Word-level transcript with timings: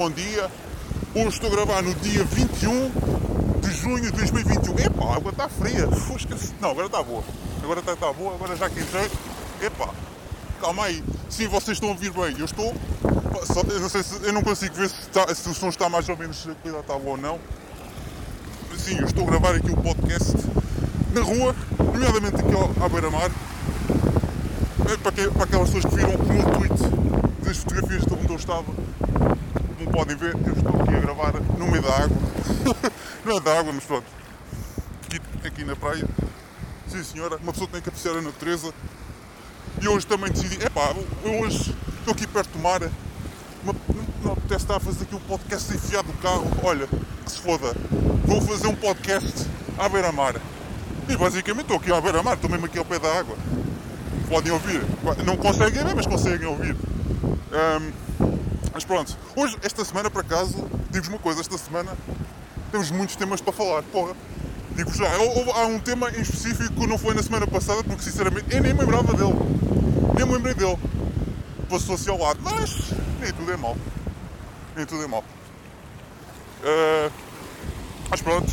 bom 0.00 0.10
dia. 0.10 0.50
Hoje 1.14 1.28
estou 1.28 1.52
a 1.52 1.56
gravar 1.56 1.82
no 1.82 1.94
dia 1.96 2.24
21 2.24 2.90
de 3.60 3.70
junho 3.70 4.00
de 4.00 4.12
2021. 4.12 4.78
Epá, 4.78 5.04
a 5.04 5.16
água 5.16 5.30
está 5.30 5.46
fria. 5.46 5.86
Não, 6.58 6.70
agora 6.70 6.86
está 6.86 7.02
boa. 7.02 7.22
Agora 7.62 7.80
está, 7.80 7.92
está 7.92 8.10
boa, 8.10 8.34
agora 8.34 8.56
já 8.56 8.70
que 8.70 8.80
entrei. 8.80 9.10
Epá, 9.60 9.90
calma 10.58 10.86
aí. 10.86 11.04
Sim, 11.28 11.48
vocês 11.48 11.76
estão 11.76 11.90
a 11.90 11.92
ouvir 11.92 12.10
bem. 12.12 12.34
Eu 12.38 12.46
estou. 12.46 12.74
Eu, 13.68 13.80
não 13.80 13.90
sei 13.90 14.02
se, 14.02 14.14
eu 14.24 14.32
não 14.32 14.42
consigo 14.42 14.74
ver 14.74 14.88
se, 14.88 15.00
está, 15.02 15.34
se 15.34 15.46
o 15.50 15.52
som 15.52 15.68
está 15.68 15.86
mais 15.90 16.08
ou 16.08 16.16
menos. 16.16 16.48
A 16.48 16.54
cuidado 16.54 16.80
está 16.80 16.94
boa 16.98 17.10
ou 17.10 17.18
não. 17.18 17.38
Sim, 18.78 19.00
eu 19.00 19.04
estou 19.04 19.24
a 19.24 19.26
gravar 19.26 19.54
aqui 19.54 19.70
o 19.70 19.78
um 19.78 19.82
podcast 19.82 20.32
na 21.12 21.20
rua, 21.20 21.54
nomeadamente 21.78 22.36
aqui 22.36 22.82
à 22.82 22.88
beira-mar. 22.88 23.30
É 24.90 24.96
para, 24.96 25.30
para 25.30 25.44
aquelas 25.44 25.68
pessoas 25.68 25.84
que 25.84 25.94
viram 25.94 26.14
o 26.14 26.26
meu 26.26 26.42
tweet 26.52 27.00
das 27.44 27.58
fotografias 27.58 28.06
de 28.06 28.14
onde 28.14 28.30
eu 28.30 28.36
estava, 28.36 28.72
podem 30.00 30.16
ver, 30.16 30.32
eu 30.32 30.52
estou 30.54 30.80
aqui 30.80 30.94
a 30.94 31.00
gravar 31.00 31.34
no 31.58 31.66
meio 31.70 31.82
da 31.82 31.94
água. 31.94 32.16
Não 33.22 33.36
é 33.36 33.40
da 33.40 33.58
água, 33.58 33.70
mas 33.70 33.84
pronto. 33.84 34.06
Aqui, 35.04 35.20
aqui 35.44 35.62
na 35.62 35.76
praia. 35.76 36.08
Sim 36.88 37.04
senhora, 37.04 37.36
uma 37.36 37.52
pessoa 37.52 37.68
tem 37.70 37.82
que 37.82 37.90
apreciar 37.90 38.16
a 38.16 38.22
natureza. 38.22 38.72
E 39.78 39.86
hoje 39.86 40.06
também 40.06 40.32
decidi, 40.32 40.56
epá, 40.64 40.94
eu 41.22 41.40
hoje 41.40 41.76
estou 41.98 42.14
aqui 42.14 42.26
perto 42.26 42.50
do 42.50 42.58
mar, 42.60 42.80
não 43.62 43.74
me 43.74 44.32
apetece 44.32 44.64
estar 44.64 44.76
a 44.76 44.80
fazer 44.80 45.02
aqui 45.02 45.14
um 45.14 45.20
podcast 45.20 45.74
enfiado 45.74 46.08
no 46.08 46.14
carro, 46.14 46.50
olha, 46.62 46.86
que 46.86 47.30
se 47.30 47.38
foda, 47.38 47.74
vou 48.24 48.40
fazer 48.40 48.68
um 48.68 48.74
podcast 48.74 49.46
à 49.78 49.86
beira-mar. 49.86 50.36
E 51.10 51.16
basicamente 51.16 51.64
estou 51.64 51.76
aqui 51.76 51.92
à 51.92 52.00
beira-mar, 52.00 52.34
estou 52.34 52.48
mesmo 52.48 52.64
aqui 52.64 52.78
ao 52.78 52.86
pé 52.86 52.98
da 52.98 53.18
água 53.18 53.36
podem 54.30 54.52
ouvir. 54.52 54.80
Não 55.26 55.36
conseguem 55.36 55.82
ver, 55.82 55.94
mas 55.94 56.06
conseguem 56.06 56.46
ouvir. 56.46 56.76
Um, 57.52 57.89
pronto, 58.90 59.16
hoje, 59.36 59.56
esta 59.62 59.84
semana 59.84 60.10
por 60.10 60.22
acaso, 60.22 60.68
digo-vos 60.90 61.10
uma 61.10 61.18
coisa, 61.20 61.40
esta 61.40 61.56
semana 61.56 61.96
temos 62.72 62.90
muitos 62.90 63.14
temas 63.14 63.40
para 63.40 63.52
falar. 63.52 63.84
Porra, 63.84 64.16
digo 64.72 64.92
já, 64.92 65.06
há 65.54 65.66
um 65.66 65.78
tema 65.78 66.10
em 66.10 66.22
específico 66.22 66.74
que 66.74 66.86
não 66.88 66.98
foi 66.98 67.14
na 67.14 67.22
semana 67.22 67.46
passada, 67.46 67.84
porque 67.84 68.02
sinceramente 68.02 68.46
eu 68.52 68.60
nem 68.60 68.74
me 68.74 68.80
lembrava 68.80 69.14
dele. 69.14 69.32
Nem 70.16 70.26
me 70.26 70.32
lembrei 70.32 70.54
dele. 70.54 70.76
Passou-se 71.68 72.10
ao 72.10 72.18
lado, 72.18 72.40
mas 72.42 72.90
nem 73.20 73.32
tudo 73.32 73.52
é 73.52 73.56
mal. 73.56 73.76
Nem 74.74 74.84
tudo 74.84 75.04
é 75.04 75.06
mal. 75.06 75.22
Uh, 76.60 77.12
mas 78.10 78.20
pronto, 78.20 78.50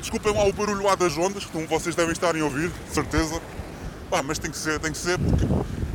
desculpem 0.00 0.34
lá 0.34 0.44
o 0.44 0.52
barulho 0.52 0.82
lá 0.82 0.96
das 0.96 1.16
ondas, 1.16 1.44
como 1.44 1.68
vocês 1.68 1.94
devem 1.94 2.10
estar 2.10 2.34
a 2.34 2.44
ouvir, 2.44 2.68
de 2.68 2.92
certeza. 2.92 3.40
Mas 4.24 4.40
tem 4.40 4.50
que 4.50 4.58
ser, 4.58 4.80
tem 4.80 4.90
que 4.90 4.98
ser, 4.98 5.16
porque 5.20 5.46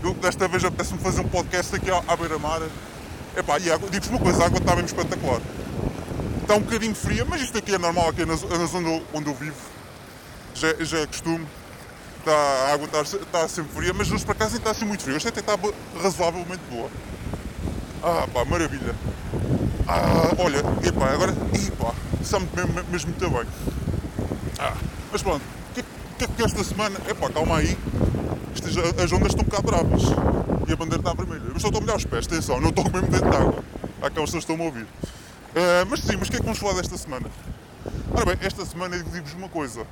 eu, 0.04 0.14
desta 0.14 0.48
vez 0.48 0.64
apetece-me 0.64 1.00
fazer 1.00 1.20
um 1.20 1.28
podcast 1.28 1.76
aqui 1.76 1.92
à, 1.92 2.02
à 2.08 2.16
beira-mar. 2.16 2.62
Epá, 3.38 3.60
e 3.60 3.62
digo-vos 3.92 4.10
uma 4.10 4.20
coisa, 4.20 4.42
a 4.42 4.46
água 4.48 4.58
está 4.58 4.76
mesmo 4.76 4.88
espetacular. 4.88 5.40
Está 6.42 6.56
um 6.56 6.62
bocadinho 6.62 6.96
fria, 6.96 7.24
mas 7.24 7.40
isto 7.42 7.56
aqui 7.56 7.76
é 7.76 7.78
normal, 7.78 8.10
aqui 8.10 8.26
na, 8.26 8.34
na 8.34 8.66
zona 8.66 9.00
onde 9.14 9.28
eu 9.30 9.36
vivo. 9.36 9.56
Já, 10.56 10.74
já 10.80 11.00
é 11.02 11.06
costume. 11.06 11.46
Está, 12.18 12.32
a 12.32 12.74
água 12.74 12.86
está, 12.86 13.02
está 13.02 13.48
sempre 13.48 13.72
fria, 13.76 13.94
mas 13.94 14.12
hoje 14.12 14.26
por 14.26 14.32
acaso 14.32 14.58
está 14.58 14.72
assim 14.72 14.86
muito 14.86 15.04
frio. 15.04 15.16
Hoje 15.16 15.28
até 15.28 15.40
está 15.40 15.54
razoavelmente 16.02 16.64
boa. 16.72 16.90
Ah, 18.02 18.28
pá, 18.34 18.44
maravilha. 18.44 18.96
Ah, 19.88 20.34
olha, 20.40 20.58
epá, 20.84 21.14
agora, 21.14 21.32
epá, 21.32 21.94
está-me 22.20 22.50
mesmo, 22.56 22.74
mesmo 22.90 23.12
muito 23.12 23.30
bem. 23.30 23.48
Ah, 24.58 24.74
mas 25.12 25.22
pronto, 25.22 25.44
que 25.76 26.24
é 26.24 26.28
que 26.28 26.44
esta 26.44 26.64
semana. 26.64 26.98
Epá, 27.08 27.30
calma 27.30 27.58
aí. 27.58 27.78
as 29.04 29.12
ondas 29.12 29.28
estão 29.28 29.44
um 29.44 29.48
bocado 29.48 29.64
bravas. 29.64 30.57
E 30.68 30.74
a 30.74 30.76
bandeira 30.76 31.02
está 31.02 31.14
vermelha. 31.14 31.44
Mas 31.54 31.62
só 31.62 31.70
estou 31.70 31.80
a 31.80 31.82
molhar 31.82 31.98
os 31.98 32.06
pés, 32.06 32.26
atenção, 32.26 32.60
não 32.60 32.70
estou 32.70 32.84
mesmo 32.92 33.08
dentro 33.08 33.30
de 33.30 33.36
água. 33.36 33.64
Há 34.02 34.08
aquelas 34.08 34.30
pessoas 34.30 34.46
que 34.46 34.52
estão 34.52 34.66
a 34.66 34.68
ouvir. 34.68 34.84
Uh, 34.84 35.86
mas 35.90 36.02
sim, 36.02 36.18
mas 36.18 36.28
o 36.28 36.32
que 36.32 36.38
é 36.38 36.40
que 36.40 36.46
vamos 36.46 36.60
falar 36.60 36.74
desta 36.74 36.98
semana? 36.98 37.28
Ora 38.14 38.26
bem, 38.26 38.38
esta 38.42 38.66
semana 38.66 38.96
eu 38.96 39.04
digo-vos 39.04 39.34
uma 39.34 39.50
coisa. 39.50 39.82
Uh, 39.82 39.86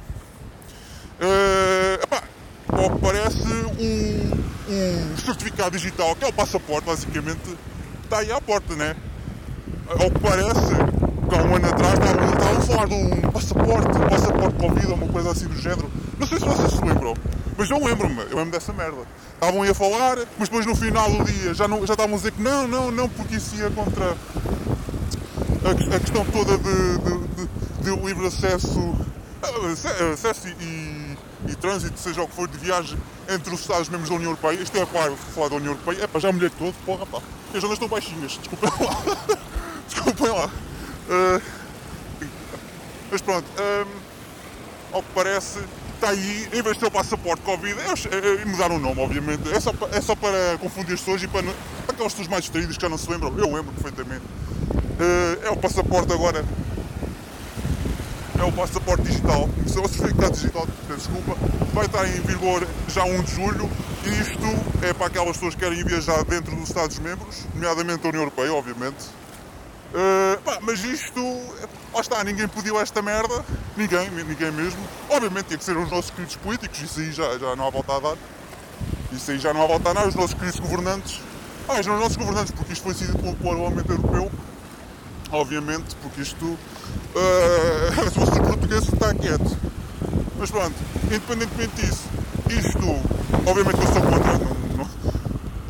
epá, 2.04 2.24
ao 2.68 2.90
que 2.92 3.00
parece, 3.00 3.48
o, 3.48 5.14
o 5.14 5.18
certificado 5.18 5.78
digital, 5.78 6.16
que 6.16 6.26
é 6.26 6.28
o 6.28 6.34
passaporte, 6.34 6.88
basicamente, 6.88 7.56
está 8.04 8.20
aí 8.20 8.32
à 8.32 8.42
porta, 8.42 8.76
né? 8.76 8.96
Ao 9.88 10.12
que 10.12 10.20
parece, 10.20 10.74
há 10.74 11.44
um 11.44 11.56
ano 11.56 11.68
atrás 11.68 11.94
estavam 11.94 12.58
a 12.58 12.62
falar 12.62 12.88
de 12.88 12.96
um 12.96 13.22
passaporte, 13.32 14.00
passaporte 14.10 14.60
Covid 14.60 14.88
ou 14.88 14.96
uma 14.96 15.08
coisa 15.08 15.32
assim 15.32 15.48
do 15.48 15.56
género. 15.56 15.90
Não 16.20 16.28
sei 16.28 16.40
se 16.40 16.46
vocês 16.46 16.74
se 16.74 16.84
lembram, 16.84 17.14
mas 17.58 17.70
eu 17.70 17.84
lembro-me, 17.84 18.22
eu 18.22 18.38
lembro 18.38 18.52
dessa 18.52 18.74
merda. 18.74 19.08
Estavam 19.34 19.62
aí 19.62 19.70
a 19.70 19.74
falar, 19.74 20.18
mas 20.38 20.50
depois 20.50 20.66
no 20.66 20.76
final 20.76 21.10
do 21.10 21.24
dia 21.24 21.54
já, 21.54 21.68
não, 21.68 21.86
já 21.86 21.94
estavam 21.94 22.16
a 22.16 22.18
dizer 22.18 22.32
que 22.32 22.42
não, 22.42 22.68
não, 22.68 22.92
não, 22.92 23.10
porque 23.10 23.36
isso 23.36 23.56
ia 23.56 23.70
contra 23.70 24.16
a, 25.66 25.96
a 25.96 26.00
questão 26.00 26.26
toda 26.26 26.58
de, 26.58 26.98
de, 26.98 27.28
de, 27.28 27.48
de, 27.84 28.06
livre 28.06 28.28
acesso, 28.28 28.96
acesso 30.14 30.48
e, 30.48 31.18
e, 31.48 31.56
trânsito, 31.56 32.00
seja 32.00 32.22
o 32.22 32.28
que 32.28 32.36
for, 32.36 32.48
de 32.48 32.58
viagem 32.58 32.98
entre 33.30 33.54
os 33.54 33.62
Estados 33.62 33.90
membros 33.90 34.10
da 34.10 34.16
União 34.16 34.32
Europeia. 34.32 34.62
Isto 34.62 34.78
é 34.78 34.86
claro, 34.86 35.16
falar 35.16 35.50
da 35.50 35.56
União 35.56 35.74
Europeia, 35.74 36.04
é 36.04 36.08
para 36.08 36.20
já 36.20 36.32
molhei 36.32 36.50
todo, 36.50 36.76
porra 36.86 37.06
pá. 37.06 37.22
As 37.54 37.64
ondas 37.64 37.74
estão 37.74 37.88
baixinhas, 37.88 38.38
desculpem 38.38 38.70
lá. 38.70 39.38
desculpem 39.88 40.28
lá. 40.28 40.50
Uh, 41.08 41.42
mas 43.12 43.22
pronto, 43.22 43.46
um, 43.60 44.96
ao 44.96 45.02
que 45.02 45.10
parece, 45.14 45.60
está 45.96 46.10
aí, 46.10 46.48
em 46.54 46.62
vez 46.62 46.76
de 46.76 46.80
ter 46.80 46.86
o 46.86 46.92
passaporte 46.92 47.42
Covid, 47.44 47.76
é, 47.80 48.42
é, 48.42 48.46
mudaram 48.46 48.76
o 48.76 48.80
nome, 48.80 49.02
obviamente. 49.02 49.52
É 49.52 49.60
só, 49.60 49.74
é 49.92 50.02
só 50.02 50.16
para 50.16 50.58
confundir 50.60 50.94
as 50.94 51.00
pessoas 51.00 51.24
e 51.24 51.28
para, 51.28 51.44
para 51.44 51.94
aquelas 51.94 52.14
pessoas 52.14 52.28
mais 52.28 52.44
distraídas 52.44 52.76
que 52.76 52.82
já 52.82 52.90
não 52.90 52.98
se 52.98 53.10
lembram. 53.10 53.34
Eu 53.38 53.54
lembro 53.54 53.74
perfeitamente. 53.74 54.24
Uh, 54.24 55.46
é 55.46 55.50
o 55.50 55.58
passaporte 55.58 56.14
agora. 56.14 56.46
É 58.38 58.44
o 58.44 58.52
passaporte 58.52 59.04
digital. 59.04 59.50
O 59.66 59.70
certificado 59.70 60.34
digital, 60.34 60.68
desculpa, 60.96 61.36
vai 61.74 61.86
estar 61.86 62.08
em 62.08 62.22
vigor 62.22 62.68
já 62.88 63.04
1 63.04 63.24
de 63.24 63.36
julho. 63.36 63.70
E 64.06 64.10
isto 64.10 64.86
é 64.86 64.94
para 64.94 65.08
aquelas 65.08 65.34
pessoas 65.34 65.56
que 65.56 65.62
querem 65.62 65.84
viajar 65.84 66.24
dentro 66.26 66.56
dos 66.56 66.70
Estados-membros, 66.70 67.44
nomeadamente 67.54 68.06
a 68.06 68.10
União 68.10 68.22
Europeia, 68.22 68.54
obviamente. 68.54 69.06
Uh, 69.94 70.42
pá, 70.42 70.60
mas 70.62 70.84
isto, 70.84 71.22
lá 71.94 72.02
está, 72.02 72.24
ninguém 72.24 72.48
pediu 72.48 72.80
esta 72.80 73.02
merda, 73.02 73.46
ninguém, 73.78 74.10
ninguém 74.10 74.52
mesmo. 74.52 74.80
Obviamente 75.10 75.48
tinha 75.48 75.58
que 75.58 75.64
ser 75.64 75.78
os 75.78 75.90
nossos 75.90 76.12
queridos 76.12 76.36
políticos, 76.36 76.82
isso 76.82 77.00
aí 77.00 77.12
já, 77.12 77.38
já 77.38 77.56
não 77.56 77.68
há 77.68 77.70
volta 77.70 77.96
a 77.96 78.00
dar. 78.00 78.18
Isso 79.12 79.32
aí 79.32 79.40
já 79.40 79.54
não 79.54 79.64
há 79.64 79.68
volta 79.68 79.90
a 79.92 79.94
dar, 79.94 80.08
os 80.08 80.16
nossos 80.16 80.34
queridos 80.34 80.60
governantes. 80.60 81.22
Ah, 81.68 81.80
os 81.80 81.86
nossos 81.86 82.18
governantes, 82.18 82.52
porque 82.52 82.74
isto 82.74 82.84
foi 82.84 82.94
decidido 82.94 83.18
pelo 83.18 83.36
Parlamento 83.38 83.92
Europeu, 83.92 84.32
obviamente, 85.32 85.96
porque 86.02 86.22
isto, 86.22 86.46
uh, 86.46 86.60
se 88.04 88.20
fosse 88.20 88.40
português, 88.42 88.84
está 88.84 89.14
quieto. 89.14 89.58
Mas 90.38 90.52
pronto, 90.52 90.76
independentemente 91.06 91.82
disso, 91.82 92.04
isto, 92.50 92.88
obviamente 93.48 93.80
eu 93.80 93.94
sou 93.94 94.02
contra. 94.02 94.34
Não, 94.34 94.56
não, 94.78 94.90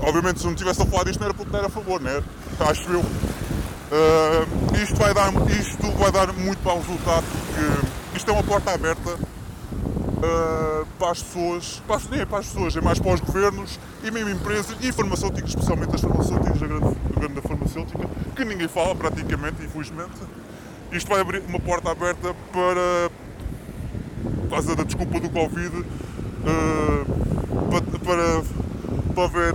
obviamente 0.08 0.40
se 0.40 0.46
não 0.46 0.56
tivesse 0.56 0.81
a 0.81 0.86
falar 0.86 1.04
disto 1.06 1.20
não 1.20 1.28
era 1.28 1.34
porque 1.34 1.52
não 1.52 1.59
era 1.59 1.68
a 1.68 1.72
favor, 1.72 2.02
não 2.02 2.09
era? 2.09 2.24
Acho 2.59 2.92
eu. 2.92 3.06
Uh, 3.91 4.81
isto, 4.81 4.96
vai 4.96 5.13
dar, 5.13 5.31
isto 5.51 5.91
vai 5.91 6.12
dar 6.12 6.34
muito 6.34 6.63
mau 6.63 6.79
resultado 6.79 7.23
porque 7.23 8.18
isto 8.18 8.31
é 8.31 8.34
uma 8.34 8.41
porta 8.41 8.72
aberta 8.72 9.12
uh, 9.12 10.85
para 10.97 11.12
as 11.12 11.22
pessoas, 11.22 11.84
para 11.88 12.01
nem 12.09 12.22
é 12.22 12.25
para 12.25 12.40
as 12.40 12.47
pessoas, 12.47 12.75
é 12.75 12.81
mais 12.81 12.98
para 12.98 13.13
os 13.13 13.19
governos 13.19 13.80
e 14.04 14.10
mesmo 14.10 14.31
empresas 14.31 14.75
e 14.81 14.92
farmacêuticas, 14.92 15.50
especialmente 15.50 15.94
as 15.94 16.01
farmacêuticas, 16.01 16.63
a 16.63 16.65
grande, 16.65 16.98
a 17.15 17.19
grande 17.19 17.42
farmacêutica, 17.42 18.10
que 18.36 18.44
ninguém 18.44 18.68
fala 18.68 18.95
praticamente, 18.95 19.63
infelizmente. 19.63 20.18
Isto 20.92 21.10
vai 21.10 21.21
abrir 21.21 21.44
uma 21.48 21.60
porta 21.60 21.92
aberta 21.92 22.36
para, 22.51 23.12
por 24.42 24.50
causa 24.50 24.75
da 24.75 24.83
desculpa 24.83 25.19
do 25.19 25.30
Covid, 25.30 25.75
uh, 25.77 25.86
para, 27.69 28.00
para, 28.00 28.44
para 29.13 29.27
ver 29.27 29.54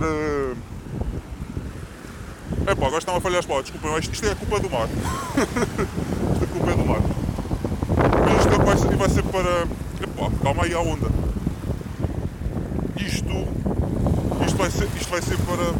é 2.67 2.75
pá, 2.75 2.85
agora 2.85 2.97
estão 2.97 3.15
a 3.15 3.21
falhar 3.21 3.39
as 3.39 3.45
palavras, 3.45 3.71
desculpa, 3.71 3.99
isto, 3.99 4.13
isto 4.13 4.25
é 4.27 4.31
a 4.31 4.35
culpa 4.35 4.59
do 4.59 4.69
mar. 4.69 4.87
isto 6.33 6.41
é 6.41 6.45
a 6.45 6.47
culpa 6.47 6.71
é 6.71 6.75
do 6.75 6.85
mar. 6.85 7.01
Mas 8.25 8.45
isto 8.45 8.65
vai 8.65 8.77
ser, 8.77 8.95
vai 8.95 9.09
ser 9.09 9.23
para. 9.23 9.67
Epá, 10.01 10.31
calma 10.43 10.63
aí 10.63 10.73
a 10.73 10.79
onda. 10.79 11.07
Isto. 12.97 13.47
Isto 14.45 14.57
vai 14.57 14.71
ser, 14.71 14.87
isto 14.95 15.09
vai 15.09 15.21
ser 15.21 15.37
para. 15.37 15.71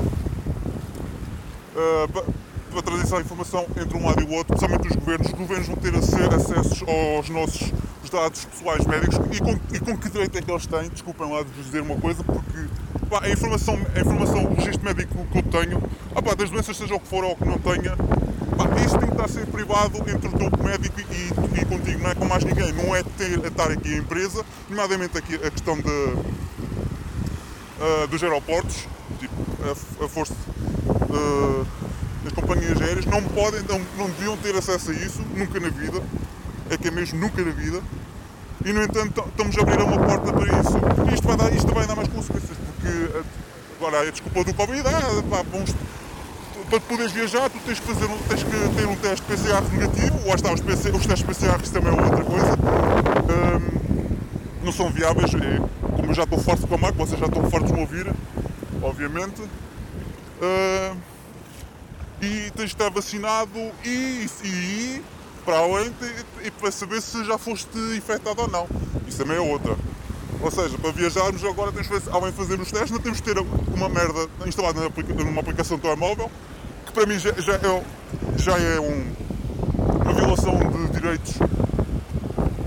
Uh, 1.74 2.08
para, 2.12 2.24
para 2.72 2.82
trazer 2.82 3.04
essa 3.04 3.22
informação 3.22 3.66
entre 3.78 3.98
um 3.98 4.06
lado 4.06 4.22
e 4.22 4.26
o 4.26 4.34
outro, 4.34 4.56
principalmente 4.58 4.90
os 4.90 4.96
governos. 4.96 5.28
Os 5.28 5.34
governos 5.34 5.68
vão 5.68 5.76
ter 5.78 5.96
acesso 5.96 6.86
aos 6.90 7.30
nossos 7.30 7.72
dados 8.10 8.46
pessoais 8.46 8.86
médicos 8.86 9.20
e 9.32 9.40
com, 9.40 9.60
e 9.74 9.80
com 9.80 9.98
que 9.98 10.10
direito 10.10 10.38
é 10.38 10.42
que 10.42 10.52
eles 10.52 10.66
têm? 10.66 10.90
Desculpem 10.90 11.32
lá 11.32 11.44
de 11.44 11.50
vos 11.50 11.66
dizer 11.66 11.82
uma 11.82 11.96
coisa, 11.96 12.24
porque 12.24 12.68
pá, 13.10 13.22
a, 13.24 13.30
informação, 13.30 13.78
a 13.96 14.00
informação, 14.00 14.46
o 14.46 14.54
registro 14.56 14.84
médico 14.84 15.28
que 15.32 15.38
eu 15.38 15.44
tenho, 15.44 15.84
ah, 16.16 16.36
das 16.36 16.50
doenças, 16.50 16.78
seja 16.78 16.96
o 16.96 17.00
que 17.00 17.08
for 17.08 17.24
ou 17.24 17.34
o 17.34 17.36
que 17.36 17.46
não 17.46 17.58
tenha, 17.60 17.96
pá, 18.58 18.66
isso 18.86 18.98
tem 18.98 19.08
que 19.08 19.14
estar 19.14 19.26
a 19.26 19.28
ser 19.28 19.46
privado 19.48 19.98
entre 20.00 20.28
o 20.28 20.64
médico 20.64 21.00
e, 21.00 21.62
e, 21.62 21.66
contigo, 21.66 22.00
não 22.02 22.10
é 22.10 22.16
com 22.16 22.26
mais 22.26 22.44
ninguém. 22.44 22.72
Não 22.74 22.96
é 22.96 23.04
ter, 23.04 23.46
estar 23.46 23.70
aqui 23.72 23.94
a 23.94 23.98
empresa, 23.98 24.46
nomeadamente 24.70 25.18
aqui 25.18 25.36
a 25.36 25.52
questão 25.52 25.76
de, 25.78 25.90
uh, 27.82 28.08
dos 28.10 28.24
aeroportos, 28.24 28.88
tipo, 29.20 29.34
a, 29.64 30.06
a 30.06 30.08
força. 30.08 30.34
Uh, 31.10 31.66
as 32.26 32.34
companhias 32.34 32.80
aéreas 32.82 33.06
não 33.06 33.24
podem, 33.24 33.62
não, 33.64 33.82
não 33.98 34.10
deviam 34.12 34.38
ter 34.38 34.56
acesso 34.56 34.92
a 34.92 34.94
isso, 34.94 35.22
nunca 35.36 35.60
na 35.60 35.70
vida, 35.70 36.02
é 36.74 36.78
que 36.78 36.88
é 36.88 36.92
mesmo 36.92 37.20
nunca 37.20 37.44
na 37.44 37.52
vida, 37.52 37.82
e 38.64 38.72
no 38.72 38.82
entanto 38.82 39.24
estamos 39.28 39.58
a 39.58 39.62
abrir 39.62 39.82
uma 39.82 39.98
porta 39.98 40.32
para 40.32 40.60
isso. 40.60 40.78
E 41.10 41.14
isto 41.14 41.28
vai 41.28 41.38
dar, 41.38 41.54
isto 41.54 41.74
vai 41.74 41.86
dar 41.86 41.96
mais 41.96 42.08
consequências, 42.08 42.58
porque 42.58 43.24
agora 43.78 44.08
a 44.08 44.12
desculpa 44.12 44.44
do 44.44 44.54
Covid, 44.54 44.88
ah, 44.88 45.24
pá, 45.30 45.44
vamos, 45.52 45.76
para 46.70 46.80
poderes 46.80 47.12
viajar 47.12 47.50
tu 47.50 47.60
tens 47.66 47.80
que, 47.80 47.86
fazer, 47.86 48.08
tens 48.30 48.44
que 48.44 48.76
ter 48.76 48.88
um 48.88 48.96
teste 48.96 49.26
PCR 49.26 49.62
negativo, 49.74 50.20
ou 50.26 50.34
está 50.34 50.54
os, 50.54 50.62
PC, 50.62 50.92
os 50.92 51.06
testes 51.06 51.24
PCR 51.24 51.62
também 51.70 51.98
é 51.98 52.02
outra 52.02 52.24
coisa. 52.24 52.58
Um, 53.28 54.64
não 54.64 54.72
são 54.72 54.90
viáveis, 54.90 55.34
é, 55.34 55.58
como 55.96 56.12
eu 56.12 56.14
já 56.14 56.24
estou 56.24 56.40
forte 56.40 56.66
com 56.66 56.76
a 56.76 56.78
marca, 56.78 56.98
vocês 56.98 57.20
já 57.20 57.26
estão 57.26 57.50
fortes 57.50 57.70
de 57.70 57.74
me 57.74 57.82
ouvir, 57.82 58.14
obviamente. 58.82 59.42
Uh, 59.42 60.96
e 62.22 62.52
tens 62.52 62.70
de 62.70 62.76
estar 62.76 62.90
vacinado 62.90 63.60
e, 63.84 64.30
e 64.44 65.04
para 65.42 65.58
além 65.58 65.94
e 66.44 66.52
para 66.52 66.72
saber 66.72 67.02
se 67.02 67.24
já 67.26 67.38
foste 67.38 67.78
infectado 67.96 68.42
ou 68.42 68.48
não. 68.48 68.68
Isso 69.08 69.18
também 69.18 69.38
é 69.38 69.40
outra. 69.40 69.76
Ou 70.42 70.50
seja, 70.50 70.78
para 70.78 70.92
viajarmos 70.92 71.44
agora 71.44 71.72
temos 71.72 71.88
que, 71.88 72.10
além 72.10 72.32
de 72.32 72.38
fazer 72.38 72.60
os 72.60 72.72
testes, 72.72 72.92
não 72.92 73.00
temos 73.00 73.22
que 73.22 73.34
ter 73.34 73.40
uma 73.40 73.90
merda 73.90 74.28
instalada 74.46 74.80
numa 75.24 75.42
aplicação 75.42 75.78
de 75.78 75.84
telemóvel, 75.84 76.32
que 76.86 76.92
para 76.92 77.06
mim 77.06 77.20
já, 77.20 77.32
já 77.34 77.54
é, 77.54 77.84
já 78.38 78.58
é 78.58 78.80
um, 78.80 79.14
uma 80.04 80.14
violação 80.14 80.58
de 80.58 81.00
direitos 81.00 81.36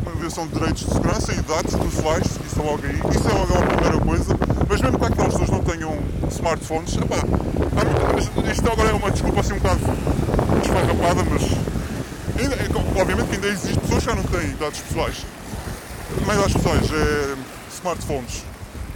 uma 0.02 0.12
violação 0.12 0.46
de 0.46 0.54
direitos 0.54 0.84
de 0.84 0.92
segurança 0.92 1.32
e 1.32 1.40
dados 1.42 1.74
pessoais, 1.74 2.26
isso 2.46 2.60
é 2.60 2.62
logo 2.62 2.86
aí, 2.86 3.16
isso 3.16 3.28
é 3.28 3.32
logo 3.32 3.54
a 3.54 3.66
primeira 3.66 3.98
coisa, 3.98 4.36
mas 4.68 4.80
mesmo 4.80 4.98
para 4.98 5.10
que 5.10 5.20
as 5.20 5.26
pessoas 5.28 5.50
não 5.50 5.60
tenham 5.60 5.98
smartphones, 6.30 6.96
epá, 6.96 7.16
isto 8.50 8.70
agora 8.70 8.90
é 8.90 8.92
uma 8.92 9.10
desculpa 9.10 9.40
assim 9.40 9.54
um 9.54 9.58
bocado 9.58 9.80
desfarrapada, 10.60 11.24
mas 11.28 11.73
ainda, 12.38 12.56
é, 12.56 13.00
obviamente 13.00 13.28
que 13.28 13.34
ainda 13.34 13.48
existe 13.48 13.78
pessoas 13.80 14.00
que 14.00 14.10
já 14.10 14.14
não 14.14 14.24
têm 14.24 14.50
dados 14.56 14.80
pessoais. 14.80 15.26
Não 16.24 16.32
é 16.32 16.36
dados 16.36 16.52
pessoais, 16.52 16.92
é 16.92 17.36
smartphones. 17.74 18.44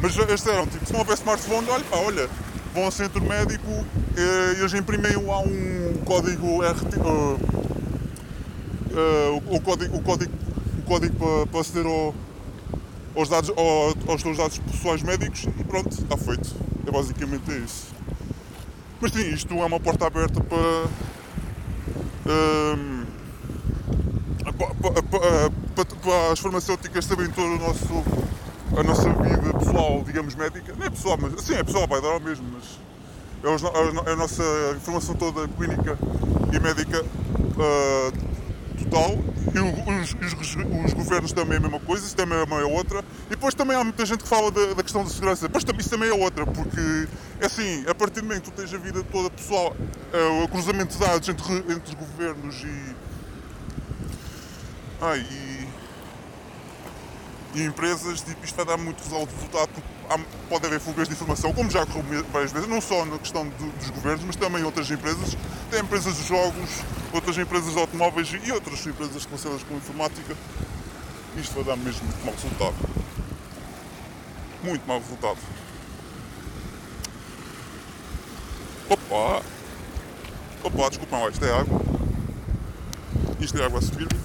Mas 0.01 0.17
eles 0.17 0.29
disseram, 0.29 0.67
tipo, 0.67 0.87
se 0.87 0.93
não 0.93 1.01
houver 1.01 1.15
smartphone, 1.15 1.69
olha, 1.71 1.85
pá, 1.85 1.97
olha, 1.97 2.29
vão 2.73 2.85
ao 2.85 2.91
centro 2.91 3.21
médico 3.23 3.85
e 4.17 4.21
eh, 4.21 4.57
eles 4.59 4.73
imprimem 4.75 5.17
lá 5.17 5.41
um 5.41 5.95
código 6.05 6.63
RT, 6.63 6.97
uh, 6.99 7.39
uh, 8.93 9.55
o, 9.55 9.61
código, 9.61 9.97
o 9.97 10.03
código, 10.03 10.33
o 10.79 10.83
código 10.83 11.47
para, 11.47 11.61
aceder 11.61 11.87
ao, 11.87 12.15
aos, 13.17 13.29
dados, 13.29 13.51
ao, 13.51 13.95
aos 14.11 14.23
teus 14.23 14.37
dados 14.37 14.59
pessoais 14.59 15.03
médicos 15.03 15.45
e 15.59 15.65
pronto, 15.65 15.91
está 15.91 16.17
feito. 16.17 16.55
É 16.87 16.91
basicamente 16.91 17.51
isso. 17.65 17.89
Mas 19.01 19.13
sim, 19.13 19.29
isto 19.35 19.55
é 19.55 19.65
uma 19.65 19.79
porta 19.79 20.07
aberta 20.07 20.41
para. 20.41 20.89
Um, 22.27 22.98
para, 24.59 25.85
para, 25.85 26.33
as 26.33 26.39
farmacêuticas 26.39 27.05
saberem 27.05 27.31
todo 27.33 27.47
o 27.47 27.59
nosso, 27.59 28.05
a 28.77 28.83
nossa 28.83 29.13
vida 29.13 29.59
pessoal, 29.59 30.03
digamos, 30.05 30.35
médica. 30.35 30.75
Não 30.77 30.87
é 30.87 30.91
pessoal, 30.91 31.19
mas 31.21 31.41
sim, 31.43 31.55
é 31.55 31.63
pessoal, 31.63 31.87
vai 31.87 32.01
dar 32.01 32.09
ao 32.09 32.21
mesmo, 32.21 32.47
mas 32.53 32.89
é, 33.45 34.13
a 34.13 34.17
nossa 34.17 34.43
informação 34.77 35.15
toda 35.15 35.47
clínica 35.49 35.97
e 36.53 36.59
médica 36.59 37.05
uh, 37.05 38.13
total. 38.85 39.19
E 39.55 39.59
os, 39.61 40.15
os, 40.15 40.57
os, 40.85 40.93
governos 40.93 41.33
também 41.33 41.55
é 41.55 41.59
a 41.59 41.61
mesma 41.61 41.81
coisa, 41.81 42.05
isso 42.05 42.17
também 42.17 42.39
é 42.39 42.43
uma 42.43 42.67
outra. 42.67 43.05
E 43.27 43.31
depois 43.31 43.55
também 43.55 43.77
há 43.77 43.85
muita 43.85 44.05
gente 44.05 44.25
que 44.25 44.29
fala 44.29 44.51
da, 44.51 44.75
da 44.75 44.83
questão 44.83 45.05
da 45.05 45.11
segurança, 45.11 45.49
mas 45.53 45.65
isso 45.79 45.91
também 45.91 46.09
é 46.09 46.13
outra, 46.13 46.45
porque 46.47 47.09
é 47.41 47.47
assim, 47.47 47.85
a 47.89 47.95
partir 47.95 48.21
do 48.21 48.27
momento 48.27 48.45
que 48.45 48.51
tu 48.51 48.57
tens 48.57 48.75
a 48.75 48.79
vida 48.79 49.05
toda 49.05 49.31
pessoal, 49.31 49.75
uh, 50.13 50.45
o 50.45 50.49
cruzamento 50.49 50.95
de 50.95 50.99
dados 50.99 51.29
entre, 51.29 51.55
entre 51.73 51.95
governos 51.95 52.63
e. 52.65 53.08
Ai, 55.01 55.21
e, 55.21 55.69
e 57.55 57.63
empresas, 57.63 58.21
tipo, 58.21 58.45
isto 58.45 58.57
vai 58.57 58.65
dar 58.65 58.77
muito 58.77 59.01
resultado, 59.01 59.71
há, 60.11 60.19
pode 60.49 60.67
haver 60.67 60.81
fugas 60.81 61.07
de 61.07 61.15
informação, 61.15 61.53
como 61.53 61.71
já 61.71 61.85
ocorreu 61.85 62.25
várias 62.33 62.51
vezes, 62.51 62.69
não 62.69 62.81
só 62.81 63.05
na 63.05 63.17
questão 63.17 63.49
de, 63.49 63.71
dos 63.71 63.91
governos, 63.91 64.25
mas 64.25 64.35
também 64.35 64.65
outras 64.65 64.91
empresas. 64.91 65.37
Tem 65.71 65.81
empresas 65.81 66.17
de 66.17 66.25
jogos, 66.27 66.83
outras 67.13 67.39
empresas 67.39 67.73
de 67.73 67.79
automóveis 67.79 68.29
e 68.43 68.51
outras 68.51 68.85
empresas 68.85 69.25
relacionadas 69.25 69.63
com 69.63 69.77
informática. 69.77 70.37
Isto 71.37 71.55
vai 71.55 71.65
dar 71.65 71.77
mesmo 71.77 72.05
muito 72.05 72.25
mau 72.25 72.35
resultado. 72.35 72.75
Muito 74.65 74.89
mau 74.89 74.99
resultado. 74.99 75.39
Opa! 78.91 79.43
Opa, 80.65 80.89
desculpa 80.89 81.31
isto 81.31 81.45
é 81.45 81.53
água. 81.53 81.81
Isto 83.39 83.59
é 83.59 83.65
água 83.65 83.79
a 83.79 83.83
subir. 83.83 84.18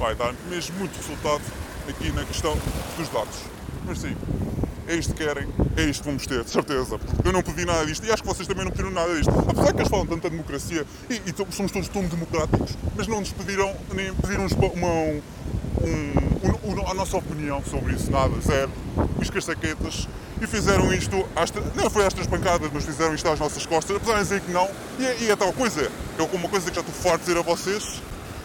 Vai 0.00 0.14
dar 0.14 0.34
mesmo 0.48 0.78
muito 0.78 0.96
resultado 0.96 1.42
aqui 1.86 2.10
na 2.12 2.24
questão 2.24 2.56
dos 2.96 3.06
dados. 3.10 3.36
Mas 3.86 3.98
sim, 3.98 4.16
é 4.88 4.96
isto 4.96 5.12
que 5.12 5.22
querem, 5.22 5.46
é 5.76 5.82
isto 5.82 6.00
que 6.00 6.08
vamos 6.08 6.26
ter, 6.26 6.42
de 6.42 6.48
certeza. 6.48 6.98
Eu 7.22 7.32
não 7.34 7.42
pedi 7.42 7.66
nada 7.66 7.84
disto 7.84 8.06
e 8.06 8.10
acho 8.10 8.22
que 8.22 8.28
vocês 8.28 8.48
também 8.48 8.64
não 8.64 8.70
pediram 8.70 8.90
nada 8.90 9.14
disto. 9.14 9.30
Apesar 9.30 9.74
que 9.74 9.80
eles 9.80 9.88
falam 9.88 10.06
tanta 10.06 10.30
democracia 10.30 10.86
e, 11.10 11.16
e 11.16 11.54
somos 11.54 11.70
todos 11.70 11.88
tão 11.90 12.02
democráticos, 12.06 12.78
mas 12.96 13.06
não 13.06 13.20
nos 13.20 13.30
pediram, 13.30 13.76
nem 13.94 14.14
pediram 14.14 14.46
uma, 14.46 14.88
um, 14.88 15.22
um, 15.82 16.70
um, 16.70 16.88
a 16.88 16.94
nossa 16.94 17.18
opinião 17.18 17.62
sobre 17.62 17.92
isso, 17.92 18.10
nada, 18.10 18.32
zero. 18.40 18.70
Os 19.20 19.44
saquetas 19.44 20.08
e 20.40 20.46
fizeram 20.46 20.90
isto, 20.94 21.28
às, 21.36 21.52
não 21.76 21.90
foi 21.90 22.06
às 22.06 22.14
três 22.14 22.26
pancadas, 22.26 22.70
mas 22.72 22.86
fizeram 22.86 23.14
isto 23.14 23.28
às 23.28 23.38
nossas 23.38 23.66
costas, 23.66 23.96
apesar 23.96 24.14
de 24.14 24.22
dizer 24.22 24.40
que 24.40 24.50
não. 24.50 24.66
E, 24.98 25.04
é, 25.04 25.16
e 25.20 25.30
é 25.30 25.36
tal 25.36 25.52
coisa, 25.52 25.92
é 26.18 26.22
uma 26.22 26.48
coisa 26.48 26.70
que 26.70 26.74
já 26.74 26.80
estou 26.80 26.94
farto 26.94 27.18
de 27.18 27.26
dizer 27.26 27.38
a 27.38 27.42
vocês, 27.42 28.00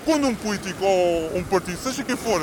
quando 0.06 0.28
um 0.28 0.36
político 0.36 0.86
ou 0.86 1.36
um 1.38 1.44
partido, 1.44 1.78
seja 1.80 2.04
quem 2.04 2.16
for, 2.16 2.40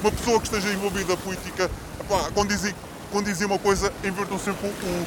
uma 0.00 0.12
pessoa 0.12 0.38
que 0.38 0.46
esteja 0.46 0.70
envolvida 0.72 1.16
política, 1.16 1.70
pá, 2.06 2.30
quando, 2.34 2.48
dizia, 2.48 2.74
quando 3.10 3.24
dizia 3.24 3.46
uma 3.46 3.58
coisa, 3.58 3.90
invertam 4.04 4.38
sempre 4.38 4.68
o, 4.68 5.06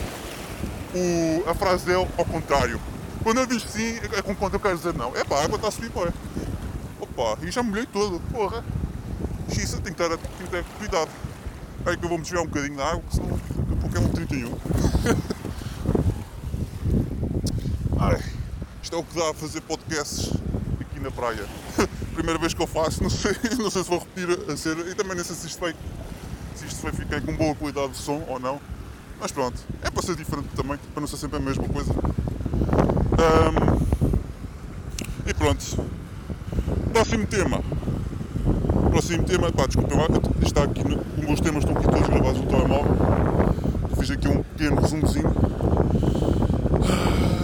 o, 0.98 1.50
a 1.50 1.54
frase 1.54 1.86
dele 1.86 2.08
ao 2.18 2.26
contrário. 2.26 2.82
Quando 3.24 3.40
ele 3.40 3.48
diz 3.48 3.64
sim, 3.64 4.00
é 4.18 4.22
com 4.24 4.36
quanto 4.36 4.56
eu 4.56 4.60
quero 4.60 4.76
dizer 4.76 4.96
não. 4.96 5.16
É 5.16 5.24
pá, 5.24 5.38
a 5.38 5.44
água 5.44 5.58
está 5.58 5.68
a 5.68 5.72
subir, 5.72 5.92
pô. 5.92 6.08
Opa, 7.00 7.38
e 7.44 7.52
já 7.52 7.62
molhei 7.62 7.86
todo, 7.86 8.20
porra. 8.32 8.66
Xisa, 9.54 9.80
tem 9.80 9.94
que 9.94 10.00
ter, 10.00 10.10
tem 10.10 10.18
que 10.18 10.48
ter 10.48 10.66
cuidado. 10.80 11.12
É 11.86 11.96
que 11.96 12.04
eu 12.04 12.10
vou 12.10 12.18
me 12.18 12.24
desviar 12.24 12.44
um 12.44 12.48
bocadinho 12.48 12.78
da 12.78 12.90
água, 12.90 13.04
senão 13.12 13.30
daqui 13.30 13.74
a 13.74 13.76
pouco 13.76 13.96
é 13.96 14.00
um 14.00 14.10
31. 14.10 14.52
Ai, 18.02 18.20
isto 18.82 18.96
é 18.96 19.00
o 19.00 19.04
que 19.04 19.16
dá 19.16 19.30
a 19.30 19.34
fazer 19.36 19.62
podcasts 19.62 20.41
na 21.02 21.12
praia. 21.12 21.46
Primeira 22.14 22.40
vez 22.40 22.54
que 22.54 22.62
eu 22.62 22.68
faço, 22.68 23.02
não 23.02 23.10
sei, 23.10 23.36
não 23.60 23.70
sei 23.70 23.84
se 23.84 23.90
vou 23.90 24.00
repetir 24.00 24.52
a 24.52 24.58
ser, 24.58 24.78
e 24.88 24.96
também 24.96 25.16
não 25.16 25.24
sei 25.24 25.36
se 25.36 25.48
isto 25.48 25.60
vai, 25.60 25.76
se 26.56 26.66
isto 26.66 26.82
vai 26.82 26.92
ficar 26.92 27.22
com 27.22 27.36
boa 27.36 27.56
qualidade 27.56 27.94
de 27.94 27.98
som 27.98 28.24
ou 28.28 28.40
não. 28.40 28.60
Mas 29.20 29.32
pronto, 29.32 29.60
é 29.84 29.90
para 29.90 30.02
ser 30.02 30.16
diferente 30.16 30.50
também, 30.56 30.78
para 30.94 31.02
não 31.02 31.08
ser 31.08 31.18
sempre 31.18 31.38
a 31.38 31.40
mesma 31.40 31.68
coisa. 31.68 31.92
Um, 31.92 33.82
e 35.28 35.34
pronto. 35.34 35.92
Próximo 36.92 37.26
tema 37.28 37.64
próximo 38.92 39.24
tema, 39.24 39.50
pá, 39.54 39.66
desculpem 39.66 39.98
lá, 39.98 40.06
está 40.46 40.64
aqui, 40.64 40.84
no, 40.84 40.98
os 40.98 41.26
meus 41.26 41.40
temas 41.40 41.64
estão 41.64 41.78
aqui 41.78 41.88
todos 41.88 42.10
gravados 42.10 42.42
no 42.42 42.48
telemóvel. 42.48 42.96
Fiz 43.98 44.12
aqui 44.12 44.28
um 44.28 44.44
pequeno 44.44 44.82
resumozinho. 44.82 45.34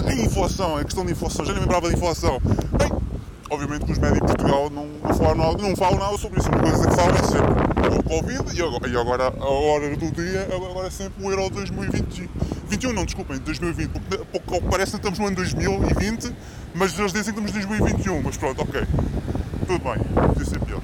A 0.06 0.14
inflação, 0.14 0.76
a 0.76 0.84
questão 0.84 1.06
da 1.06 1.12
inflação, 1.12 1.46
já 1.46 1.54
nem 1.54 1.62
lembrava 1.62 1.88
da 1.88 1.94
inflação. 1.94 2.40
Bem, 2.78 2.92
obviamente 3.50 3.86
que 3.86 3.92
os 3.92 3.98
médicos 3.98 4.30
de 4.32 4.36
Portugal 4.36 4.70
não, 4.70 4.88
não, 4.88 5.14
falam 5.16 5.36
nada, 5.36 5.58
não 5.58 5.76
falam 5.76 6.00
nada 6.00 6.18
sobre 6.18 6.40
isso. 6.40 6.50
Uma 6.50 6.60
coisa 6.60 6.88
que 6.88 6.96
falam 6.96 7.16
é 7.16 7.24
sempre 7.24 8.00
o 8.00 8.04
Covid 8.04 8.58
e 8.58 8.62
agora, 8.62 8.88
e 8.88 8.98
agora 8.98 9.34
a 9.40 9.50
hora 9.50 9.96
do 9.96 10.12
dia 10.12 10.48
agora 10.54 10.88
é 10.88 10.90
sempre 10.90 11.24
o 11.24 11.32
Euro 11.32 11.50
2020. 11.50 12.30
21 12.70 12.94
não, 12.94 13.06
desculpem, 13.06 13.38
2020, 13.40 13.92
porque, 13.92 14.26
porque 14.40 14.62
parece 14.70 14.92
que 14.92 14.98
estamos 14.98 15.20
no 15.20 15.28
ano 15.28 15.36
2020, 15.38 16.36
mas 16.76 16.98
eles 17.00 17.14
dizem 17.14 17.34
que 17.34 17.40
estamos 17.40 17.52
em 17.52 17.68
2021, 17.68 18.22
mas 18.22 18.38
pronto, 18.38 18.62
ok. 18.62 18.82
Tudo 19.66 19.84
bem, 19.84 19.98
podia 20.28 20.46
ser 20.46 20.60
pior. 20.60 20.82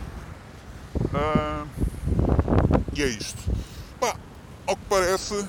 Uh, 0.96 1.67
e 2.93 3.03
é 3.03 3.08
isto. 3.08 3.41
Pá, 4.00 4.15
ao 4.65 4.75
que 4.75 4.86
parece, 4.89 5.36
uh, 5.36 5.48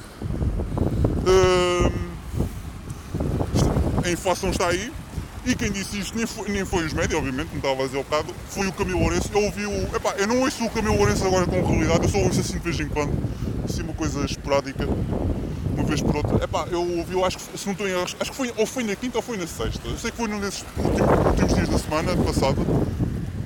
a 4.05 4.11
inflação 4.11 4.51
está 4.51 4.69
aí. 4.69 4.93
E 5.47 5.55
quem 5.55 5.71
disse 5.71 5.99
isto 5.99 6.17
nem 6.17 6.27
foi, 6.27 6.49
nem 6.49 6.65
foi 6.65 6.87
os 6.87 6.93
médios, 6.93 7.19
obviamente, 7.19 7.49
como 7.49 7.59
estava 7.59 7.83
a 7.83 7.87
dizer 7.87 7.99
ao 7.99 8.05
bocado, 8.05 8.35
foi 8.49 8.67
o 8.67 8.73
Camilo 8.73 9.01
Lourenço. 9.01 9.29
Eu 9.33 9.43
ouvi 9.43 9.67
o. 9.67 9.97
Epá, 9.97 10.15
eu 10.17 10.27
não 10.27 10.41
ouço 10.41 10.65
o 10.65 10.71
Camilo 10.71 10.97
Lourenço 10.97 11.27
agora 11.27 11.47
com 11.47 11.61
realidade, 11.63 12.05
eu 12.05 12.09
só 12.09 12.19
ouço 12.19 12.41
assim 12.41 12.55
de 12.55 12.61
vez 12.61 12.81
em 12.81 12.89
quando, 12.89 13.13
assim 13.65 13.83
uma 13.83 13.93
coisa 13.93 14.25
esporádica, 14.25 14.89
uma 15.75 15.85
vez 15.85 16.01
por 16.01 16.17
outra. 16.17 16.43
Epá, 16.43 16.67
eu 16.71 16.81
ouvi, 16.81 17.13
eu 17.13 17.25
acho 17.25 17.39
que, 17.39 17.59
se 17.59 17.67
não 17.67 17.73
estou 17.73 17.87
em 17.87 17.95
acho 17.95 18.17
que 18.17 18.35
foi, 18.35 18.53
ou 18.57 18.67
foi 18.67 18.85
na 18.85 18.97
quinta 18.97 19.19
ou 19.19 19.23
foi 19.23 19.37
na 19.37 19.47
sexta. 19.47 19.87
Eu 19.87 19.99
sei 19.99 20.11
que 20.11 20.17
foi 20.17 20.29
num 20.29 20.41
desses 20.41 20.65
últimos, 20.79 21.27
últimos 21.27 21.55
dias 21.55 21.69
da 21.69 21.79
semana 21.79 22.17
passada 22.17 22.61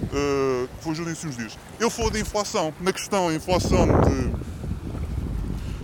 uh, 0.08 0.68
que 0.68 0.84
foi 0.84 0.94
justo 0.94 1.26
uns 1.26 1.36
dias. 1.36 1.58
Ele 1.80 1.90
falou 1.90 2.10
da 2.10 2.18
inflação, 2.18 2.74
na 2.80 2.92
questão, 2.92 3.28
a 3.28 3.34
inflação 3.34 3.86
de. 3.86 4.32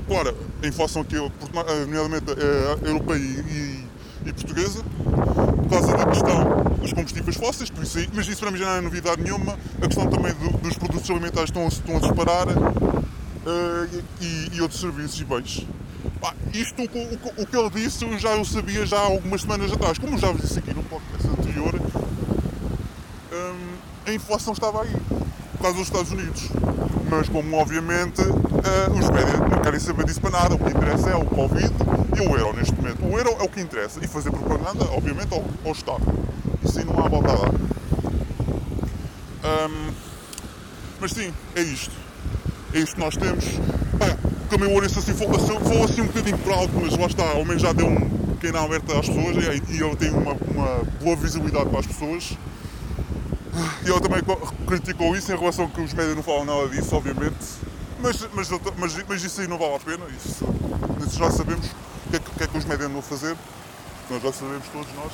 claro, 0.06 0.36
a 0.62 0.66
inflação 0.66 1.02
aqui, 1.02 1.16
é, 1.16 1.80
nomeadamente 1.86 2.24
é 2.30 2.88
europeia 2.88 3.18
e, 3.18 3.84
e, 4.26 4.32
portuguesa, 4.32 4.82
por 5.02 5.13
causa 5.74 5.96
da 5.96 6.06
questão 6.06 6.44
dos 6.80 6.92
combustíveis 6.92 7.36
fósseis, 7.36 7.70
por 7.70 7.82
isso, 7.82 7.98
mas 8.12 8.28
isso 8.28 8.40
para 8.40 8.50
mim 8.50 8.58
já 8.58 8.66
não 8.66 8.76
é 8.76 8.80
novidade 8.80 9.22
nenhuma. 9.22 9.58
A 9.82 9.86
questão 9.86 10.06
também 10.06 10.32
do, 10.34 10.56
dos 10.58 10.78
produtos 10.78 11.10
alimentares 11.10 11.50
estão, 11.50 11.66
estão 11.66 11.96
a 11.96 12.00
disparar 12.00 12.48
uh, 12.48 14.04
e, 14.20 14.50
e, 14.52 14.60
outros 14.60 14.80
serviços 14.80 15.20
e 15.20 15.24
bens. 15.24 15.66
Isto, 16.52 16.82
o, 16.82 16.84
o, 16.84 17.42
o, 17.42 17.46
que 17.46 17.56
ele 17.56 17.70
disse, 17.70 18.04
eu 18.04 18.16
já 18.18 18.34
o 18.36 18.44
sabia 18.44 18.86
já 18.86 18.98
há 18.98 19.04
algumas 19.04 19.42
semanas 19.42 19.72
atrás. 19.72 19.98
Como 19.98 20.16
já 20.16 20.30
vos 20.30 20.42
disse 20.42 20.58
aqui 20.58 20.72
no 20.72 20.82
podcast 20.84 21.26
anterior, 21.28 21.74
um, 23.32 24.10
a 24.10 24.14
inflação 24.14 24.52
estava 24.52 24.82
aí, 24.82 24.96
por 25.52 25.62
causa 25.62 25.78
dos 25.78 25.88
Estados 25.88 26.12
Unidos. 26.12 26.48
Mas 27.10 27.28
como 27.28 27.56
obviamente 27.56 28.22
uh, 28.22 28.98
os 28.98 29.10
médias 29.10 29.40
não 29.40 29.60
querem 29.60 29.80
saber 29.80 30.06
disso 30.06 30.20
para 30.20 30.30
nada, 30.30 30.54
o 30.54 30.58
que 30.58 30.70
interessa 30.70 31.10
é 31.10 31.16
o 31.16 31.24
Covid 31.24 31.74
e 32.16 32.20
o 32.20 32.36
euro 32.36 32.56
neste 32.56 32.74
momento. 32.74 33.04
O 33.04 33.18
euro 33.18 33.36
é 33.40 33.42
o 33.42 33.48
que 33.48 33.60
interessa 33.60 34.00
e 34.02 34.06
fazer 34.08 34.30
propaganda, 34.30 34.84
obviamente, 34.92 35.32
ao, 35.32 35.44
ao 35.64 35.72
Estado. 35.72 36.02
Isso 36.64 36.78
aí 36.78 36.84
não 36.84 36.98
há 37.04 37.08
volta 37.08 37.32
a 37.32 37.36
dar. 37.36 37.50
Um, 39.44 39.92
mas 41.00 41.12
sim, 41.12 41.32
é 41.54 41.62
isto. 41.62 41.92
É 42.72 42.78
isto 42.78 42.94
que 42.94 43.00
nós 43.00 43.16
temos. 43.16 43.44
Pá, 43.98 44.16
também 44.48 44.68
o 44.68 44.72
Ouriço 44.72 44.98
assim, 44.98 45.14
falou, 45.14 45.38
falou 45.38 45.84
assim 45.84 46.00
um 46.00 46.06
bocadinho 46.06 46.38
por 46.38 46.52
alto, 46.52 46.72
mas 46.80 46.96
lá 46.96 47.06
está, 47.06 47.30
ao 47.32 47.44
menos 47.44 47.62
já 47.62 47.72
deu 47.72 47.86
um 47.86 48.34
pequeno 48.34 48.58
alerta 48.58 48.98
às 48.98 49.08
pessoas 49.08 49.36
e, 49.36 49.72
e 49.74 49.82
ele 49.82 49.96
tem 49.96 50.10
uma, 50.10 50.32
uma 50.32 50.84
boa 51.02 51.16
visibilidade 51.16 51.68
para 51.68 51.80
as 51.80 51.86
pessoas. 51.86 52.38
E 53.84 53.88
ele 53.88 54.00
também 54.00 54.20
criticou 54.66 55.14
isso 55.16 55.32
em 55.32 55.36
relação 55.36 55.68
que 55.68 55.80
os 55.80 55.92
médias 55.92 56.16
não 56.16 56.22
falam 56.22 56.44
nada 56.44 56.68
disso, 56.68 56.94
obviamente. 56.96 57.36
Mas, 58.00 58.28
mas, 58.34 58.50
mas, 58.76 59.04
mas 59.08 59.24
isso 59.24 59.40
aí 59.40 59.46
não 59.46 59.58
vale 59.58 59.76
a 59.76 59.78
pena, 59.78 60.04
isso, 60.16 60.44
isso 61.06 61.18
já 61.18 61.30
sabemos 61.30 61.66
o 62.34 62.36
que, 62.36 62.44
é 62.44 62.46
que, 62.48 62.58
os 62.58 62.64
médias 62.64 62.88
andam 62.88 62.98
a 62.98 63.02
fazer. 63.02 63.36
Nós 64.10 64.22
já 64.22 64.32
sabemos 64.32 64.66
todos 64.72 64.92
nós. 64.94 65.12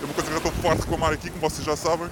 É 0.00 0.04
uma 0.04 0.14
coisa 0.14 0.30
que 0.30 0.34
eu 0.34 0.38
estou 0.38 0.52
farto 0.52 0.76
de 0.76 0.82
reclamar 0.82 1.12
aqui, 1.12 1.30
como 1.30 1.40
vocês 1.42 1.64
já 1.64 1.76
sabem. 1.76 2.08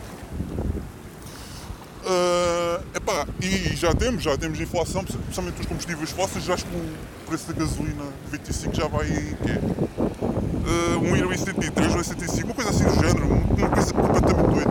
Uh, 2.03 2.83
epá, 2.95 3.27
e 3.41 3.75
já 3.77 3.95
temos, 3.95 4.23
já 4.23 4.37
temos 4.37 4.61
inflação, 4.61 5.05
principalmente 5.05 5.57
dos 5.57 5.67
combustíveis 5.67 6.11
fósseis, 6.11 6.45
já 6.45 6.55
acho 6.55 6.65
que 6.65 6.75
o 6.75 7.27
preço 7.27 7.53
da 7.53 7.53
gasolina 7.53 8.05
25 8.31 8.75
já 8.75 8.89
vai 8.89 9.07
quê? 9.07 9.59
Uh, 9.99 11.01
1,73, 11.01 11.73
1,75, 11.73 12.45
uma 12.45 12.55
coisa 12.55 12.71
assim 12.71 12.85
do 12.85 12.95
género, 12.95 13.27
uma 13.27 13.69
coisa 13.69 13.93
completamente 13.95 14.51
doida. 14.51 14.71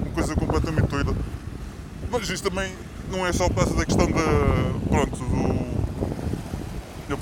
Uma 0.00 0.12
coisa 0.14 0.34
completamente 0.34 0.86
doida. 0.86 1.14
Mas 2.10 2.30
isto 2.30 2.50
também 2.50 2.72
não 3.10 3.26
é 3.26 3.32
só 3.32 3.48
por 3.48 3.56
causa 3.56 3.74
da 3.74 3.84
questão 3.84 4.06
da. 4.10 4.88
pronto, 4.88 5.16
do, 5.16 5.67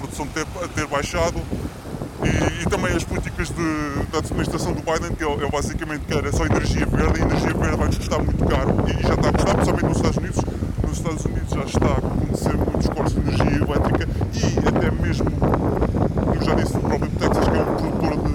produção 0.06 0.26
ter, 0.28 0.46
ter 0.74 0.86
baixado 0.86 1.40
e, 2.22 2.62
e, 2.62 2.66
também 2.66 2.96
as 2.96 3.04
políticas 3.04 3.48
de, 3.48 4.06
da 4.10 4.18
administração 4.18 4.72
do 4.72 4.80
Biden, 4.80 5.14
que 5.14 5.24
ele, 5.24 5.34
ele 5.34 5.50
basicamente 5.50 6.06
quer 6.06 6.32
só 6.32 6.46
energia 6.46 6.86
verde, 6.86 7.20
e 7.20 7.22
energia 7.22 7.52
verde 7.52 7.76
vai-nos 7.76 7.98
custar 7.98 8.22
muito 8.22 8.44
caro 8.46 8.74
e 8.88 8.92
já 9.02 9.14
está 9.14 9.28
a 9.28 9.32
custar, 9.32 9.54
principalmente 9.54 9.84
nos 9.84 9.96
Estados 9.96 10.16
Unidos. 10.16 10.44
Nos 10.82 10.96
Estados 10.96 11.24
Unidos 11.26 11.50
já 11.50 11.64
está 11.64 11.86
a 11.86 11.98
acontecer 11.98 12.56
muitos 12.56 12.86
cortes 12.88 13.14
de 13.14 13.20
energia 13.20 13.56
elétrica 13.56 14.08
e 14.32 14.68
até 14.68 14.90
mesmo, 14.90 15.30
como 15.30 16.44
já 16.44 16.54
disse, 16.54 16.76
o 16.76 16.80
próprio 16.80 17.10
Texas, 17.10 17.48
que 17.48 17.56
é 17.56 17.62
um 17.62 17.76
produtor 17.76 18.16
de, 18.16 18.32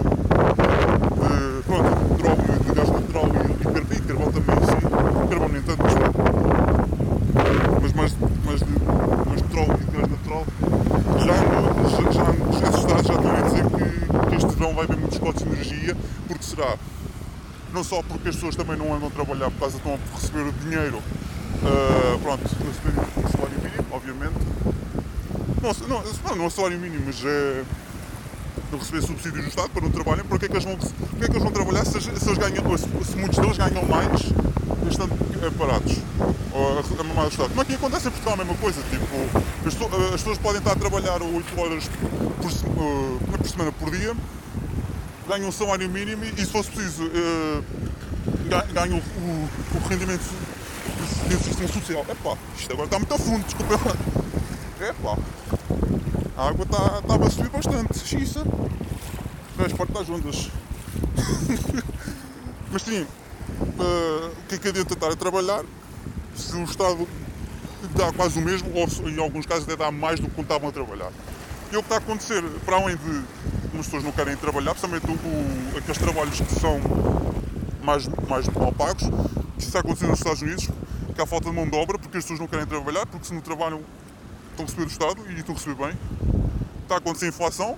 de, 1.18 1.64
pronto, 1.64 1.90
de 1.90 2.06
petróleo, 2.16 2.44
de 2.64 2.74
gás 2.74 2.90
natural 2.90 3.26
e, 3.28 3.96
e 3.96 4.02
carvão 4.02 4.32
também, 4.32 4.56
sim, 4.66 4.80
carvão 5.30 5.50
nem 5.50 5.62
tanto, 5.64 5.84
mas, 5.84 5.94
mas 7.82 7.94
mais, 7.94 8.16
mais, 8.46 8.60
de, 8.60 8.72
mais 9.28 9.42
petróleo 9.42 9.80
e 9.82 9.92
gás 9.92 10.08
natural, 10.12 10.46
já, 11.22 11.34
já, 11.34 12.12
já, 12.12 12.26
já, 12.60 12.70
Estados 12.78 13.08
já 13.08 13.14
estão 13.14 13.32
a 13.32 13.42
dizer 13.42 13.66
que, 13.66 14.30
que 14.30 14.36
este 14.36 14.56
verão 14.56 14.74
vai 14.74 14.84
haver 14.86 14.98
muitos 14.98 15.18
cortes 15.18 15.21
de 15.40 15.44
energia, 15.44 15.98
porque 16.28 16.44
será 16.44 16.78
não 17.74 17.84
só 17.84 18.02
porque 18.04 18.30
as 18.30 18.36
pessoas 18.36 18.56
também 18.56 18.76
não 18.76 18.94
andam 18.94 19.08
a 19.08 19.12
trabalhar 19.12 19.50
por 19.52 19.60
causa 19.60 19.78
estão 19.78 19.94
a 19.94 20.16
receber 20.16 20.52
dinheiro, 20.64 20.98
uh, 20.98 22.20
pronto, 22.20 22.44
o 22.44 23.32
salário 23.32 23.58
mínimo, 23.64 23.86
obviamente. 23.92 24.36
Não, 25.62 25.88
não, 25.88 26.36
não 26.36 26.46
é 26.46 26.50
salário 26.50 26.80
mínimo, 26.80 27.04
mas 27.06 27.24
é 27.24 27.64
de 28.72 28.78
receber 28.78 29.02
subsídios 29.02 29.44
do 29.44 29.50
Estado 29.50 29.70
para 29.70 29.82
não 29.82 29.92
trabalhar, 29.92 30.24
porque 30.24 30.46
é 30.46 30.48
que 30.48 30.54
eles 30.54 30.64
vão, 30.64 30.74
é 30.74 31.26
que 31.26 31.32
eles 31.32 31.44
vão 31.44 31.52
trabalhar 31.52 31.86
se, 31.86 32.02
se, 32.02 32.10
eles 32.10 32.38
ganham, 32.38 32.78
se, 32.78 33.12
se 33.12 33.18
muitos 33.18 33.38
deles 33.38 33.58
ganham 33.58 33.86
mais 33.86 34.22
estando 34.90 35.58
parados 35.58 35.98
ou 36.54 36.80
a, 36.80 37.04
mamar 37.04 37.26
do 37.26 37.32
Estado. 37.32 37.50
Como 37.50 37.62
é 37.62 37.66
que 37.66 37.74
acontece 37.74 38.08
em 38.08 38.12
Portugal 38.12 38.34
a 38.34 38.38
mesma 38.38 38.56
coisa? 38.56 38.82
Tipo, 38.90 39.40
as, 39.68 40.14
as 40.14 40.22
pessoas 40.22 40.38
podem 40.38 40.60
estar 40.60 40.72
a 40.72 40.76
trabalhar 40.76 41.22
8 41.22 41.60
horas 41.60 41.90
por, 42.42 42.52
uh, 42.52 43.38
por 43.38 43.48
semana 43.48 43.72
por 43.72 43.92
dia 43.92 44.16
ganham 45.32 45.48
um 45.48 45.52
salário 45.52 45.90
mínimo 45.90 46.26
e, 46.26 46.46
se 46.46 46.48
fosse 46.48 46.70
preciso, 46.72 47.06
uh, 47.06 47.64
o, 48.52 49.78
o, 49.78 49.88
rendimento 49.88 50.24
do 51.30 51.38
sistema 51.42 51.68
social. 51.70 52.06
Epá, 52.10 52.38
isto 52.58 52.74
agora 52.74 52.88
está 52.88 53.00
muito 53.00 53.14
a 53.14 53.18
fundo, 53.18 53.46
desculpa. 53.46 53.76
Epá, 54.82 55.18
a 56.36 56.50
água 56.50 56.66
está, 56.66 57.00
está 57.00 57.16
a 57.16 57.30
subir 57.30 57.50
bastante. 57.50 58.00
Xiça. 58.00 58.44
Faz 59.56 59.72
parte 59.74 59.94
das 59.94 60.10
ondas. 60.10 60.50
Mas 62.70 62.82
sim, 62.82 63.02
uh, 63.02 64.28
o 64.28 64.48
que 64.50 64.56
é 64.56 64.58
que 64.58 64.68
adianta 64.68 64.94
estar 64.94 65.12
a 65.12 65.16
trabalhar 65.16 65.64
se 66.36 66.56
o 66.56 66.64
Estado 66.64 67.08
dá 67.96 68.12
quase 68.12 68.38
o 68.38 68.42
mesmo, 68.42 68.70
ou 68.74 69.10
em 69.10 69.20
alguns 69.20 69.46
casos 69.46 69.64
até 69.64 69.78
dá 69.78 69.92
mais 69.92 70.20
do 70.20 70.28
que 70.28 70.36
quando 70.36 70.46
estavam 70.46 70.70
a 70.70 70.72
trabalhar. 70.72 71.12
E 71.72 71.78
o 71.78 71.80
que 71.80 71.86
está 71.86 71.96
a 71.96 71.98
acontecer, 72.00 72.44
para 72.66 72.78
além 72.78 72.98
de 72.98 73.24
algumas 73.72 73.86
pessoas 73.86 74.04
não 74.04 74.12
querem 74.12 74.36
trabalhar, 74.36 74.76
principalmente 74.76 75.08
o, 75.08 75.14
o, 75.14 75.78
aqueles 75.78 75.98
trabalhos 75.98 76.42
que 76.42 76.60
são 76.60 76.80
mais, 77.82 78.08
mais 78.28 78.48
mal 78.50 78.72
pagos, 78.74 79.04
que 79.58 79.64
está 79.64 79.80
acontecendo 79.80 80.10
nos 80.10 80.20
Estados 80.20 80.42
Unidos, 80.42 80.70
que 81.16 81.22
há 81.22 81.26
falta 81.26 81.50
de 81.50 81.56
mão 81.56 81.68
de 81.68 81.76
obra, 81.78 81.98
porque 81.98 82.18
as 82.18 82.24
pessoas 82.24 82.40
não 82.40 82.48
querem 82.48 82.66
trabalhar, 82.66 83.06
porque 83.06 83.26
se 83.26 83.34
não 83.34 83.42
trabalham 83.42 83.82
estão 84.52 84.66
a 84.66 84.68
receber 84.68 84.86
do 84.86 84.92
Estado 84.92 85.22
e 85.30 85.40
estão 85.40 85.56
a 85.56 85.58
receber 85.58 85.76
bem. 85.76 85.98
Está 86.84 86.96
a 86.96 86.98
acontecer 86.98 87.28
inflação. 87.30 87.78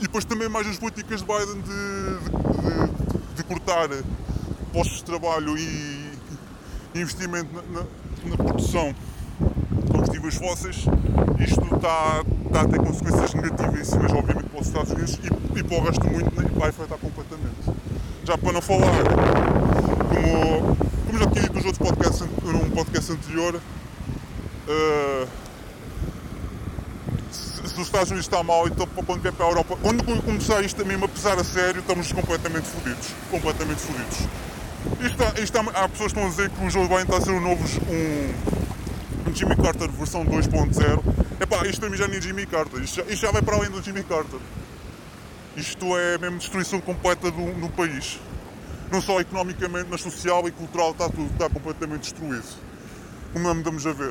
E 0.00 0.02
depois 0.02 0.24
também 0.24 0.48
mais 0.48 0.66
as 0.66 0.76
políticas 0.76 1.20
de 1.20 1.26
Biden 1.26 1.62
de, 1.62 2.18
de, 2.18 3.28
de, 3.30 3.36
de 3.36 3.44
cortar 3.44 3.88
postos 4.72 4.98
de 4.98 5.04
trabalho 5.04 5.56
e 5.56 6.12
investimento 6.96 7.48
na, 7.54 7.62
na, 7.62 7.86
na 8.30 8.36
produção 8.36 8.92
de 9.70 9.92
combustíveis 9.92 10.34
fósseis, 10.34 10.76
isto 11.38 11.76
está, 11.76 12.24
está 12.52 12.60
a 12.60 12.68
ter 12.68 12.78
consequências 12.78 13.32
negativas, 13.32 14.12
obviamente, 14.12 14.48
para 14.50 14.60
os 14.60 14.66
Estados 14.66 14.90
Unidos 14.90 15.18
e, 15.24 15.58
e 15.58 15.64
para 15.64 15.78
o 15.78 15.84
resto 15.84 16.00
do 16.00 16.10
mundo 16.10 16.32
né, 16.36 16.50
vai 16.54 16.68
afetar 16.68 16.98
completamente. 16.98 17.56
Já 18.24 18.36
para 18.36 18.52
não 18.52 18.60
falar, 18.60 18.92
como, 20.08 20.76
como 21.06 21.18
já 21.18 21.26
tinha 21.30 21.42
dito 21.44 21.54
nos 21.54 21.64
outros 21.64 21.88
podcasts, 21.88 22.20
num 22.44 22.70
podcast 22.70 23.12
anterior, 23.12 23.54
uh, 23.56 25.28
se, 27.30 27.62
os 27.62 27.78
Estados 27.78 28.10
Unidos 28.10 28.26
está 28.26 28.42
mal, 28.42 28.68
então 28.68 28.86
quando 28.86 29.22
vier 29.22 29.32
para 29.32 29.46
a 29.46 29.48
Europa, 29.48 29.78
quando 29.80 30.04
começar 30.04 30.62
isto 30.62 30.76
também 30.76 31.02
a 31.02 31.08
pesar 31.08 31.38
a 31.38 31.44
sério, 31.44 31.80
estamos 31.80 32.12
completamente 32.12 32.68
fodidos. 32.68 33.08
Completamente 33.30 33.80
fodidos. 33.80 34.18
Isto, 35.00 35.42
isto, 35.42 35.58
há 35.58 35.88
pessoas 35.88 36.12
que 36.12 36.18
estão 36.18 36.26
a 36.26 36.28
dizer 36.28 36.50
que 36.50 36.66
o 36.66 36.70
Joe 36.70 36.86
Biden 36.86 37.04
está 37.04 37.16
a 37.16 37.20
ser 37.22 37.30
um 37.30 37.40
novo 37.40 37.64
um, 37.88 38.61
um 39.26 39.34
Jimmy 39.34 39.56
Carter 39.56 39.90
versão 39.90 40.24
2.0. 40.24 41.02
Epá, 41.40 41.66
isto 41.66 41.80
para 41.80 41.90
mim 41.90 41.96
já 41.96 42.08
nem 42.08 42.18
é 42.18 42.20
Jimmy 42.20 42.46
Carter, 42.46 42.82
isto 42.82 42.96
já, 42.96 43.02
isto 43.02 43.26
já 43.26 43.30
vai 43.30 43.42
para 43.42 43.56
além 43.56 43.70
do 43.70 43.82
Jimmy 43.82 44.02
Carter. 44.04 44.40
Isto 45.56 45.96
é 45.96 46.18
mesmo 46.18 46.38
destruição 46.38 46.80
completa 46.80 47.30
do, 47.30 47.52
do 47.60 47.68
país. 47.70 48.18
Não 48.90 49.00
só 49.00 49.20
economicamente, 49.20 49.86
mas 49.90 50.00
social 50.00 50.46
e 50.48 50.50
cultural 50.50 50.92
está 50.92 51.08
tudo 51.08 51.30
está 51.32 51.48
completamente 51.48 52.02
destruído. 52.02 52.46
Como 53.32 53.48
andamos 53.48 53.86
a 53.86 53.92
ver. 53.92 54.10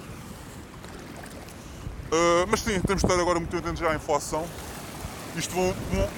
Uh, 2.11 2.45
mas 2.49 2.59
sim, 2.61 2.79
temos 2.81 3.01
de 3.01 3.07
estar 3.07 3.19
agora 3.19 3.39
muito 3.39 3.55
atentos 3.55 3.81
à 3.83 3.95
inflação. 3.95 4.45
Isto 5.35 5.53
vão, 5.55 5.73
vão 5.91 6.09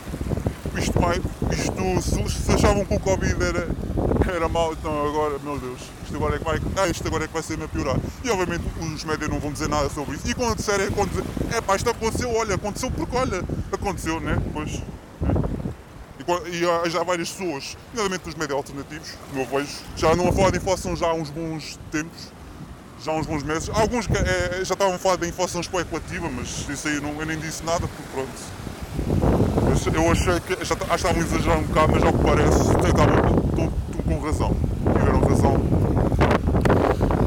isto 0.78 1.00
vai, 1.00 1.22
isto, 1.52 2.02
se, 2.02 2.42
se 2.42 2.52
achavam 2.52 2.86
que 2.86 2.94
o 2.96 3.00
Covid 3.00 3.36
era, 3.44 3.68
era 4.36 4.50
mau, 4.50 4.74
então 4.74 5.08
agora, 5.08 5.38
meu 5.40 5.58
Deus, 5.60 5.80
isto 6.04 6.16
agora 6.16 6.36
é 6.36 6.40
que 6.40 6.46
vai, 6.46 6.60
ah, 6.78 6.88
isto 6.88 7.08
agora 7.08 7.26
é 7.26 7.28
que 7.28 7.34
vai 7.34 7.44
ser 7.44 7.62
a 7.62 7.68
piorar. 7.68 7.98
E 8.24 8.30
obviamente 8.30 8.64
os 8.80 9.04
médias 9.04 9.30
não 9.30 9.40
vão 9.40 9.52
dizer 9.52 9.70
nada 9.70 9.90
sobre 9.90 10.16
isso. 10.16 10.28
E 10.28 10.34
quando 10.34 10.56
disserem, 10.56 10.90
quando 10.92 11.10
dizer, 11.10 11.24
é 11.56 11.62
pá, 11.62 11.76
isto 11.76 11.90
aconteceu, 11.90 12.34
olha, 12.34 12.56
aconteceu 12.56 12.90
porque 12.92 13.16
olha, 13.16 13.44
aconteceu, 13.72 14.20
né? 14.20 14.42
Pois. 14.52 14.82
E, 16.20 16.58
e 16.58 16.70
há 16.70 16.90
já 16.90 17.04
várias 17.04 17.30
pessoas, 17.32 17.78
nomeadamente 17.94 18.30
os 18.30 18.36
médias 18.36 18.58
alternativos, 18.58 19.10
como 19.30 19.42
eu 19.42 19.48
vejo, 19.48 19.78
já 19.96 20.16
não 20.16 20.30
a 20.30 20.32
falar 20.32 20.52
de 20.52 20.58
inflação 20.58 20.96
já 20.96 21.08
há 21.08 21.14
uns 21.14 21.30
bons 21.30 21.78
tempos, 21.92 22.32
já 23.04 23.12
há 23.12 23.16
uns 23.16 23.26
bons 23.28 23.44
meses. 23.44 23.70
Alguns 23.70 24.08
é, 24.10 24.64
já 24.64 24.74
estavam 24.74 24.96
a 24.96 24.98
falar 24.98 25.18
da 25.18 25.28
inflação 25.28 25.62
especulativa, 25.62 26.30
mas 26.30 26.68
isso 26.70 26.88
aí 26.88 27.00
não, 27.00 27.20
eu 27.20 27.26
nem 27.26 27.38
disse 27.38 27.64
nada, 27.64 27.88
porque 27.88 28.04
pronto 28.14 28.32
eu 29.94 30.12
achei 30.12 30.40
que 30.42 30.64
já 30.64 30.76
tá, 30.76 30.96
estavam 30.96 31.22
a 31.22 31.26
exagerar 31.26 31.58
um 31.58 31.64
bocado, 31.64 31.94
mas 31.94 32.04
ao 32.04 32.14
que 32.14 32.24
parece 32.24 32.60
estão 32.60 33.74
com 34.06 34.20
razão. 34.20 34.56
Tiveram 34.94 35.20
razão. 35.20 35.56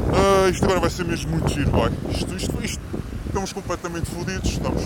Uh, 0.07 0.49
isto 0.49 0.63
agora 0.63 0.79
vai 0.79 0.89
ser 0.89 1.05
mesmo 1.05 1.31
muito 1.31 1.49
giro, 1.49 1.71
vai. 1.71 1.91
Isto, 2.09 2.35
isto, 2.35 2.63
isto 2.63 2.81
estamos 3.27 3.51
completamente 3.51 4.09
fodidos. 4.09 4.49
Estamos. 4.49 4.81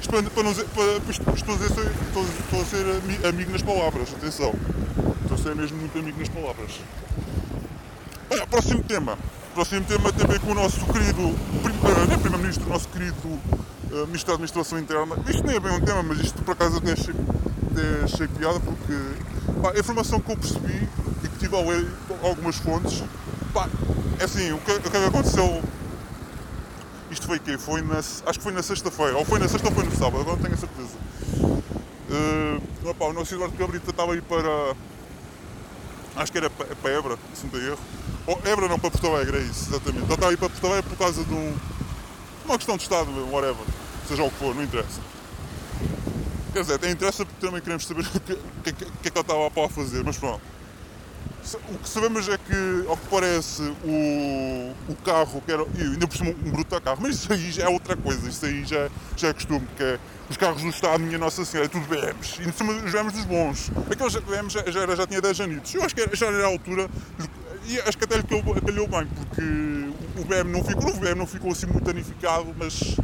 Isto 0.00 0.10
para, 0.10 0.22
para 0.22 0.42
não 0.42 0.50
dizer, 0.52 0.66
para, 0.66 0.84
isto, 1.10 1.30
estou, 1.34 1.54
a 1.54 1.58
dizer, 1.58 1.92
estou, 2.06 2.24
estou 2.24 2.60
a 2.60 2.64
ser 2.64 3.28
amigo 3.28 3.50
nas 3.50 3.62
palavras, 3.62 4.08
atenção. 4.14 4.54
Estou 5.22 5.34
a 5.36 5.38
ser 5.38 5.56
mesmo 5.56 5.78
muito 5.78 5.98
amigo 5.98 6.18
nas 6.18 6.28
palavras. 6.28 6.80
Olha, 8.30 8.46
próximo 8.46 8.82
tema. 8.84 9.18
Próximo 9.54 9.84
tema 9.86 10.12
tem 10.12 10.24
a 10.24 10.28
ver 10.28 10.40
com 10.40 10.52
o 10.52 10.54
nosso 10.54 10.84
querido, 10.86 11.22
uh, 11.22 12.06
não 12.06 12.14
é 12.14 12.18
Primeiro-Ministro, 12.18 12.66
o 12.66 12.68
nosso 12.68 12.88
querido 12.88 13.40
uh, 14.02 14.06
Ministro 14.06 14.28
da 14.28 14.34
Administração 14.34 14.78
Interna. 14.78 15.16
Isto 15.28 15.46
nem 15.46 15.56
é 15.56 15.60
bem 15.60 15.72
um 15.72 15.80
tema, 15.80 16.02
mas 16.02 16.20
isto 16.20 16.42
por 16.42 16.52
acaso 16.52 16.78
até 16.78 16.92
achei, 16.92 17.14
até 17.14 18.04
achei 18.04 18.28
piada 18.28 18.60
porque 18.60 19.60
pá, 19.62 19.72
a 19.74 19.78
informação 19.78 20.20
que 20.20 20.32
eu 20.32 20.36
percebi 20.36 20.88
e 21.24 21.28
que 21.28 21.38
tive 21.38 21.56
a 21.56 21.60
ler 21.60 21.90
algumas 22.22 22.56
fontes, 22.56 23.02
pá, 23.52 23.68
é 24.18 24.24
assim, 24.24 24.52
o 24.52 24.58
que, 24.58 24.72
o 24.72 24.80
que 24.80 24.96
aconteceu 24.96 25.62
isto 27.10 27.26
foi 27.26 27.38
quê? 27.38 27.56
Foi 27.56 27.80
na, 27.80 27.98
acho 27.98 28.24
que 28.24 28.40
foi 28.40 28.52
na 28.52 28.62
sexta-feira, 28.62 29.16
ou 29.16 29.24
foi 29.24 29.38
na 29.38 29.48
sexta 29.48 29.68
ou 29.68 29.74
foi 29.74 29.84
no 29.84 29.92
sábado, 29.92 30.20
agora 30.20 30.36
não 30.36 30.42
tenho 30.42 30.54
a 30.54 30.58
certeza. 30.58 30.98
Uh, 32.10 32.88
opa, 32.90 33.06
o 33.06 33.12
nosso 33.12 33.34
Eduardo 33.34 33.56
Cabrita 33.56 33.90
estava 33.90 34.12
aí 34.12 34.20
para. 34.20 34.74
Acho 36.16 36.32
que 36.32 36.38
era 36.38 36.50
para, 36.50 36.66
para 36.76 36.90
Ebra, 36.90 37.18
se 37.34 37.44
não 37.44 37.50
tem 37.50 37.60
erro. 37.66 37.78
Ou 38.26 38.38
Ebra 38.44 38.68
não, 38.68 38.78
para 38.78 38.90
Porto 38.90 39.06
Alegre, 39.06 39.38
é 39.38 39.40
isso, 39.40 39.70
exatamente. 39.70 40.04
Ele 40.04 40.12
estava 40.12 40.30
aí 40.30 40.36
para 40.36 40.48
Porto 40.50 40.66
Alegre 40.66 40.90
por 40.90 40.98
causa 40.98 41.24
de 41.24 41.32
um, 41.32 41.56
uma 42.44 42.56
questão 42.56 42.76
de 42.76 42.82
Estado, 42.82 43.10
whatever. 43.30 43.64
Seja 44.08 44.22
o 44.22 44.30
que 44.30 44.36
for, 44.36 44.54
não 44.54 44.62
interessa. 44.62 45.02
Quer 46.54 46.62
dizer, 46.62 46.74
até 46.74 46.90
interessa 46.90 47.26
porque 47.26 47.46
também 47.46 47.60
queremos 47.60 47.86
saber 47.86 48.00
o 48.00 48.04
que, 48.04 48.20
que, 48.20 48.72
que, 48.72 48.84
é 48.84 49.10
que 49.10 49.18
ele 49.18 49.20
estava 49.20 49.46
a 49.46 49.68
fazer, 49.68 50.02
mas 50.02 50.16
pronto. 50.16 50.40
O 51.70 51.78
que 51.78 51.88
sabemos 51.88 52.26
é 52.26 52.38
que, 52.38 52.86
ao 52.88 52.96
que 52.96 53.06
parece, 53.06 53.62
o, 53.62 54.74
o 54.88 54.96
carro, 55.04 55.42
que 55.42 55.52
era, 55.52 55.62
e 55.76 55.82
ainda 55.82 56.06
por 56.06 56.16
cima 56.16 56.30
um 56.30 56.50
bruto 56.50 56.80
carro, 56.80 56.98
mas 57.02 57.16
isso 57.16 57.32
aí 57.32 57.52
já 57.52 57.64
é 57.64 57.68
outra 57.68 57.96
coisa, 57.96 58.28
isso 58.28 58.44
aí 58.46 58.64
já, 58.64 58.88
já 59.14 59.28
é 59.28 59.32
costume, 59.34 59.66
que 59.76 59.82
é 59.82 59.98
os 60.28 60.36
carros 60.36 60.62
do 60.62 60.68
Estado, 60.68 61.02
minha 61.02 61.18
Nossa 61.18 61.44
Senhora, 61.44 61.66
é 61.66 61.68
tudo 61.68 61.86
BMs, 61.86 62.40
e 62.40 62.44
por 62.44 62.54
cima 62.54 62.72
os 62.72 62.90
BMs 62.90 63.14
dos 63.14 63.24
bons. 63.24 63.70
Aqueles 63.90 64.16
BMs 64.16 64.52
já, 64.54 64.70
já, 64.70 64.80
era, 64.80 64.96
já 64.96 65.06
tinha 65.06 65.20
10 65.20 65.40
anos. 65.40 65.74
Eu 65.74 65.84
acho 65.84 65.94
que 65.94 66.00
era, 66.00 66.16
já 66.16 66.26
era 66.26 66.44
a 66.44 66.48
altura, 66.48 66.88
e 67.66 67.78
acho 67.80 67.98
que 67.98 68.04
até 68.04 68.16
lhe 68.16 68.22
calhou 68.22 68.88
bem, 68.88 69.06
porque 69.06 69.42
o 70.20 70.24
BM 70.24 70.50
não 70.50 70.64
ficou, 70.64 70.90
o 70.90 70.98
BM 70.98 71.14
não 71.14 71.26
ficou 71.26 71.52
assim 71.52 71.66
muito 71.66 71.84
danificado, 71.84 72.54
mas 72.58 72.96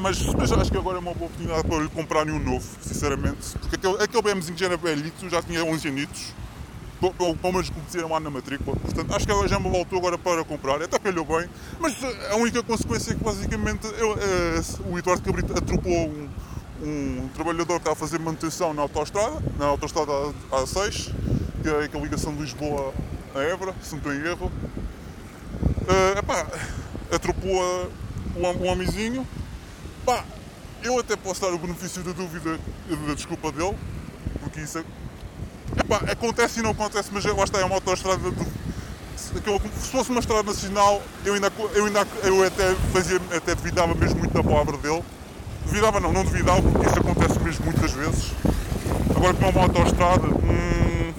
mas, 0.00 0.24
mas, 0.34 0.52
acho 0.52 0.70
que 0.70 0.78
agora 0.78 0.96
é 0.96 1.00
uma 1.00 1.14
boa 1.14 1.26
oportunidade 1.26 1.66
para 1.66 1.78
lhe 1.78 1.88
comprar 1.88 2.26
um 2.26 2.38
novo, 2.38 2.66
sinceramente. 2.80 3.58
Porque 3.58 3.76
aquele, 3.76 4.02
aquele 4.02 4.22
BMzinho 4.22 4.58
já 4.58 4.66
era 4.66 4.76
velhito, 4.76 5.28
já 5.28 5.42
tinha 5.42 5.64
11 5.64 5.88
anitos, 5.88 6.34
pelo 7.16 7.52
menos 7.52 7.70
que 7.70 7.98
lá 7.98 8.20
na 8.20 8.30
matrícula. 8.30 8.76
Portanto, 8.76 9.14
acho 9.14 9.26
que 9.26 9.32
ela 9.32 9.46
já 9.46 9.58
me 9.58 9.68
voltou 9.68 9.98
agora 9.98 10.18
para 10.18 10.44
comprar, 10.44 10.82
até 10.82 10.98
calhou 10.98 11.24
bem, 11.24 11.48
mas 11.78 11.94
a 12.30 12.36
única 12.36 12.62
consequência 12.62 13.12
é 13.12 13.14
que 13.14 13.22
basicamente 13.22 13.86
eu, 13.98 14.14
é, 14.14 14.90
o 14.90 14.98
Eduardo 14.98 15.22
Cabrito 15.22 15.56
atropou 15.56 15.92
um, 15.92 16.28
um, 16.82 17.28
trabalhador 17.34 17.74
que 17.74 17.80
está 17.80 17.92
a 17.92 17.94
fazer 17.94 18.18
manutenção 18.18 18.74
na 18.74 18.82
autostrada, 18.82 19.36
na 19.58 19.66
autostrada 19.66 20.12
A6, 20.50 21.12
que 21.62 21.68
é 21.68 21.98
a 21.98 22.00
ligação 22.02 22.34
de 22.34 22.42
Lisboa 22.42 22.92
a 23.34 23.40
Évora, 23.40 23.74
se 23.82 23.92
não 23.92 23.98
estou 23.98 24.14
em 24.14 24.26
erro. 24.26 24.50
Uh, 25.82 26.18
epá, 26.18 26.46
atropou 27.12 27.90
o, 28.36 28.40
o 28.40 28.66
homenzinho. 28.66 29.26
Pá, 30.04 30.24
eu 30.82 30.98
até 30.98 31.16
posso 31.16 31.40
dar 31.40 31.52
o 31.52 31.58
benefício 31.58 32.02
da 32.02 32.12
dúvida 32.12 32.58
da 32.88 33.14
desculpa 33.14 33.52
dele, 33.52 33.76
porque 34.40 34.60
isso 34.60 34.78
é 34.78 34.84
acontece 36.10 36.60
e 36.60 36.62
não 36.62 36.70
acontece, 36.70 37.10
mas 37.12 37.24
lá 37.24 37.44
está, 37.44 37.60
é 37.60 37.64
uma 37.64 37.76
autostrada 37.76 38.30
de, 38.30 38.44
se 39.20 39.90
fosse 39.90 40.10
uma 40.10 40.20
estrada 40.20 40.42
nacional, 40.42 41.02
eu 41.24 41.34
ainda, 41.34 41.52
eu 41.74 41.86
ainda 41.86 42.06
eu 42.22 42.44
até 42.44 42.74
fazia, 42.92 43.20
até 43.36 43.54
duvidava 43.54 43.94
mesmo 43.94 44.18
muito 44.18 44.32
da 44.32 44.42
palavra 44.42 44.76
dele. 44.78 45.02
Duvidava 45.64 46.00
não, 46.00 46.12
não 46.12 46.24
duvidava, 46.24 46.62
porque 46.62 46.86
isso 46.86 46.98
acontece 46.98 47.38
mesmo 47.40 47.64
muitas 47.66 47.92
vezes. 47.92 48.32
Agora 49.14 49.34
que 49.34 49.44
é 49.44 49.48
uma 49.48 49.62
autostrada, 49.62 50.26
hum, 50.26 51.12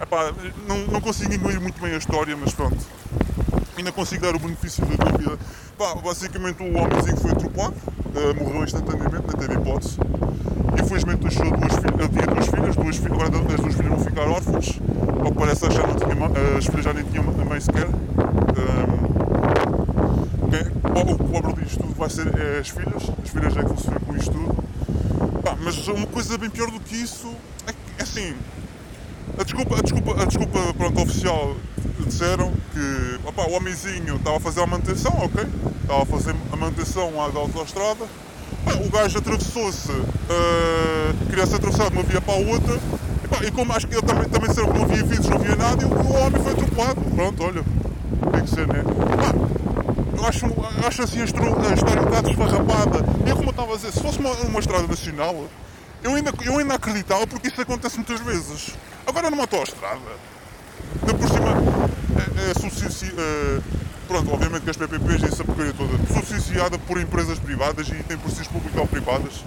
epá, 0.00 0.32
não, 0.66 0.78
não 0.86 1.00
consigo 1.00 1.34
engolir 1.34 1.60
muito 1.60 1.80
bem 1.80 1.94
a 1.94 1.98
história, 1.98 2.36
mas 2.36 2.54
pronto. 2.54 2.78
Ainda 3.76 3.92
consigo 3.92 4.22
dar 4.22 4.34
o 4.34 4.38
benefício 4.38 4.84
da 4.86 5.04
dúvida. 5.04 5.38
Pá, 5.76 5.94
basicamente 5.96 6.62
o 6.62 6.78
homenzinho 6.78 7.16
foi 7.18 7.30
atropelado, 7.32 7.74
uh, 7.74 8.34
morreu 8.42 8.64
instantaneamente, 8.64 9.26
não 9.26 9.34
teve 9.34 9.54
hipótese. 9.54 9.98
Infelizmente 10.82 11.18
deixou 11.20 11.44
duas 11.50 11.74
filhas, 11.74 12.08
tinha 12.08 12.26
duas 12.26 12.46
filhas, 12.46 12.76
duas 12.76 12.96
filhas, 12.96 13.12
agora 13.12 13.28
as 13.28 13.60
duas 13.60 13.74
filhas 13.74 13.90
vão 13.90 13.98
ficar 13.98 14.28
órfãs. 14.28 14.80
Ao 15.22 15.30
que 15.30 15.38
parece 15.38 15.64
não 15.66 15.94
tinha, 15.94 16.56
as 16.56 16.64
filhas 16.64 16.84
já 16.84 16.92
nem 16.94 17.04
tinham 17.04 17.24
mãe 17.24 17.60
sequer. 17.60 17.86
Um, 17.86 19.06
quem, 20.50 21.12
o 21.12 21.18
pobre 21.18 21.64
disto 21.64 21.82
tudo 21.82 21.94
vai 21.94 22.08
ser 22.08 22.28
é 22.38 22.60
as 22.60 22.68
filhas, 22.70 23.02
as 23.22 23.30
filhas 23.30 23.56
é 23.56 23.60
que 23.60 23.66
vão 23.66 23.76
sofrer 23.76 24.00
com 24.00 24.16
isto 24.16 24.30
tudo. 24.30 25.42
Pá, 25.42 25.54
mas 25.60 25.86
uma 25.88 26.06
coisa 26.06 26.38
bem 26.38 26.48
pior 26.48 26.70
do 26.70 26.80
que 26.80 26.96
isso 26.96 27.30
é 27.66 27.72
que, 27.72 27.78
é 27.98 28.02
assim, 28.02 28.34
a 29.38 29.42
desculpa, 29.44 29.78
a 29.78 29.82
desculpa, 29.82 30.22
a 30.22 30.24
desculpa 30.24 30.74
pronto, 30.74 31.02
oficial 31.02 31.56
disseram 32.06 32.52
que 32.76 33.28
opa, 33.28 33.42
o 33.48 33.52
homenzinho 33.52 34.16
estava 34.16 34.36
a 34.36 34.40
fazer 34.40 34.60
a 34.60 34.66
manutenção, 34.66 35.12
ok? 35.22 35.46
Estava 35.82 36.02
a 36.02 36.06
fazer 36.06 36.36
a 36.52 36.56
manutenção 36.56 37.22
à 37.22 37.28
da 37.28 37.38
autostrada 37.38 38.06
o 38.84 38.90
gajo 38.90 39.18
atravessou-se, 39.18 39.92
uh, 39.92 41.26
queria 41.28 41.46
se 41.46 41.54
atravessar 41.54 41.88
de 41.88 41.96
uma 41.96 42.02
via 42.02 42.20
para 42.20 42.34
a 42.34 42.36
outra, 42.36 42.78
e, 43.24 43.28
pá, 43.28 43.38
e 43.44 43.50
como 43.50 43.72
acho 43.72 43.86
que 43.86 43.94
ele 43.94 44.02
também, 44.02 44.28
também 44.28 44.48
disseram 44.48 44.72
que 44.72 44.78
não 44.78 44.84
havia 44.84 45.04
vidros, 45.04 45.28
não 45.28 45.36
havia 45.36 45.56
nada, 45.56 45.82
e 45.82 45.86
o 45.86 46.12
homem 46.12 46.42
foi 46.42 46.52
atropelado. 46.52 47.00
Pronto, 47.14 47.44
olha, 47.44 47.64
tem 48.32 48.44
que 48.44 48.50
ser, 48.50 48.66
né? 48.66 48.82
Pá, 48.82 50.16
eu 50.16 50.26
acho, 50.26 50.46
acho 50.86 51.02
assim 51.02 51.20
a 51.20 51.24
história 51.24 51.52
um 51.52 51.54
bocado 51.54 52.30
esfarrapada. 52.30 53.04
E 53.26 53.30
é 53.30 53.34
como 53.34 53.46
eu 53.46 53.50
estava 53.50 53.72
a 53.72 53.76
dizer, 53.76 53.92
se 53.92 54.02
fosse 54.02 54.18
uma, 54.18 54.30
uma 54.32 54.60
estrada 54.60 54.86
nacional, 54.86 55.44
eu 56.02 56.14
ainda, 56.14 56.32
eu 56.44 56.58
ainda 56.58 56.74
acreditava 56.74 57.26
porque 57.26 57.48
isso 57.48 57.60
acontece 57.60 57.96
muitas 57.96 58.20
vezes. 58.20 58.74
Agora 59.06 59.30
numa 59.30 59.42
autoestrada, 59.44 60.00
por 61.00 61.28
cima, 61.28 61.35
é, 62.36 62.50
é, 62.50 63.56
é, 63.56 63.60
pronto, 64.06 64.32
obviamente 64.32 64.62
que 64.62 64.70
as 64.70 64.76
PPPs 64.76 65.22
e 65.22 65.26
essa 65.26 65.44
porcaria 65.44 65.72
toda 65.72 65.96
subsidiada 66.12 66.78
por 66.78 67.00
empresas 67.00 67.38
privadas 67.38 67.88
e 67.88 67.94
tem 68.02 68.16
por 68.18 68.30
si 68.30 68.44
públicas 68.48 68.78
ou 68.78 68.86
privadas. 68.86 69.44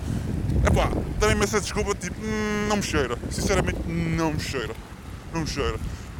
Epá, 0.65 0.89
darem-me 1.19 1.43
essa 1.43 1.61
desculpa, 1.61 1.95
tipo, 1.95 2.19
hum, 2.21 2.67
não 2.67 2.77
me 2.77 2.83
cheira. 2.83 3.17
Sinceramente, 3.31 3.79
não 3.87 4.33
me 4.33 4.39
cheira. 4.39 4.73
Não 5.33 5.41
me 5.41 5.47
cheira. 5.47 5.77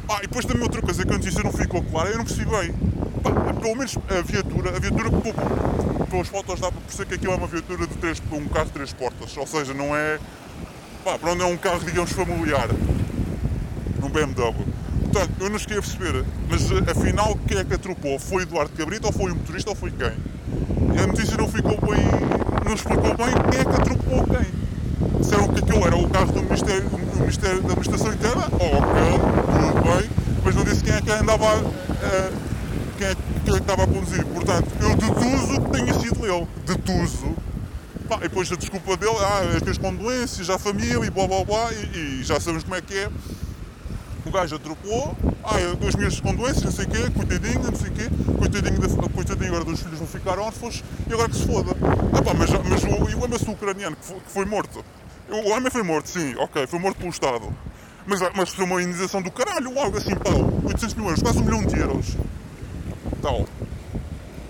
Ah, 0.08 0.18
e 0.18 0.22
depois 0.22 0.44
também 0.44 0.62
outra 0.62 0.80
coisa 0.80 1.04
que 1.04 1.12
a 1.12 1.18
notícia 1.18 1.42
não 1.42 1.52
ficou 1.52 1.82
clara, 1.82 2.10
eu 2.10 2.18
não 2.18 2.24
percebi 2.24 2.50
bem. 2.50 2.72
Pá, 3.22 3.30
pelo 3.54 3.76
menos 3.76 3.96
a 4.08 4.22
viatura, 4.22 4.76
a 4.76 4.80
viatura 4.80 5.10
pelas 6.10 6.28
fotos 6.28 6.60
dá 6.60 6.72
para 6.72 6.80
perceber 6.80 7.08
que 7.08 7.14
aquilo 7.14 7.32
é 7.32 7.36
uma 7.36 7.46
viatura 7.46 7.86
de 7.86 7.94
três, 7.96 8.22
um 8.32 8.48
carro 8.48 8.66
de 8.66 8.72
três 8.72 8.92
portas. 8.92 9.36
Ou 9.36 9.46
seja, 9.46 9.74
não 9.74 9.94
é. 9.94 10.18
Pá, 11.04 11.18
para 11.18 11.32
onde 11.32 11.42
é 11.42 11.46
um 11.46 11.56
carro, 11.56 11.80
digamos, 11.84 12.12
familiar. 12.12 12.68
Um 14.02 14.08
BMW. 14.08 14.79
Portanto, 15.12 15.32
eu 15.40 15.50
não 15.50 15.58
cheguei 15.58 15.78
a 15.78 15.82
perceber, 15.82 16.24
mas 16.48 16.70
eh, 16.70 16.90
afinal 16.90 17.36
quem 17.46 17.58
é 17.58 17.64
que 17.64 17.74
atropou? 17.74 18.16
Foi 18.16 18.44
Eduardo 18.44 18.70
Cabrito 18.76 19.08
ou 19.08 19.12
foi 19.12 19.32
o 19.32 19.34
motorista 19.34 19.70
ou 19.70 19.74
foi 19.74 19.90
quem? 19.90 20.12
A 21.02 21.06
notícia 21.06 21.36
não 21.36 21.48
ficou 21.48 21.76
bem, 21.80 22.04
não 22.64 22.74
explicou 22.74 23.16
bem 23.16 23.34
quem 23.50 23.60
é 23.60 23.64
que 23.64 23.70
atropou 23.70 24.24
quem. 24.24 25.20
Disseram 25.20 25.48
que 25.48 25.58
aquilo 25.58 25.84
era 25.84 25.96
o 25.96 26.08
carro 26.08 26.32
do 26.32 26.42
Ministério, 26.42 26.88
do 26.88 27.18
Ministério 27.18 27.60
da 27.60 27.72
Administração 27.72 28.12
Interna, 28.12 28.46
ok, 28.52 29.02
tudo 29.58 29.82
bem, 29.82 30.10
mas 30.44 30.54
não 30.54 30.64
disse 30.64 30.84
quem 30.84 30.94
é 30.94 31.00
que 31.00 31.10
andava, 31.10 31.56
uh, 31.58 32.32
quem, 32.96 33.06
é, 33.08 33.14
quem 33.44 33.54
é 33.54 33.56
que 33.56 33.62
estava 33.62 33.82
a 33.82 33.86
conduzir. 33.88 34.24
Portanto, 34.26 34.68
eu 34.80 34.94
deduzo 34.94 35.60
que 35.60 35.70
tenha 35.70 35.94
sido 35.94 36.24
ele. 36.24 36.46
Deduzo. 36.66 37.36
Pá, 38.08 38.16
e 38.18 38.22
depois 38.22 38.50
a 38.52 38.56
desculpa 38.56 38.96
dele, 38.96 39.16
ah, 39.20 39.56
as 39.56 39.62
minhas 39.62 39.78
condolências 39.78 40.50
à 40.50 40.58
família 40.58 41.04
e 41.04 41.10
blá 41.10 41.26
blá 41.26 41.44
blá, 41.44 41.72
e, 41.72 42.20
e 42.20 42.22
já 42.22 42.38
sabemos 42.38 42.62
como 42.62 42.76
é 42.76 42.80
que 42.80 42.96
é 42.96 43.08
o 44.24 44.30
gajo 44.30 44.56
atropelou, 44.56 45.16
ah, 45.44 45.56
as 45.88 45.94
minhas 45.94 46.20
condolências, 46.20 46.64
não 46.64 46.72
sei 46.72 46.84
o 46.84 46.88
quê, 46.88 47.10
coitadinho, 47.10 47.64
não 47.64 47.74
sei 47.74 47.88
o 47.88 47.92
quê, 47.92 48.08
coitadinho, 48.38 49.10
coitadinho 49.10 49.48
agora 49.48 49.64
dos 49.64 49.80
filhos 49.80 49.98
vão 49.98 50.06
ficar 50.06 50.38
órfãos 50.38 50.84
e 51.08 51.12
agora 51.12 51.28
que 51.28 51.36
se 51.36 51.46
foda. 51.46 51.70
Ah 52.12 52.34
mas, 52.34 52.50
mas 52.50 52.84
o, 52.84 53.10
e 53.10 53.14
lembra-se 53.14 53.44
do 53.44 53.52
ucraniano 53.52 53.96
que 53.96 54.04
foi, 54.04 54.20
que 54.20 54.30
foi, 54.30 54.44
morto? 54.44 54.84
O 55.28 55.50
homem 55.50 55.70
foi 55.70 55.82
morto, 55.82 56.08
sim, 56.08 56.34
ok, 56.36 56.66
foi 56.66 56.78
morto 56.78 56.98
pelo 56.98 57.10
Estado. 57.10 57.52
Mas, 58.06 58.20
mas 58.34 58.50
foi 58.50 58.64
uma 58.64 58.82
indenização 58.82 59.22
do 59.22 59.30
caralho, 59.30 59.78
algo 59.78 59.96
assim, 59.96 60.14
pá, 60.14 60.30
800 60.64 60.94
mil 60.94 61.04
euros, 61.06 61.22
quase 61.22 61.38
um 61.38 61.44
milhão 61.44 61.64
de 61.64 61.78
euros. 61.78 62.16
Tal. 63.22 63.46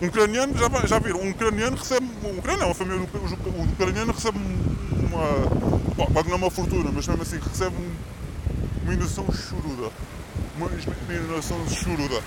Um 0.00 0.06
ucraniano, 0.06 0.56
já, 0.56 0.86
já 0.86 0.98
viram, 0.98 1.20
um 1.20 1.30
ucraniano 1.30 1.76
recebe, 1.76 2.08
um 2.24 2.38
ucraniano, 2.38 2.68
uma 2.68 2.74
família, 2.74 3.00
o, 3.00 3.62
ucraniano 3.72 4.12
recebe 4.12 4.38
uma, 4.38 6.06
paga 6.06 6.28
não 6.28 6.32
é 6.32 6.36
uma 6.36 6.50
fortuna, 6.50 6.90
mas 6.92 7.06
mesmo 7.06 7.22
assim 7.22 7.38
recebe 7.38 7.76
um 7.76 8.09
uma 8.90 8.94
inoção 8.94 9.24
choruda. 9.32 9.92
Uma, 10.56 10.66
uma 10.66 11.14
inoção 11.14 11.68
choruda. 11.68 12.22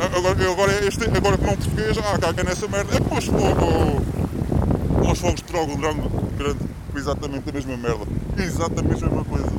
Agora, 0.00 0.50
agora, 0.50 0.86
este, 0.86 1.04
agora 1.04 1.34
é 1.34 1.38
um 1.38 1.56
português, 1.56 1.98
ah, 1.98 2.18
caga 2.18 2.42
nessa 2.42 2.66
merda. 2.68 2.96
É 2.96 3.00
como 3.00 3.18
os, 3.18 3.28
oh, 3.28 5.10
os 5.10 5.18
fogos 5.18 5.36
de 5.36 5.44
trogo 5.44 5.76
grande, 5.76 6.08
grande. 6.38 6.58
Exatamente 6.96 7.50
a 7.50 7.52
mesma 7.52 7.76
merda. 7.76 8.06
Exatamente 8.38 9.04
a 9.04 9.08
mesma 9.08 9.24
coisa. 9.24 9.52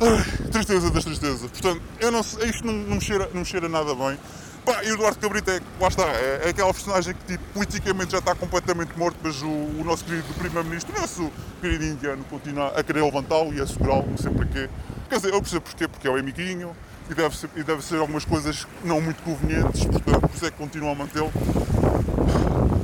Ai, 0.00 0.48
tristeza 0.50 0.90
das 0.90 1.04
tristezas. 1.04 1.50
Portanto, 1.50 1.80
eu 1.98 2.10
não 2.10 2.20
isto 2.20 2.66
não, 2.66 2.74
não, 2.74 2.96
me 2.96 3.00
cheira, 3.00 3.30
não 3.32 3.40
me 3.40 3.46
cheira 3.46 3.68
nada 3.68 3.94
bem. 3.94 4.18
Pá, 4.64 4.84
e 4.84 4.92
o 4.92 4.94
Eduardo 4.94 5.18
Cabrita 5.18 5.50
é, 5.50 5.60
lá 5.80 5.88
está, 5.88 6.04
é, 6.04 6.42
é 6.44 6.48
aquela 6.50 6.72
personagem 6.72 7.14
que 7.14 7.32
tipo, 7.32 7.44
politicamente 7.52 8.12
já 8.12 8.18
está 8.18 8.32
completamente 8.32 8.96
morto, 8.96 9.16
mas 9.20 9.42
o, 9.42 9.48
o 9.48 9.82
nosso 9.84 10.04
querido 10.04 10.32
Primeiro-Ministro, 10.34 10.96
o 10.96 11.00
nosso 11.00 11.32
querido 11.60 11.84
indiano, 11.84 12.24
continua 12.30 12.68
a 12.68 12.82
querer 12.84 13.02
levantá-lo 13.02 13.52
e 13.52 13.60
a 13.60 13.66
segurá-lo, 13.66 14.06
não 14.08 14.16
sei 14.16 14.30
porquê. 14.30 14.70
Quer 15.08 15.16
dizer, 15.16 15.34
eu 15.34 15.40
percebo 15.40 15.62
porquê, 15.62 15.88
porque 15.88 16.06
é 16.06 16.10
o 16.12 16.16
amiguinho 16.16 16.76
e 17.10 17.14
deve 17.14 17.36
ser, 17.36 17.50
e 17.56 17.64
deve 17.64 17.82
ser 17.82 17.96
algumas 17.96 18.24
coisas 18.24 18.64
não 18.84 19.00
muito 19.00 19.20
convenientes, 19.24 19.84
portanto, 19.84 20.20
por 20.20 20.36
isso 20.36 20.46
é 20.46 20.50
que 20.52 20.56
continua 20.56 20.92
a 20.92 20.94
mantê-lo. 20.94 21.32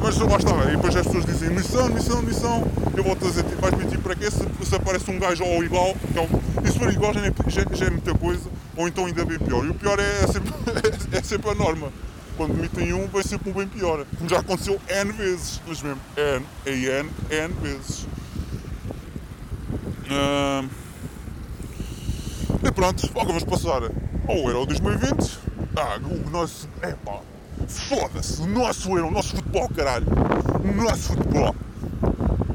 Mas 0.03 0.19
lá 0.19 0.37
está, 0.37 0.73
e 0.73 0.77
depois 0.77 0.97
as 0.97 1.07
pessoas 1.07 1.27
dizem 1.27 1.51
missão, 1.51 1.88
missão, 1.91 2.23
missão. 2.23 2.73
Eu 2.97 3.05
volto 3.05 3.25
a 3.25 3.29
dizer, 3.29 3.45
tipo, 3.45 3.61
vais 3.61 3.75
mentir 3.75 4.01
para 4.01 4.17
quê? 4.17 4.29
Se, 4.29 4.67
se 4.67 4.75
aparece 4.75 5.09
um 5.12 5.19
gajo 5.19 5.45
ou 5.45 5.62
igual, 5.62 5.95
então, 6.11 6.27
e 6.64 6.73
se 6.73 6.77
for 6.77 6.93
igual 6.93 7.14
já, 7.14 7.21
já, 7.47 7.64
já 7.73 7.87
é 7.87 7.91
muita 7.91 8.12
coisa 8.14 8.51
ou 8.79 8.87
então 8.87 9.07
ainda 9.07 9.25
bem 9.25 9.38
pior. 9.38 9.64
E 9.67 9.71
o 9.71 9.75
pior 9.75 9.99
é, 9.99 10.23
é 10.23 10.27
sempre, 10.29 10.53
é, 11.12 11.23
sempre 11.23 11.51
a 11.51 11.55
norma. 11.55 11.93
Quando 12.37 12.55
demitem 12.55 12.93
um, 12.93 13.09
vem 13.09 13.23
sempre 13.25 13.51
um 13.51 13.53
bem 13.53 13.67
pior. 13.67 14.07
Já 14.29 14.38
aconteceu 14.38 14.81
N 14.88 15.12
vezes. 15.12 15.61
Mas 15.67 15.83
mesmo, 15.83 16.01
N, 16.17 16.47
a 16.64 16.71
N, 16.71 17.11
N 17.29 17.55
vezes. 17.61 18.07
Uh, 20.07 20.71
e 22.64 22.73
pronto, 22.73 23.11
logo 23.14 23.27
vamos 23.27 23.45
passar 23.45 23.83
ao 24.29 24.37
Euro 24.37 24.64
2020. 24.67 25.38
Ah, 25.77 25.99
o 26.01 26.31
nosso. 26.31 26.69
Epá, 26.81 27.21
foda-se, 27.67 28.41
o 28.41 28.47
nosso 28.47 28.91
Euro, 28.91 29.09
o 29.09 29.11
nosso 29.11 29.35
futebol, 29.35 29.69
caralho. 29.71 30.07
O 30.62 30.83
nosso 30.83 31.14
futebol. 31.14 31.55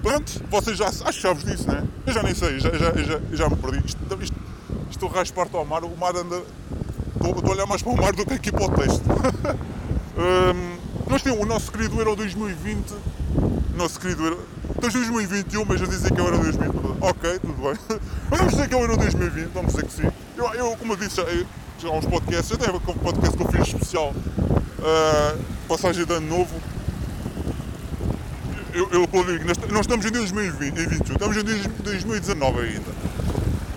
Pronto, 0.01 0.41
vocês 0.49 0.77
já 0.77 0.87
achavos 0.87 1.43
disso, 1.43 1.69
né? 1.69 1.85
Eu 2.07 2.13
já 2.13 2.23
nem 2.23 2.33
sei, 2.33 2.59
já, 2.59 2.71
já, 2.71 2.93
já, 2.93 3.19
já 3.33 3.49
me 3.49 3.55
perdi. 3.57 3.85
Isto, 3.85 3.99
isto 4.21 4.35
estou 4.93 5.09
rasparto 5.09 5.57
ao 5.57 5.65
mar, 5.65 5.83
o 5.83 5.97
mar 5.97 6.15
anda. 6.15 6.41
Estou, 7.15 7.51
a 7.51 7.51
olhar 7.51 7.65
mais 7.65 7.81
para 7.81 7.91
o 7.91 7.97
mar 7.97 8.13
do 8.13 8.25
que 8.25 8.33
aqui 8.33 8.51
para 8.51 8.65
o 8.65 8.69
texto. 8.69 9.03
um, 10.17 11.09
nós 11.09 11.21
temos 11.21 11.39
o 11.39 11.45
nosso 11.45 11.71
querido 11.71 11.99
Euro 11.99 12.15
2020. 12.15 12.93
Nosso 13.75 13.99
querido 13.99 14.23
Euro. 14.23 14.47
Em 14.77 14.81
2021, 14.81 15.65
mas 15.65 15.81
a 15.81 15.85
dizer 15.85 16.11
que 16.11 16.19
é 16.19 16.23
o 16.23 16.27
Euro 16.27 16.39
2020. 16.39 16.83
Ok, 17.01 17.39
tudo 17.39 17.61
bem. 17.61 17.99
Vamos 18.29 18.53
dizer 18.53 18.67
que 18.67 18.73
é 18.73 18.77
o 18.77 18.81
Euro 18.81 18.97
2020, 18.97 19.49
vamos 19.53 19.73
dizer 19.73 19.85
que 19.85 19.93
sim. 19.93 20.11
Eu, 20.37 20.53
eu 20.53 20.77
como 20.77 20.93
eu 20.93 20.97
disse 20.97 21.17
já, 21.17 21.25
já 21.79 21.89
há 21.89 21.91
uns 21.91 22.05
podcasts, 22.05 22.49
eu 22.49 22.57
tenho 22.57 22.75
um 22.75 22.79
podcast 22.79 23.35
que 23.35 23.43
eu 23.43 23.51
fiz 23.51 23.67
especial. 23.67 24.13
Uh, 24.13 25.39
passagem 25.67 26.05
de 26.05 26.13
ano 26.13 26.27
novo. 26.27 26.55
Eu, 28.73 28.89
eu, 28.89 29.09
eu 29.11 29.23
digo, 29.25 29.45
nós 29.71 29.81
estamos 29.81 30.05
em 30.05 30.11
2021, 30.11 31.13
estamos 31.13 31.37
em 31.37 31.43
2019 31.83 32.59
ainda 32.59 32.92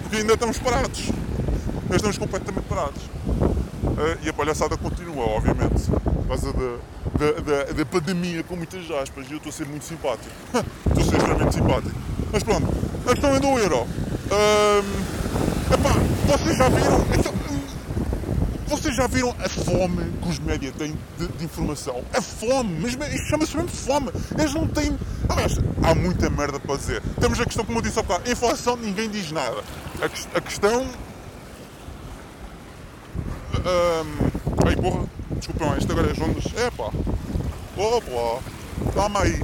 porque 0.07 0.19
ainda 0.19 0.35
estamos 0.35 0.59
parados. 0.59 1.11
Ainda 1.83 1.97
estamos 1.97 2.19
completamente 2.19 2.65
parados. 2.65 3.03
Uh, 3.03 4.19
e 4.23 4.29
a 4.29 4.33
palhaçada 4.33 4.77
continua, 4.77 5.25
obviamente, 5.25 5.91
por 5.91 6.29
causa 6.29 6.53
da, 6.53 6.77
da, 7.19 7.41
da, 7.41 7.73
da 7.73 7.87
pandemia, 7.87 8.45
com 8.45 8.55
muitas 8.55 8.89
aspas, 8.91 9.27
e 9.29 9.33
eu 9.33 9.39
estou 9.39 9.51
a 9.51 9.53
ser 9.53 9.67
muito 9.67 9.85
simpático. 9.85 10.31
estou 10.87 11.03
a 11.03 11.07
ser 11.07 11.17
extremamente 11.17 11.55
simpático. 11.55 11.95
Mas 12.33 12.43
pronto, 12.43 12.69
a 13.05 13.11
questão 13.11 13.35
é 13.35 13.41
do 13.41 13.59
euro. 13.59 13.83
Um, 13.83 15.75
epá, 15.75 15.93
vocês 16.27 16.57
já 16.57 16.69
viram. 16.69 17.07
Então, 17.19 17.37
vocês 18.69 18.97
já 18.97 19.07
viram 19.07 19.35
a 19.39 19.49
fome 19.49 20.13
que 20.23 20.29
os 20.29 20.39
média 20.41 20.73
têm 20.77 20.97
de, 21.19 21.29
de 21.29 21.45
informação? 21.45 22.03
A 22.13 22.21
fome, 22.21 22.79
mas 22.81 22.93
isto 23.15 23.29
chama-se 23.29 23.57
mesmo 23.57 23.71
fome. 23.71 24.11
Eles 24.39 24.55
não 24.55 24.67
têm. 24.69 24.97
Aliás, 25.29 25.59
há 25.83 25.95
muita 25.95 26.29
merda 26.31 26.61
para 26.61 26.77
dizer. 26.77 27.03
Temos 27.21 27.41
a 27.41 27.45
questão, 27.45 27.65
como 27.65 27.79
eu 27.79 27.83
disse 27.83 27.99
há 27.99 28.03
bocado, 28.03 28.31
inflação, 28.31 28.77
ninguém 28.77 29.09
diz 29.09 29.33
nada. 29.33 29.63
A, 30.01 30.39
a 30.39 30.41
questão. 30.41 30.83
Um, 33.57 34.67
ai 34.67 34.77
porra, 34.77 35.05
desculpem, 35.33 35.79
isto 35.79 35.93
agora 35.93 36.09
é 36.09 36.13
as 36.13 36.21
ondas. 36.21 36.45
É 36.57 36.71
pá, 36.71 36.91
opa, 37.77 38.43
calma 38.95 39.23
aí. 39.23 39.43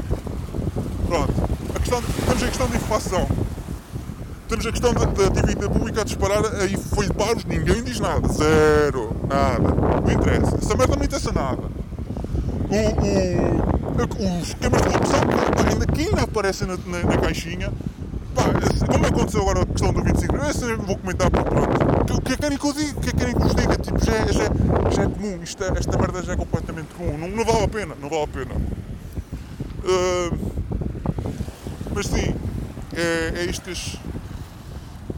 Pronto, 1.06 1.32
a 1.74 1.78
questão, 1.78 2.02
temos 2.02 2.42
a 2.42 2.46
questão 2.46 2.66
de 2.68 2.76
inflação 2.76 3.28
temos 4.52 4.66
a 4.66 4.70
questão 4.70 4.92
da, 4.92 5.06
da 5.06 5.40
dívida 5.40 5.70
pública 5.70 6.02
a 6.02 6.04
disparar, 6.04 6.44
aí 6.60 6.76
foi 6.76 7.06
de 7.06 7.14
paros, 7.14 7.42
ninguém 7.46 7.82
diz 7.82 7.98
nada. 7.98 8.28
Zero. 8.28 9.16
Nada. 9.26 9.74
Não 10.04 10.12
interessa. 10.12 10.56
Essa 10.56 10.76
merda 10.76 10.94
não 10.94 11.04
interessa 11.04 11.32
nada. 11.32 11.62
O, 12.68 12.76
o, 13.00 14.40
os 14.40 14.48
esquemas 14.48 14.82
de 14.82 14.88
corrupção 14.88 15.20
ainda, 15.70 15.86
que 15.86 16.02
ainda 16.02 16.22
aparecem 16.22 16.66
na, 16.68 16.76
na, 16.76 16.98
na 17.02 17.16
caixinha. 17.16 17.72
Pá, 18.34 18.42
como 18.86 19.06
aconteceu 19.06 19.42
agora 19.42 19.62
a 19.62 19.66
questão 19.66 19.92
do 19.92 20.02
25 20.02 20.36
esse 20.52 20.64
eu 20.64 20.78
vou 20.78 20.96
comentar 20.98 21.30
porque 21.30 21.48
pronto. 21.48 22.14
O 22.14 22.20
que 22.20 22.32
é 22.32 22.36
que 22.36 22.42
querem 22.42 22.58
que 22.58 22.66
eu 22.66 22.72
diga? 22.72 22.98
O 22.98 23.00
que 23.00 23.08
é 23.08 23.12
que 23.12 23.18
querem 23.18 23.34
que 23.34 23.42
vos 23.42 23.54
diga? 23.54 23.76
Tipo, 23.76 24.04
já, 24.04 24.12
é, 24.12 24.32
já, 24.32 24.44
é, 24.44 24.90
já 24.90 25.02
é 25.02 25.06
comum. 25.06 25.42
Isto, 25.42 25.64
é, 25.64 25.68
esta 25.78 25.98
merda 25.98 26.22
já 26.22 26.32
é 26.32 26.36
completamente 26.36 26.94
comum. 26.94 27.16
Não, 27.18 27.28
não 27.28 27.44
vale 27.44 27.64
a 27.64 27.68
pena. 27.68 27.96
Não 28.00 28.08
vale 28.08 28.24
a 28.24 28.28
pena. 28.28 28.54
Uh, 29.84 30.52
mas 31.94 32.06
sim, 32.06 32.34
é, 32.94 33.32
é 33.34 33.46
que 33.46 33.70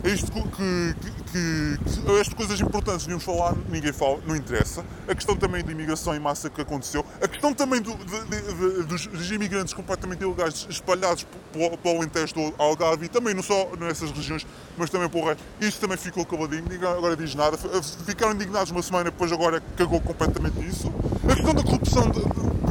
é 0.04 0.10
isto 0.10 0.30
que, 0.32 0.42
que, 0.42 1.23
que, 1.34 1.78
que, 1.78 2.20
estas 2.20 2.34
coisas 2.34 2.60
importantes 2.60 3.02
devíamos 3.02 3.24
falar, 3.24 3.56
ninguém 3.68 3.92
fala, 3.92 4.20
não 4.24 4.36
interessa. 4.36 4.84
A 5.08 5.14
questão 5.14 5.34
também 5.34 5.64
da 5.64 5.72
imigração 5.72 6.14
em 6.14 6.20
massa 6.20 6.48
que 6.48 6.60
aconteceu, 6.60 7.04
a 7.20 7.26
questão 7.26 7.52
também 7.52 7.82
do, 7.82 7.92
de, 7.92 8.24
de, 8.24 8.54
de, 8.54 8.82
dos, 8.84 9.06
dos, 9.08 9.30
imigrantes 9.32 9.74
completamente 9.74 10.22
ilegais 10.22 10.64
espalhados 10.70 11.26
pelo, 11.52 11.76
pelo 11.76 11.98
Alentejo 11.98 12.34
do 12.34 12.54
Algarve 12.56 13.06
e 13.06 13.08
também 13.08 13.34
não 13.34 13.42
só 13.42 13.68
nessas 13.80 14.12
regiões, 14.12 14.46
mas 14.78 14.90
também 14.90 15.08
pelo 15.08 15.24
resto. 15.24 15.42
Isto 15.60 15.80
também 15.80 15.96
ficou 15.96 16.24
caladinho, 16.24 16.64
ninguém 16.70 16.88
agora 16.88 17.16
diz 17.16 17.34
nada. 17.34 17.58
Ficaram 18.06 18.34
indignados 18.34 18.70
uma 18.70 18.82
semana, 18.82 19.10
depois 19.10 19.32
agora 19.32 19.60
cagou 19.76 20.00
completamente 20.00 20.64
isso. 20.64 20.92
A 21.28 21.34
questão 21.34 21.52
da 21.52 21.62
corrupção, 21.64 22.10
de, 22.10 22.20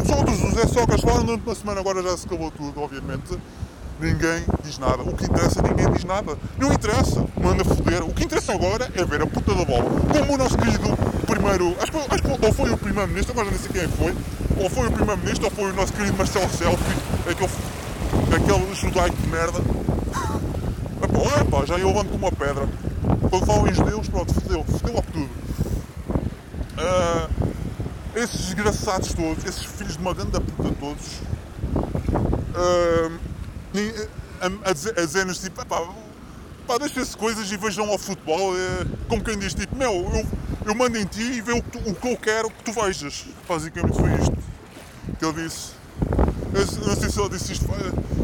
só 0.07 0.23
dos 0.23 0.37
José 0.37 0.67
Socas 0.67 1.01
falaram 1.01 1.25
durante 1.25 1.45
uma 1.45 1.55
semana, 1.55 1.81
agora 1.81 2.01
já 2.01 2.15
se 2.15 2.25
acabou 2.25 2.49
tudo, 2.49 2.79
obviamente 2.79 3.37
ninguém 4.03 4.43
diz 4.63 4.77
nada. 4.77 5.01
O 5.01 5.15
que 5.15 5.23
interessa, 5.23 5.61
ninguém 5.61 5.89
diz 5.93 6.03
nada. 6.03 6.37
Não 6.57 6.73
interessa, 6.73 7.25
manda 7.41 7.63
foder. 7.63 8.03
O 8.03 8.13
que 8.13 8.25
interessa 8.25 8.53
agora 8.53 8.91
é 8.93 9.05
ver 9.05 9.21
a 9.21 9.25
puta 9.25 9.55
da 9.55 9.63
bola. 9.63 9.85
Como 10.11 10.33
o 10.33 10.37
nosso 10.37 10.57
querido 10.57 10.97
primeiro, 11.25 11.75
acho 11.79 11.91
acho 11.97 12.45
ou 12.45 12.53
foi 12.53 12.69
o 12.71 12.77
primeiro-ministro, 12.77 13.31
agora 13.31 13.49
não 13.49 13.57
sei 13.57 13.69
quem 13.71 13.81
é 13.81 13.87
foi, 13.87 14.13
ou 14.57 14.69
foi 14.69 14.87
o 14.87 14.91
primeiro-ministro, 14.91 15.45
ou 15.45 15.51
foi 15.51 15.71
o 15.71 15.73
nosso 15.73 15.93
querido 15.93 16.17
Marcelo 16.17 16.49
Selfie, 16.49 16.95
aquele, 17.29 17.49
aquele 18.35 18.75
judaico 18.75 19.15
de 19.15 19.27
merda. 19.29 19.59
Epá, 21.03 21.41
epá, 21.41 21.65
já 21.65 21.77
eu 21.77 21.89
ando 21.89 22.09
com 22.09 22.17
uma 22.17 22.31
pedra. 22.31 22.67
Quando 23.29 23.45
falam 23.45 23.67
em 23.67 23.73
judeus, 23.73 24.07
pronto, 24.07 24.33
fodeu, 24.33 24.63
fodeu 24.63 24.93
logo 24.93 25.07
tudo. 25.11 25.29
Uh, 26.77 27.29
esses 28.15 28.45
desgraçados 28.45 29.13
todos, 29.13 29.43
esses 29.43 29.63
filhos 29.63 29.93
de 29.93 29.99
uma 29.99 30.13
grande 30.13 30.31
puta 30.39 30.73
todos, 30.79 31.21
uh, 32.55 33.32
a, 34.41 34.69
a, 34.69 34.73
dizer, 34.73 34.99
a 34.99 35.05
dizer-nos 35.05 35.39
tipo, 35.39 35.65
pá, 35.65 35.81
pá 36.67 36.77
deixa-se 36.77 37.15
coisas 37.17 37.51
e 37.51 37.57
vejam 37.57 37.89
ao 37.89 37.97
futebol, 37.97 38.55
é, 38.55 38.85
como 39.07 39.23
quem 39.23 39.37
diz, 39.37 39.53
tipo, 39.53 39.75
meu, 39.75 39.91
eu, 39.91 40.27
eu 40.65 40.75
mando 40.75 40.97
em 40.97 41.05
ti 41.05 41.21
e 41.21 41.41
vê 41.41 41.53
o, 41.53 41.61
tu, 41.61 41.79
o 41.79 41.95
que 41.95 42.11
eu 42.11 42.17
quero 42.17 42.49
que 42.49 42.63
tu 42.63 42.73
vejas. 42.73 43.25
Basicamente 43.47 43.97
foi 43.97 44.13
isto 44.13 44.37
que 45.17 45.25
ele 45.25 45.43
disse. 45.43 45.71
Eu 46.53 46.87
não 46.87 46.95
sei 46.95 47.09
se 47.09 47.19
ele 47.19 47.29
disse 47.29 47.53
isto, 47.53 47.65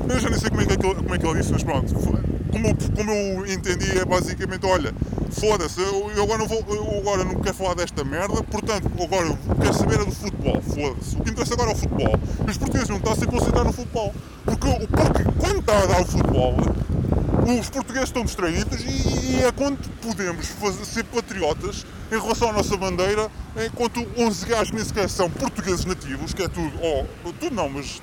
eu 0.09 0.19
já 0.19 0.29
nem 0.29 0.39
sei 0.39 0.49
como 0.49 0.61
é 0.61 0.65
que, 0.65 0.73
ele, 0.73 0.95
como 0.95 1.15
é 1.15 1.17
que 1.17 1.25
ele 1.25 1.39
disse, 1.39 1.51
mas 1.51 1.63
pronto. 1.63 2.28
Como, 2.51 2.75
como 2.95 3.11
eu 3.11 3.45
entendi, 3.45 3.97
é 3.97 4.05
basicamente, 4.05 4.65
olha, 4.65 4.93
foda-se, 5.31 5.79
eu, 5.79 6.11
eu, 6.15 6.23
agora 6.23 6.39
não 6.39 6.47
vou, 6.47 6.65
eu 6.69 6.99
agora 6.99 7.23
não 7.23 7.35
quero 7.35 7.55
falar 7.55 7.75
desta 7.75 8.03
merda, 8.03 8.43
portanto, 8.43 8.89
agora 9.01 9.37
quero 9.61 9.73
saber 9.73 9.99
é 10.01 10.05
do 10.05 10.11
futebol, 10.11 10.61
foda-se. 10.61 11.15
O 11.15 11.23
que 11.23 11.29
interessa 11.29 11.53
agora 11.53 11.71
é 11.71 11.73
o 11.73 11.77
futebol. 11.77 12.19
Os 12.47 12.57
portugueses 12.57 12.89
não 12.89 12.97
estão 12.97 13.13
a 13.13 13.15
se 13.15 13.27
concentrar 13.27 13.65
no 13.65 13.73
futebol. 13.73 14.13
Porque, 14.45 14.67
porque 14.87 15.23
quando 15.37 15.59
está 15.59 15.77
a 15.77 15.85
dar 15.85 16.01
o 16.01 16.05
futebol, 16.05 16.55
os 17.59 17.69
portugueses 17.69 18.09
estão 18.09 18.23
distraídos 18.23 18.81
e, 18.81 19.37
e 19.37 19.43
é 19.43 19.51
quando 19.51 19.77
podemos 20.01 20.47
fazer, 20.47 20.85
ser 20.85 21.03
patriotas 21.05 21.85
em 22.11 22.19
relação 22.19 22.49
à 22.49 22.53
nossa 22.53 22.75
bandeira, 22.75 23.29
enquanto 23.65 24.05
11 24.17 24.45
gajos 24.45 24.71
nem 24.71 24.83
sequer 24.83 25.09
são 25.09 25.29
portugueses 25.29 25.85
nativos, 25.85 26.33
que 26.33 26.43
é 26.43 26.47
tudo, 26.47 26.71
ou 26.81 27.07
tudo 27.39 27.55
não, 27.55 27.69
mas 27.69 28.01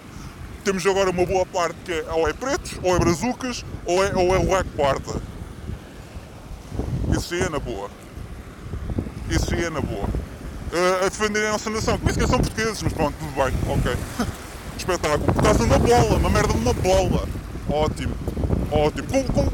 temos 0.67 0.85
agora 0.85 1.11
uma 1.11 1.25
boa 1.25 1.47
parte 1.47 1.77
que 1.85 1.93
é 1.93 2.13
ou 2.13 2.29
é 2.29 2.33
pretos, 2.33 2.73
ou 2.83 2.97
é 2.97 2.99
brazucas, 2.99 3.65
ou 3.85 4.05
é, 4.05 4.13
ou 4.17 4.35
é 4.35 4.45
black 4.45 4.69
parta. 4.71 5.23
Isso 7.17 7.35
aí 7.35 7.43
é 7.43 7.49
na 7.49 7.61
boa. 7.61 7.89
Isso 9.31 9.55
aí 9.55 9.63
é 9.63 9.71
na 9.71 9.81
boa. 9.81 10.03
Uh, 10.05 11.05
a 11.05 11.09
defender 11.09 11.47
a 11.47 11.53
nossa 11.53 11.71
nação, 11.71 11.97
que 11.97 12.05
nem 12.05 12.15
sequer 12.15 12.29
são 12.29 12.41
portugueses, 12.41 12.83
mas 12.83 12.93
pronto, 12.93 13.15
tudo 13.17 13.31
bem, 13.31 13.55
ok. 13.69 13.97
Espetáculo. 14.77 15.33
Por 15.33 15.43
causa 15.45 15.59
de 15.61 15.65
uma 15.67 15.79
bola, 15.79 16.17
uma 16.17 16.31
merda 16.31 16.53
de 16.53 16.59
uma 16.59 16.73
bola. 16.73 17.29
Ótimo, 17.71 18.15
ótimo. 18.73 19.07
Com, 19.07 19.25
com... 19.25 19.53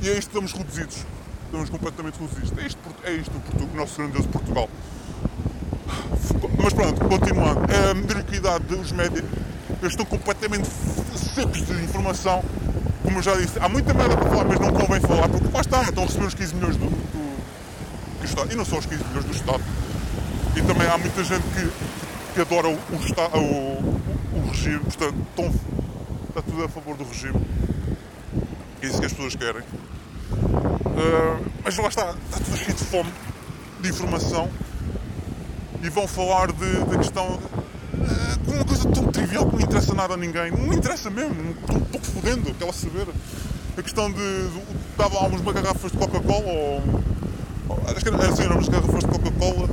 E 0.00 0.08
é 0.08 0.12
isto 0.12 0.30
que 0.30 0.38
estamos 0.38 0.52
reduzidos. 0.52 1.04
Estamos 1.44 1.68
completamente 1.68 2.18
reduzidos. 2.18 2.52
É 2.56 2.66
isto, 2.66 2.78
é 3.04 3.12
isto 3.12 3.32
o 3.34 3.76
nosso 3.76 3.98
grandioso 3.98 4.28
Portugal. 4.28 4.70
Mas 6.66 6.74
pronto, 6.74 7.00
continuando. 7.04 7.60
A 7.60 7.94
mediocridade 7.94 8.64
dos 8.64 8.90
médias, 8.90 9.24
eles 9.80 9.92
estão 9.92 10.04
completamente 10.04 10.66
secos 11.32 11.64
de 11.64 11.72
informação. 11.74 12.42
Como 13.04 13.18
eu 13.18 13.22
já 13.22 13.36
disse, 13.36 13.56
há 13.60 13.68
muita 13.68 13.94
merda 13.94 14.16
para 14.16 14.28
falar, 14.28 14.44
mas 14.46 14.58
não 14.58 14.72
convém 14.72 15.00
falar, 15.00 15.28
porque 15.28 15.46
lá 15.54 15.60
está, 15.60 15.82
estão 15.82 16.02
a 16.02 16.06
receber 16.08 16.26
os 16.26 16.34
15 16.34 16.54
milhões 16.56 16.76
do, 16.76 16.86
do, 16.86 18.18
do 18.18 18.24
Estado. 18.24 18.52
E 18.52 18.56
não 18.56 18.64
só 18.64 18.78
os 18.78 18.86
15 18.86 19.04
milhões 19.04 19.24
do 19.26 19.30
Estado. 19.30 19.62
E 20.56 20.62
também 20.62 20.88
há 20.88 20.98
muita 20.98 21.22
gente 21.22 21.44
que, 21.54 21.70
que 22.34 22.40
adora 22.40 22.66
o, 22.66 22.72
o, 22.72 23.38
o, 23.38 24.38
o 24.38 24.50
regime, 24.50 24.80
portanto, 24.80 25.24
estão, 25.30 25.54
está 26.28 26.42
tudo 26.42 26.64
a 26.64 26.68
favor 26.68 26.96
do 26.96 27.04
regime. 27.04 27.40
É 28.82 28.86
isso 28.88 28.98
que 28.98 29.06
as 29.06 29.12
pessoas 29.12 29.36
querem. 29.36 29.62
Uh, 29.62 31.46
mas 31.62 31.76
lá 31.76 31.86
está, 31.86 32.10
está 32.10 32.44
tudo 32.44 32.56
cheio 32.56 32.76
de 32.76 32.84
fome, 32.86 33.12
de 33.80 33.88
informação. 33.88 34.50
E 35.82 35.88
vão 35.90 36.06
falar 36.06 36.48
da 36.52 36.98
questão 36.98 37.26
uh, 37.26 38.38
de 38.44 38.54
uma 38.54 38.64
coisa 38.64 38.88
tão 38.90 39.06
trivial 39.08 39.46
que 39.46 39.56
não 39.56 39.62
interessa 39.62 39.94
nada 39.94 40.14
a 40.14 40.16
ninguém. 40.16 40.50
Não 40.50 40.72
interessa 40.72 41.10
mesmo, 41.10 41.54
estou 41.60 42.00
fodendo, 42.00 42.54
quero 42.54 42.72
saber. 42.72 43.06
A 43.76 43.82
questão 43.82 44.10
de. 44.10 44.48
Estava 44.90 45.14
lá 45.16 45.26
umas 45.26 45.42
garrafas 45.42 45.92
de 45.92 45.98
Coca-Cola 45.98 46.46
ou. 46.46 46.82
Acho 47.88 48.04
que 48.04 48.08
era 48.08 48.28
assim, 48.28 48.42
eram 48.42 48.56
umas 48.56 48.68
garrafas 48.68 49.00
de 49.00 49.06
Coca-Cola 49.06 49.68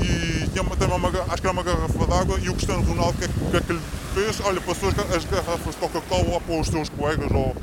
e 0.00 0.48
tinha 0.50 0.62
uma, 0.62 0.96
uma, 0.96 1.08
acho 1.08 1.42
que 1.42 1.46
era 1.46 1.52
uma 1.52 1.62
garrafa 1.62 2.06
d'água 2.06 2.38
e 2.40 2.48
o 2.48 2.54
Cristiano 2.54 2.82
Ronaldo 2.82 3.10
o 3.10 3.18
que, 3.18 3.24
é, 3.24 3.28
que 3.28 3.56
é 3.56 3.60
que 3.60 3.72
lhe 3.72 3.80
fez? 4.14 4.40
Olha, 4.44 4.60
passou 4.60 4.88
as, 4.88 5.16
as 5.16 5.24
garrafas 5.24 5.74
de 5.74 5.80
Coca-Cola 5.80 6.40
para 6.40 6.60
os 6.60 6.68
seus 6.68 6.88
colegas 6.88 7.30
ou 7.32 7.54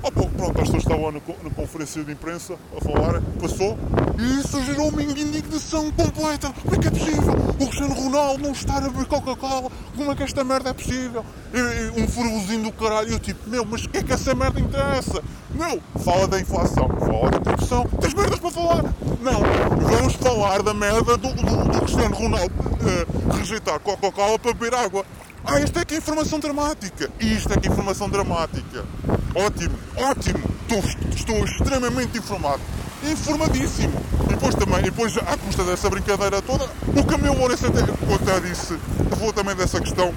Oh, 0.00 0.12
pronto, 0.12 0.44
as 0.46 0.52
pessoas 0.52 0.84
estavam 0.84 1.10
na, 1.10 1.20
na, 1.42 1.50
conferência 1.50 2.04
de 2.04 2.12
imprensa 2.12 2.54
a 2.76 2.80
falar, 2.80 3.20
passou, 3.40 3.76
e 4.18 4.40
isso 4.40 4.60
gerou 4.64 4.88
uma 4.88 5.00
indignação 5.00 5.92
completa. 5.92 6.52
Como 6.62 6.74
é 6.74 6.78
que 6.78 6.88
é 6.88 6.90
possível? 6.90 7.34
O 7.60 7.66
Cristiano 7.68 7.94
Ronaldo 7.94 8.42
não 8.42 8.50
estar 8.50 8.78
a 8.78 8.88
beber 8.88 9.06
Coca-Cola? 9.06 9.70
Como 9.96 10.10
é 10.10 10.16
que 10.16 10.24
esta 10.24 10.42
merda 10.42 10.70
é 10.70 10.72
possível? 10.72 11.24
E, 11.54 11.58
e, 11.98 12.02
um 12.02 12.08
furozinho 12.08 12.64
do 12.64 12.72
caralho. 12.72 13.12
Eu 13.12 13.20
tipo, 13.20 13.48
meu, 13.48 13.64
mas 13.64 13.84
o 13.84 13.88
que 13.88 13.98
é 13.98 14.02
que 14.02 14.12
essa 14.12 14.34
merda 14.34 14.58
interessa? 14.58 15.22
Meu, 15.50 15.80
fala 16.04 16.26
da 16.26 16.40
inflação, 16.40 16.88
fala 16.98 17.30
da 17.30 17.40
corrupção, 17.40 17.86
tens 18.00 18.12
merdas 18.12 18.40
para 18.40 18.50
falar? 18.50 18.82
Não, 19.22 19.88
vamos 19.88 20.14
falar 20.14 20.62
da 20.62 20.74
merda 20.74 21.16
do, 21.16 21.32
do, 21.34 21.64
do 21.68 21.80
Cristiano 21.80 22.16
Ronaldo 22.16 22.54
uh, 22.54 23.36
rejeitar 23.36 23.78
Coca-Cola 23.78 24.36
para 24.36 24.52
beber 24.52 24.74
água. 24.74 25.06
Ah, 25.44 25.60
esta 25.60 25.80
é 25.80 25.84
que 25.84 25.94
é 25.94 25.98
informação 25.98 26.40
dramática. 26.40 27.08
Isto 27.20 27.52
é 27.52 27.56
que 27.56 27.68
é 27.68 27.70
informação 27.70 28.10
dramática. 28.10 28.84
Ótimo, 29.34 29.78
ótimo. 29.96 30.40
Estou, 30.68 30.82
estou 31.14 31.44
extremamente 31.44 32.18
informado. 32.18 32.60
Informadíssimo. 33.04 34.00
E 34.24 34.28
depois 34.28 34.54
também, 34.54 34.82
depois, 34.82 35.16
à 35.18 35.36
custa 35.36 35.64
dessa 35.64 35.88
brincadeira 35.88 36.42
toda, 36.42 36.64
o 36.64 37.18
meu 37.18 37.32
Lourenço 37.34 37.66
até, 37.66 37.80
até 37.80 38.40
disse, 38.48 38.76
falou 39.16 39.32
também 39.32 39.54
dessa 39.54 39.80
questão 39.80 40.12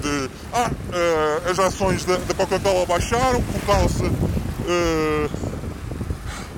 de 0.00 0.30
ah, 0.52 0.70
uh, 0.70 1.50
as 1.50 1.58
ações 1.58 2.04
da, 2.04 2.16
da 2.16 2.34
Coca-Cola 2.34 2.86
baixaram 2.86 3.42
por 3.42 3.60
causa. 3.62 4.04
Uh, 4.06 5.30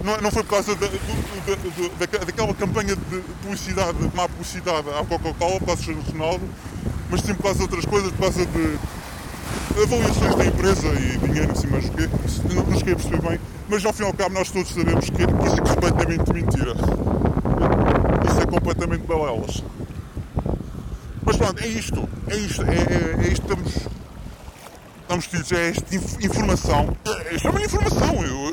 não, 0.04 0.16
não, 0.18 0.30
foi 0.30 0.42
por 0.44 0.50
causa 0.50 0.74
da, 0.74 0.86
da, 0.86 2.24
daquela 2.24 2.54
campanha 2.54 2.96
de 2.96 3.18
publicidade, 3.42 3.98
de 3.98 4.16
má 4.16 4.28
publicidade 4.28 4.88
à 4.90 5.04
Coca-Cola, 5.04 5.58
por 5.58 5.66
causa 5.66 5.92
do 5.92 6.12
Ronaldo, 6.12 6.48
mas 7.10 7.20
sim 7.20 7.34
por 7.34 7.42
causa 7.44 7.58
de 7.58 7.64
outras 7.64 7.84
coisas, 7.84 8.10
por 8.12 8.20
causa 8.20 8.46
de 8.46 8.78
avaliações 9.82 10.34
da 10.36 10.44
empresa 10.46 10.88
e 10.88 11.18
dinheiro, 11.18 11.56
sei 11.56 11.70
mais 11.70 11.86
o 11.86 11.92
quê. 11.92 12.08
Não, 12.54 12.62
não 12.64 12.78
cheguei 12.78 12.94
a 12.94 12.96
perceber 12.96 13.28
bem, 13.28 13.40
mas 13.70 13.84
ao 13.84 13.92
fim 13.92 14.02
e 14.02 14.06
ao 14.06 14.12
cabo 14.12 14.34
nós 14.34 14.50
todos 14.50 14.68
sabemos 14.68 15.08
que, 15.08 15.16
que 15.16 15.46
isso 15.46 15.56
é 15.56 15.74
completamente 15.74 16.32
mentira. 16.32 16.72
Isso 18.28 18.40
é 18.40 18.46
completamente 18.46 19.06
balelas. 19.06 19.62
Mas 21.22 21.36
pronto, 21.36 21.62
é 21.62 21.68
isto. 21.68 22.08
É 22.26 22.36
isto. 22.36 22.62
É, 22.62 22.74
é, 22.74 23.26
é 23.26 23.32
isto 23.32 23.46
que 23.46 23.52
estamos. 23.52 23.88
Estamos 25.02 25.26
tidos. 25.28 25.52
É 25.52 25.68
esta 25.68 25.94
informação. 26.26 26.96
É, 27.30 27.38
chamo-lhe 27.38 27.64
informação. 27.64 28.14
Eu, 28.24 28.50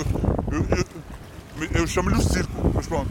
eu, 0.52 0.68
eu, 0.78 1.68
eu 1.82 1.88
chamo-lhe 1.88 2.16
o 2.16 2.22
circo. 2.22 2.72
Mas 2.76 2.86
pronto. 2.86 3.10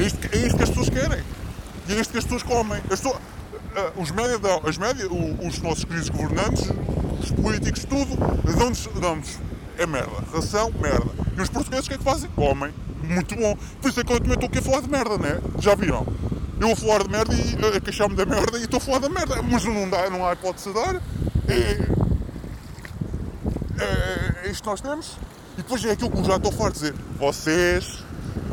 É 0.00 0.02
isto, 0.02 0.18
é 0.32 0.36
isto 0.36 0.56
que 0.56 0.62
as 0.64 0.68
pessoas 0.70 0.88
querem. 0.88 1.22
E 1.88 1.92
é 1.92 2.00
isto 2.00 2.10
que 2.10 2.18
as 2.18 2.24
pessoas 2.24 2.42
comem. 2.42 2.78
As 2.90 3.00
pessoas, 3.00 3.16
uh, 3.16 4.02
os 4.02 4.10
média 4.10 4.36
dão, 4.40 4.62
as 4.66 4.76
média, 4.76 5.06
os 5.08 5.62
nossos 5.62 5.84
queridos 5.84 6.08
governantes, 6.08 6.72
os 7.22 7.30
políticos, 7.30 7.84
tudo, 7.84 8.16
dão-nos, 8.56 8.88
dão-nos 9.00 9.47
é 9.78 9.86
merda. 9.86 10.24
Ração, 10.32 10.70
merda. 10.80 11.10
E 11.36 11.40
os 11.40 11.48
portugueses 11.48 11.86
o 11.86 11.88
que 11.88 11.94
é 11.94 11.98
que 11.98 12.04
fazem? 12.04 12.28
Comem. 12.30 12.74
Muito 13.02 13.36
bom. 13.36 13.56
Por 13.80 13.88
isso 13.88 14.00
é 14.00 14.04
que 14.04 14.12
eu 14.12 14.20
também 14.20 14.34
estou 14.34 14.48
aqui 14.48 14.58
a 14.58 14.62
falar 14.62 14.80
de 14.82 14.90
merda, 14.90 15.16
né? 15.16 15.40
Já 15.60 15.74
viram? 15.74 16.06
Eu 16.60 16.66
vou 16.66 16.76
falar 16.76 17.04
de 17.04 17.10
merda 17.10 17.34
e 17.34 17.54
uh, 17.54 17.80
queixar-me 17.80 18.16
da 18.16 18.26
merda 18.26 18.58
e 18.58 18.64
estou 18.64 18.78
a 18.78 18.80
falar 18.80 18.98
da 18.98 19.08
merda. 19.08 19.40
Mas 19.42 19.64
não 19.64 19.88
dá, 19.88 20.10
não 20.10 20.26
há 20.26 20.32
hipótese 20.32 20.68
de 20.68 20.74
dar. 20.74 20.96
É, 21.48 21.88
é, 23.80 24.46
é 24.46 24.50
isto 24.50 24.62
que 24.62 24.68
nós 24.68 24.80
temos. 24.80 25.16
E 25.54 25.62
depois 25.62 25.84
é 25.84 25.92
aquilo 25.92 26.10
que 26.10 26.18
eu 26.18 26.24
já 26.24 26.36
estou 26.36 26.50
a 26.50 26.54
falar 26.54 26.70
de 26.70 26.74
dizer. 26.74 26.94
Vocês 27.16 28.04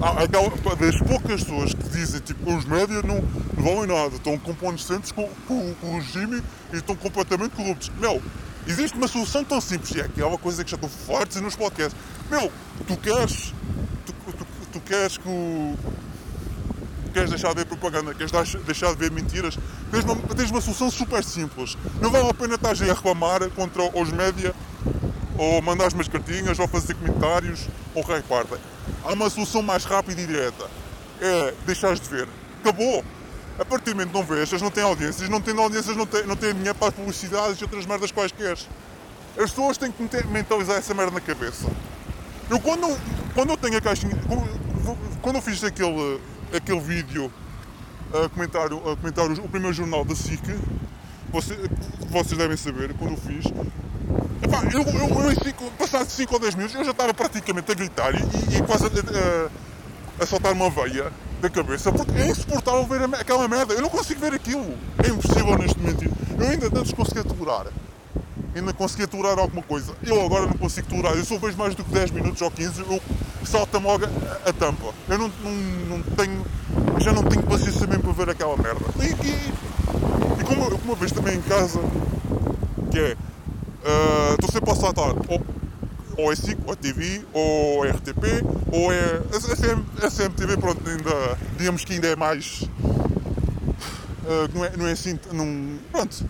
aquela, 0.02 0.76
das 0.76 0.98
poucas 1.00 1.44
pessoas 1.44 1.74
que 1.74 1.90
dizem 1.90 2.20
tipo 2.22 2.54
os 2.54 2.66
médias 2.66 3.04
não, 3.04 3.22
não 3.56 3.64
valem 3.64 3.88
nada, 3.88 4.16
estão 4.16 4.38
condescendentes 4.38 5.12
com, 5.12 5.30
com, 5.48 5.74
com 5.76 5.88
o 5.88 5.96
regime 5.96 6.42
e 6.74 6.78
estão 6.78 6.96
completamente 6.96 7.56
corruptos. 7.56 7.92
Meu, 8.00 8.22
existe 8.68 8.98
uma 8.98 9.08
solução 9.08 9.44
tão 9.44 9.60
simples, 9.62 9.92
e 9.96 10.02
é 10.02 10.06
aquela 10.06 10.38
coisa 10.38 10.64
que 10.64 10.72
já 10.72 10.76
estou 10.76 10.90
forte 10.90 11.40
nos 11.40 11.56
podcasts. 11.56 11.96
Meu, 12.30 12.52
tu 12.88 12.98
queres. 12.98 13.54
Tu, 14.06 14.14
tu, 14.14 14.46
tu 14.74 14.80
queres 14.82 15.18
que 15.18 15.28
o. 15.28 15.78
Queres 17.14 17.30
deixar 17.30 17.50
de 17.50 17.56
ver 17.56 17.66
propaganda, 17.66 18.14
queres 18.14 18.32
deixar 18.66 18.94
de 18.94 19.00
ver 19.00 19.10
mentiras, 19.10 19.58
tens 19.90 20.04
uma, 20.04 20.16
tens 20.36 20.52
uma 20.52 20.60
solução 20.60 20.92
super 20.92 21.24
simples. 21.24 21.78
Não 22.02 22.12
vale 22.12 22.30
a 22.30 22.34
pena 22.34 22.56
estar 22.56 22.72
a 22.72 22.74
reclamar 22.74 23.50
contra 23.52 23.84
os 23.98 24.12
média 24.12 24.54
ou 25.38 25.62
mandar 25.62 25.92
umas 25.94 26.08
cartinhas, 26.08 26.60
ou 26.60 26.68
fazer 26.68 26.94
comentários, 26.96 27.68
ou 27.94 28.04
repartem. 28.04 28.58
Há 29.04 29.14
uma 29.14 29.30
solução 29.30 29.62
mais 29.62 29.84
rápida 29.84 30.22
e 30.22 30.26
direta. 30.26 30.70
É 31.22 31.54
deixares 31.66 32.00
de 32.00 32.10
ver. 32.10 32.28
Acabou. 32.62 33.04
A 33.58 33.64
partir 33.64 33.92
do 33.92 33.96
momento 33.96 34.10
que 34.10 34.18
não 34.18 34.24
vês, 34.24 34.62
não 34.62 34.72
têm 34.72 34.84
audiências, 34.84 35.30
não 35.30 35.40
têm 35.40 35.58
audiências, 35.58 35.96
não 35.96 36.06
têm, 36.06 36.24
não 36.26 36.36
têm 36.36 36.54
dinheiro 36.54 36.76
para 36.76 36.90
as 36.90 36.94
publicidades 36.94 37.60
e 37.60 37.64
outras 37.64 37.86
merdas 37.86 38.12
quaisquer. 38.12 38.58
As 39.38 39.50
pessoas 39.50 39.78
têm 39.78 39.92
que 39.92 40.28
mentalizar 40.28 40.78
essa 40.78 40.94
merda 40.94 41.12
na 41.12 41.22
cabeça. 41.22 41.66
Eu 42.50 42.60
quando, 42.60 42.98
quando 43.34 43.50
eu 43.52 43.58
tenho 43.58 43.78
a 43.78 43.82
caixinha. 43.82 44.16
Quando 45.22 45.38
eu 45.38 45.42
fiz 45.42 45.64
aquele, 45.64 46.20
aquele 46.54 46.80
vídeo 46.80 47.32
a 48.14 48.30
comentar, 48.30 48.66
a 48.66 48.96
comentar 48.96 49.32
o, 49.32 49.50
primeiro 49.50 49.74
jornal 49.74 50.06
da 50.06 50.16
SIC, 50.16 50.44
vocês, 51.32 51.60
vocês 52.10 52.38
devem 52.38 52.56
saber, 52.56 52.94
quando 52.94 53.12
eu 53.12 53.18
fiz, 53.18 53.46
Epá, 54.42 54.64
eu, 54.72 54.82
eu, 54.82 55.32
eu 55.32 55.44
cinco, 55.44 55.72
passado 55.72 56.08
5 56.08 56.34
ou 56.34 56.40
10 56.40 56.56
minutos 56.56 56.76
eu 56.76 56.84
já 56.84 56.92
estava 56.92 57.14
praticamente 57.14 57.72
a 57.72 57.76
gritar 57.76 58.14
e, 58.14 58.20
e 58.56 58.62
quase 58.62 58.86
a, 58.86 58.90
a, 58.90 60.24
a, 60.24 60.26
soltar 60.26 60.54
uma 60.54 60.70
veia 60.70 61.12
da 61.46 61.50
cabeça 61.50 61.92
porque 61.92 62.12
é 62.18 62.28
insuportável 62.28 62.86
ver 62.86 63.04
aquela 63.16 63.48
merda. 63.48 63.74
Eu 63.74 63.82
não 63.82 63.90
consigo 63.90 64.20
ver 64.20 64.34
aquilo. 64.34 64.66
É 65.04 65.10
impossível 65.10 65.58
neste 65.58 65.80
momento. 65.80 66.04
Eu 66.40 66.48
ainda 66.48 66.80
antes 66.80 66.94
conseguia 66.94 67.24
tolerar. 67.24 67.68
Ainda 68.56 68.74
conseguia 68.74 69.08
tolerar 69.08 69.40
alguma 69.40 69.62
coisa. 69.62 69.94
Eu 70.04 70.26
agora 70.26 70.46
não 70.48 70.54
consigo 70.54 70.88
tolerar. 70.88 71.14
Eu 71.14 71.26
só 71.26 71.38
vejo 71.38 71.58
mais 71.58 71.76
do 71.76 71.84
que 71.84 71.92
10 71.92 72.12
minutos 72.12 72.42
ou 72.42 72.50
15, 72.50 72.82
eu 72.82 73.02
salta-me 73.46 73.86
logo 73.86 74.06
a, 74.06 74.50
a, 74.50 74.54
tampa. 74.54 74.94
Eu 75.08 75.18
não, 75.18 75.32
não, 75.44 75.52
não 75.52 76.02
tenho. 76.16 76.46
Já 77.00 77.12
não 77.12 77.24
tenho 77.24 77.44
paciência 77.44 77.86
mesmo 77.86 78.04
para 78.04 78.26
ver 78.26 78.30
aquela 78.32 78.58
merda. 78.58 78.86
E, 79.00 79.28
e, 79.28 79.54
e 80.40 80.44
como, 80.44 80.76
uma 80.84 80.96
vez 80.96 81.12
também 81.12 81.38
em 81.38 81.42
casa, 81.42 81.80
que 82.92 83.00
é 83.00 83.18
estou 84.34 84.50
uh, 84.50 84.52
sempre 84.52 84.72
a 84.72 84.76
saltar 84.76 85.10
ou, 85.28 85.42
ou 86.18 86.32
é 86.32 86.36
SIC, 86.36 86.58
ou 86.66 86.74
é 86.74 86.76
TV, 86.76 87.26
ou 87.34 87.86
é 87.86 87.92
RTP, 87.92 88.44
ou 88.72 88.92
é 88.92 89.22
a 90.04 90.10
CMTV, 90.10 90.58
pronto, 90.58 90.82
ainda, 90.90 91.38
digamos 91.58 91.84
que 91.84 91.94
ainda 91.94 92.08
é 92.08 92.16
mais. 92.16 92.62
Uh, 94.24 94.50
não, 94.54 94.66
é, 94.66 94.78
não 94.78 94.88
é 94.88 94.92
assim. 94.92 95.20
Não, 95.32 95.80
pronto. 95.92 96.26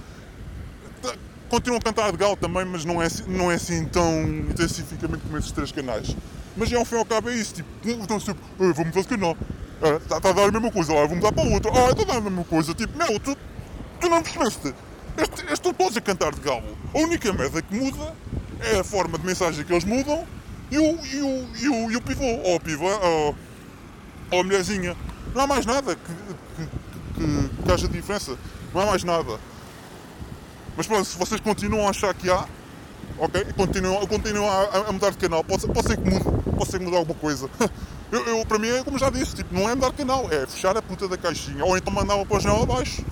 Continuam 1.48 1.78
a 1.78 1.82
cantar 1.82 2.12
de 2.12 2.18
galo 2.18 2.36
também, 2.36 2.66
mas 2.66 2.84
não 2.84 3.02
é, 3.02 3.08
não 3.28 3.52
é 3.52 3.56
assim 3.56 3.86
tão 3.86 4.24
intensificamente 4.24 5.24
como 5.24 5.38
esses 5.38 5.52
três 5.52 5.72
canais. 5.72 6.16
Mas 6.58 6.74
ao 6.74 6.84
fim 6.84 6.96
e 6.96 6.98
ao 6.98 7.06
cabo 7.06 7.30
é 7.30 7.36
isso, 7.36 7.54
tipo, 7.54 7.70
estão 7.88 8.20
sempre, 8.20 8.42
vou 8.58 8.86
mudar 8.86 9.02
de 9.02 9.08
canal, 9.08 9.38
está 10.02 10.30
a 10.30 10.34
dar 10.34 10.44
a 10.48 10.52
mesma 10.52 10.72
coisa, 10.72 10.94
ah, 10.94 11.06
vou 11.06 11.16
mudar 11.18 11.32
para 11.32 11.44
outro, 11.44 11.72
ah, 11.72 11.92
está 11.92 12.02
a 12.02 12.06
dar 12.06 12.18
a 12.18 12.22
mesma 12.22 12.44
coisa, 12.46 12.74
tipo, 12.74 12.98
meu, 12.98 13.20
tu, 13.20 13.38
tu 14.00 14.10
não 14.10 14.24
percebeste? 14.24 14.74
Estes, 15.18 15.52
estão 15.52 15.74
todos 15.74 15.96
a 15.96 16.02
cantar 16.02 16.34
de 16.34 16.42
galo. 16.42 16.78
A 16.94 16.98
única 16.98 17.32
merda 17.32 17.62
que 17.62 17.76
muda 17.76 18.14
é 18.62 18.80
a 18.80 18.84
forma 18.84 19.18
de 19.18 19.26
mensagem 19.26 19.64
que 19.64 19.72
eles 19.72 19.84
mudam 19.84 20.26
e 20.72 20.78
o, 20.78 21.06
e 21.06 21.22
o, 21.22 21.48
e 21.56 21.70
o, 21.70 21.92
e 21.92 21.96
o 21.98 22.02
pivô, 22.02 22.26
ou 22.26 22.58
a 22.58 23.08
ou, 23.08 23.36
ou 24.32 24.40
a 24.40 24.44
mulherzinha. 24.44 24.96
Não 25.34 25.44
há 25.44 25.48
mais 25.48 25.66
nada 25.66 25.96
que, 25.96 26.12
que, 26.56 26.70
que, 27.16 27.64
que 27.64 27.72
haja 27.72 27.88
diferença. 27.88 28.38
Não 28.74 28.82
há 28.82 28.86
mais 28.86 29.04
nada. 29.04 29.40
Mas 30.76 30.88
pronto, 30.88 31.06
se 31.06 31.18
vocês 31.18 31.40
continuam 31.40 31.88
a 31.88 31.92
achar 31.92 32.14
que 32.14 32.30
há, 32.30 32.46
ok? 33.18 33.46
Continuam, 33.56 34.06
continuam 34.08 34.50
a, 34.50 34.90
a 34.90 34.92
mudar 34.92 35.12
de 35.12 35.18
canal, 35.18 35.44
pode, 35.44 35.68
pode 35.68 35.88
ser 35.88 35.98
que 35.98 36.10
mude, 36.10 36.26
pode 36.58 36.72
ser 36.72 36.80
que 36.80 36.86
mude 36.86 36.98
alguma 36.98 37.20
coisa. 37.20 37.50
Eu, 38.12 38.24
eu, 38.28 38.46
para 38.46 38.60
mim 38.60 38.68
é 38.70 38.84
como 38.84 39.00
já 39.00 39.10
disse, 39.10 39.36
tipo, 39.36 39.54
não 39.54 39.68
é 39.68 39.74
mudar 39.74 39.90
de 39.90 39.96
canal, 39.96 40.32
é 40.32 40.46
fechar 40.46 40.78
a 40.78 40.82
puta 40.82 41.08
da 41.08 41.18
caixinha, 41.18 41.66
ou 41.66 41.76
então 41.76 41.92
mandar 41.92 42.16
uma 42.16 42.26
página 42.26 42.54
abaixo 42.54 43.04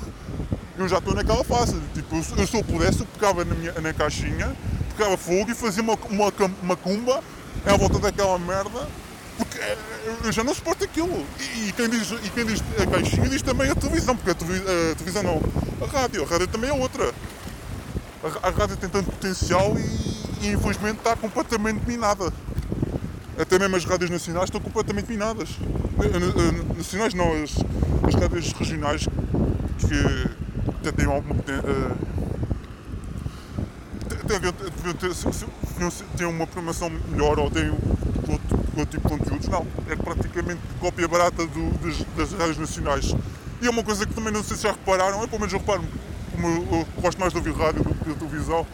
eu 0.78 0.88
já 0.88 0.98
estou 0.98 1.14
naquela 1.14 1.44
fase. 1.44 1.80
Tipo, 1.94 2.16
eu, 2.16 2.48
se 2.48 2.56
eu 2.56 2.64
pudesse, 2.64 3.02
eu 3.02 3.06
pegava 3.06 3.46
na, 3.46 3.56
minha, 3.56 3.74
na 3.74 3.94
caixinha, 3.94 4.56
pegava 4.96 5.18
fogo 5.18 5.52
e 5.52 5.56
fazia 5.56 5.84
uma, 5.84 5.98
uma, 6.10 6.34
uma 6.62 6.76
cumba 6.76 7.24
à 7.66 7.78
volta 7.78 8.00
daquela 8.00 8.38
merda, 8.40 8.88
Porque 9.38 9.58
eh, 9.58 9.78
eu 10.24 10.32
já 10.32 10.44
não 10.44 10.54
suporto 10.54 10.84
aquilo. 10.84 11.26
E, 11.40 11.70
e 11.70 11.72
quem 11.72 11.90
diz, 11.90 12.12
e 12.12 12.30
quem 12.30 12.46
diz 12.46 12.62
a 12.82 12.86
caixinha 12.86 13.30
diz 13.30 13.42
também 13.42 13.70
a 13.70 13.76
televisão, 13.76 14.16
porque 14.16 14.32
a, 14.32 14.36
televi 14.36 14.60
a 14.60 14.96
televisão 14.96 15.24
não, 15.24 15.42
a 15.82 15.90
rádio, 15.90 16.24
a 16.24 16.28
rádio 16.28 16.48
também 16.48 16.70
é 16.70 16.74
outra. 16.74 17.14
A, 18.24 18.48
a 18.48 18.52
rádio 18.52 18.78
tem 18.78 18.90
tanto 18.90 19.12
potencial 19.12 19.76
e, 19.78 20.46
e 20.46 20.52
infelizmente 20.52 20.98
está 20.98 21.16
completamente 21.16 21.88
minada. 21.88 22.32
Até 23.38 23.58
mesmo 23.58 23.76
as 23.76 23.86
rádios 23.86 24.12
nacionais 24.12 24.46
estão 24.46 24.62
completamente 24.62 25.10
minadas. 25.10 25.50
Nacionais 26.78 27.14
não, 27.14 27.32
as, 27.44 27.56
as 28.08 28.22
rádios 28.22 28.52
regionais 28.54 29.08
que 29.80 30.70
até 30.70 30.92
têm 30.92 31.06
alguma 31.06 31.36
potência. 31.36 31.64
Têm 36.18 36.28
uma 36.28 36.48
programação 36.48 36.90
melhor 36.90 37.40
ou 37.40 37.52
têm 37.52 37.70
outro, 37.70 38.58
outro 38.78 38.86
tipo 38.86 39.10
de 39.10 39.18
conteúdos. 39.18 39.48
Não, 39.48 39.68
é 39.90 39.96
praticamente 39.96 40.62
cópia 40.80 41.08
barata 41.08 41.46
do, 41.46 41.72
das, 41.80 41.98
das 42.16 42.40
rádios 42.40 42.58
nacionais. 42.58 43.14
E 43.62 43.68
é 43.68 43.70
uma 43.70 43.84
coisa 43.84 44.06
que 44.06 44.14
também 44.14 44.32
não 44.32 44.44
sei 44.44 44.58
se 44.58 44.64
já 44.64 44.72
repararam, 44.72 45.22
eu 45.22 45.28
pelo 45.28 45.40
menos 45.40 45.54
eu 45.54 45.60
reparo, 45.60 45.84
como 46.32 46.48
eu, 46.48 46.80
eu 46.80 47.02
gosto 47.02 47.20
mais 47.20 47.32
de 47.32 47.40
ouvir 47.40 47.54
rádio 47.54 47.84
do 47.84 47.96
que 47.96 48.10
de 48.10 48.16
televisão. 48.16 48.66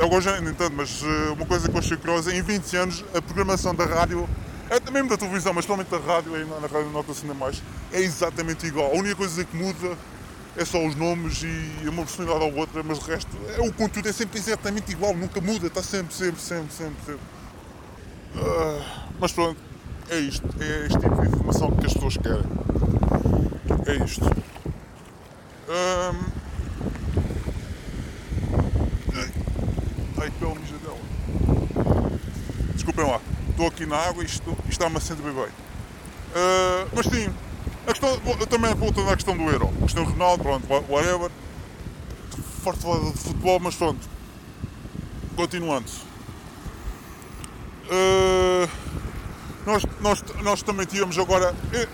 Agora 0.00 0.20
já 0.20 0.40
nem 0.40 0.54
tanto, 0.54 0.74
mas 0.76 1.02
uh, 1.02 1.32
uma 1.34 1.44
coisa 1.44 1.68
que 1.68 1.74
eu 1.74 1.78
achei 1.78 1.96
curiosa, 1.96 2.34
em 2.34 2.40
20 2.40 2.76
anos 2.76 3.04
a 3.14 3.20
programação 3.20 3.74
da 3.74 3.84
rádio, 3.84 4.28
é, 4.70 4.90
mesmo 4.90 5.08
da 5.08 5.16
televisão, 5.16 5.52
mas 5.52 5.66
principalmente 5.66 5.90
da 5.90 6.12
rádio, 6.14 6.32
na, 6.46 6.60
na 6.60 6.68
rádio 6.68 6.90
nota-se 6.90 7.22
ainda 7.22 7.34
mais, 7.34 7.62
é 7.92 8.00
exatamente 8.00 8.66
igual. 8.66 8.92
A 8.92 8.94
única 8.96 9.16
coisa 9.16 9.44
que 9.44 9.56
muda 9.56 9.96
é 10.56 10.64
só 10.64 10.84
os 10.84 10.94
nomes 10.94 11.42
e 11.42 11.88
uma 11.88 12.04
personalidade 12.04 12.44
ou 12.44 12.58
outra, 12.58 12.82
mas 12.82 12.98
o 12.98 13.02
resto, 13.02 13.30
é, 13.56 13.60
o 13.60 13.72
conteúdo 13.72 14.08
é 14.08 14.12
sempre 14.12 14.38
exatamente 14.38 14.90
igual, 14.92 15.14
nunca 15.14 15.40
muda, 15.40 15.66
está 15.66 15.82
sempre, 15.82 16.14
sempre, 16.14 16.40
sempre, 16.40 16.72
sempre, 16.72 17.04
sempre. 17.04 17.40
Uh, 18.34 18.82
mas 19.18 19.32
pronto, 19.32 19.60
é 20.10 20.18
isto. 20.18 20.46
É 20.60 20.86
este 20.86 20.98
tipo 20.98 21.20
de 21.20 21.28
informação 21.28 21.70
que 21.70 21.86
as 21.86 21.94
pessoas 21.94 22.16
querem. 22.16 22.44
É 23.86 24.04
isto. 24.04 24.24
Um... 25.68 26.40
Ai, 30.20 30.30
pelo 30.38 30.54
mijadela. 30.56 30.98
Desculpem 32.74 33.06
lá. 33.06 33.20
Estou 33.50 33.66
aqui 33.68 33.86
na 33.86 33.96
água 33.96 34.22
e 34.22 34.26
isto, 34.26 34.50
isto 34.50 34.68
está-me 34.68 34.96
a 34.96 35.00
sentir 35.00 35.22
bem 35.22 35.32
bem. 35.32 35.44
Uh, 35.44 36.88
mas 36.94 37.06
sim, 37.06 37.32
a 37.90 37.94
questão, 37.94 38.46
também 38.46 38.74
voltando 38.74 39.10
à 39.10 39.16
questão 39.16 39.36
do 39.36 39.42
Euro. 39.44 39.66
Do 39.66 40.04
Ronaldo, 40.04 40.42
pronto, 40.42 40.66
whatever. 40.88 41.30
Forte 42.62 42.80
de 42.80 43.18
futebol, 43.18 43.60
mas 43.60 43.74
pronto. 43.74 44.08
Continuando. 45.34 45.90
Uh, 47.86 48.68
nós, 49.66 49.82
nós, 50.00 50.24
nós 50.42 50.62
também 50.62 50.86
tínhamos 50.86 51.18
agora 51.18 51.54
eh, 51.72 51.88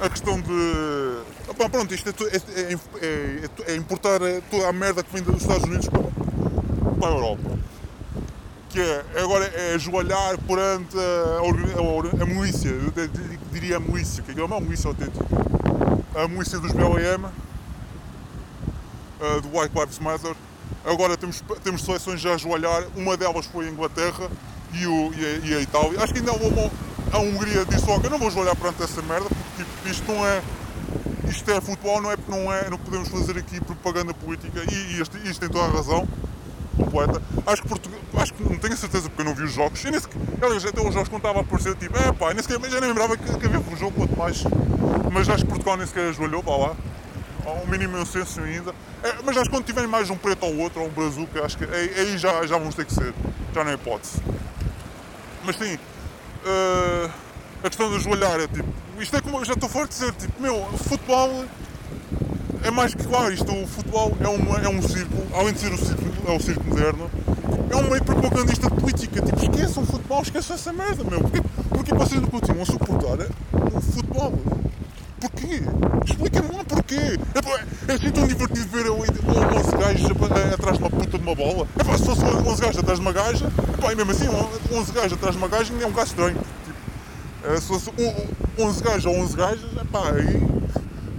a 0.00 0.08
questão 0.08 0.40
de. 0.40 1.18
Opa, 1.48 1.68
pronto, 1.68 1.94
isto 1.94 2.08
é, 2.08 2.12
é, 2.36 2.74
é, 2.74 3.72
é, 3.72 3.76
importar 3.76 4.18
toda 4.50 4.68
a 4.68 4.72
merda 4.72 5.02
que 5.02 5.12
vem 5.12 5.22
dos 5.22 5.42
Estados 5.42 5.64
Unidos 5.64 5.88
para, 5.88 6.02
para 7.00 7.08
a 7.08 7.12
Europa. 7.12 7.58
Que 8.76 8.82
é, 8.82 9.22
agora 9.22 9.46
é 9.46 9.74
ajoelhar 9.74 10.36
perante 10.46 10.98
a, 10.98 12.20
a, 12.20 12.22
a 12.22 12.26
milícia, 12.26 12.68
eu 12.68 12.92
diria 13.50 13.78
a 13.78 13.80
milícia, 13.80 14.22
que 14.22 14.38
é 14.38 14.44
uma 14.44 14.60
milícia 14.60 14.88
autêntica. 14.88 15.24
A 16.14 16.28
milícia 16.28 16.58
dos 16.58 16.72
BLM, 16.72 17.26
do 19.40 19.58
White 19.58 19.74
Lives 19.74 19.98
Matter. 19.98 20.34
Agora 20.84 21.16
temos, 21.16 21.42
temos 21.64 21.86
seleções 21.86 22.26
a 22.26 22.34
ajoelhar, 22.34 22.84
uma 22.94 23.16
delas 23.16 23.46
foi 23.46 23.66
a 23.66 23.70
Inglaterra, 23.70 24.30
e, 24.74 24.86
o, 24.86 25.10
e, 25.14 25.24
a, 25.24 25.46
e 25.46 25.54
a 25.54 25.60
Itália. 25.62 26.02
Acho 26.02 26.12
que 26.12 26.18
ainda 26.18 26.32
uma, 26.32 26.70
a 27.12 27.18
Hungria 27.18 27.64
disse 27.64 27.86
logo, 27.86 28.04
eu 28.04 28.10
não 28.10 28.18
vou 28.18 28.30
olhar 28.42 28.54
perante 28.54 28.82
essa 28.82 29.00
merda, 29.00 29.26
porque 29.26 29.64
tipo, 29.64 29.88
isto 29.88 30.12
não 30.12 30.26
é. 30.26 30.42
Isto 31.30 31.50
é 31.50 31.62
futebol, 31.62 32.02
não 32.02 32.12
é 32.12 32.16
não 32.28 32.52
é, 32.52 32.68
não 32.68 32.76
podemos 32.76 33.08
fazer 33.08 33.38
aqui 33.38 33.58
propaganda 33.58 34.12
política 34.12 34.60
e, 34.70 34.74
e 34.74 35.00
isto, 35.00 35.16
isto 35.16 35.40
tem 35.40 35.48
toda 35.48 35.64
a 35.64 35.70
razão 35.70 36.06
Acho 37.46 37.62
que 37.62 37.68
Portugal, 37.68 38.00
acho 38.16 38.34
que 38.34 38.42
não 38.42 38.58
tenho 38.58 38.76
certeza 38.76 39.08
porque 39.08 39.22
eu 39.22 39.26
não 39.26 39.34
vi 39.34 39.44
os 39.44 39.52
jogos. 39.52 39.82
Nem 39.84 39.98
sequer, 39.98 40.20
aliás, 40.42 40.64
até 40.64 40.80
os 40.80 40.92
jogos 40.92 41.08
quando 41.08 41.20
estava 41.20 41.38
a 41.38 41.42
aparecer, 41.42 41.74
tipo, 41.76 41.96
é 41.96 42.12
pá, 42.12 42.34
nem 42.34 42.42
sequer, 42.42 42.58
já 42.70 42.80
nem 42.80 42.90
lembrava 42.90 43.16
que, 43.16 43.24
que 43.24 43.46
havia 43.46 43.60
um 43.60 43.76
jogo, 43.76 43.92
quanto 43.92 44.16
mais. 44.18 44.44
Mas 45.12 45.28
acho 45.28 45.44
que 45.44 45.50
Portugal 45.50 45.76
nem 45.76 45.86
sequer 45.86 46.08
ajoelhou 46.08 46.42
para 46.42 46.56
lá. 46.56 46.76
Há 47.46 47.50
um 47.50 47.66
mínimo 47.66 48.04
senso 48.04 48.40
ainda. 48.40 48.74
É, 49.02 49.14
mas 49.24 49.36
acho 49.36 49.44
que 49.44 49.56
quando 49.56 49.64
tiver 49.64 49.86
mais 49.86 50.10
um 50.10 50.16
preto 50.16 50.44
ou 50.44 50.56
outro, 50.58 50.80
ou 50.80 50.88
um 50.88 50.90
brazuca, 50.90 51.44
acho 51.44 51.56
que 51.56 51.64
aí, 51.64 51.94
aí 51.96 52.18
já, 52.18 52.44
já 52.46 52.58
vamos 52.58 52.74
ter 52.74 52.84
que 52.84 52.94
ser. 52.94 53.14
Já 53.54 53.62
não 53.62 53.70
é 53.70 53.74
hipótese. 53.74 54.20
Mas 55.44 55.56
sim, 55.56 55.74
uh, 55.76 57.10
a 57.62 57.68
questão 57.68 57.88
de 57.88 57.96
ajoelhar 57.96 58.40
é 58.40 58.48
tipo. 58.48 58.68
Isto 58.98 59.16
é 59.16 59.20
como 59.20 59.38
eu 59.38 59.44
já 59.44 59.52
estou 59.52 59.68
forte 59.68 59.92
de 59.92 60.00
dizer, 60.00 60.12
tipo, 60.14 60.42
meu, 60.42 60.66
futebol 60.88 61.44
é 62.66 62.70
mais 62.70 62.94
que 62.94 63.04
claro, 63.04 63.32
isto, 63.32 63.52
o 63.52 63.66
futebol 63.66 64.16
é, 64.20 64.26
uma, 64.26 64.58
é 64.58 64.68
um 64.68 64.82
círculo, 64.82 65.24
além 65.32 65.52
de 65.52 65.60
ser 65.60 65.72
o 65.72 65.78
círculo, 65.78 66.12
é 66.26 66.32
o 66.32 66.40
círculo 66.40 66.68
moderno, 66.68 67.10
é 67.70 67.76
um 67.76 67.88
meio 67.88 68.04
propagandista 68.04 68.68
de 68.68 68.76
política. 68.80 69.22
Tipo, 69.22 69.40
esqueçam 69.40 69.82
o 69.84 69.86
futebol, 69.86 70.22
esqueçam 70.22 70.56
essa 70.56 70.72
merda, 70.72 71.04
meu. 71.04 71.20
Porquê, 71.20 71.40
porquê 71.70 71.94
vocês 71.94 72.20
não 72.20 72.28
continuam 72.28 72.62
a 72.62 72.66
suportar 72.66 73.18
o 73.52 73.80
futebol? 73.80 74.32
Porquê? 75.20 75.62
Explica-me 76.04 76.56
lá 76.56 76.64
porquê. 76.64 77.18
É, 77.34 77.92
é 77.92 77.94
assim 77.94 78.10
tão 78.10 78.26
divertido 78.26 78.68
ver 78.68 78.90
11 78.90 79.12
gajos 79.76 80.10
atrás 80.54 80.76
de 80.76 80.82
uma 80.82 80.90
puta 80.90 81.18
de 81.18 81.24
uma 81.24 81.34
bola. 81.34 81.68
É 81.78 81.84
pá, 81.84 81.96
se 81.96 82.04
fosse 82.04 82.24
11 82.24 82.62
gajos 82.62 82.78
atrás 82.78 82.98
de 82.98 83.04
uma 83.04 83.12
gaja, 83.12 83.46
é 83.46 83.80
pá, 83.80 83.92
e 83.92 83.94
mesmo 83.94 84.10
assim, 84.10 84.26
11 84.72 84.92
gajos 84.92 85.12
atrás 85.12 85.36
de 85.36 85.38
uma 85.38 85.48
gaja 85.48 85.72
é 85.72 85.86
um 85.86 85.92
gajo 85.92 86.08
estranho. 86.08 86.36
Tipo, 86.64 87.54
é, 87.54 87.60
se 87.60 87.68
fosse 87.68 87.90
11 88.58 88.82
gajos 88.82 89.06
ou 89.06 89.16
11 89.18 89.36
gajas, 89.36 89.76
é 89.80 89.84
pá, 89.84 90.10
aí, 90.10 90.56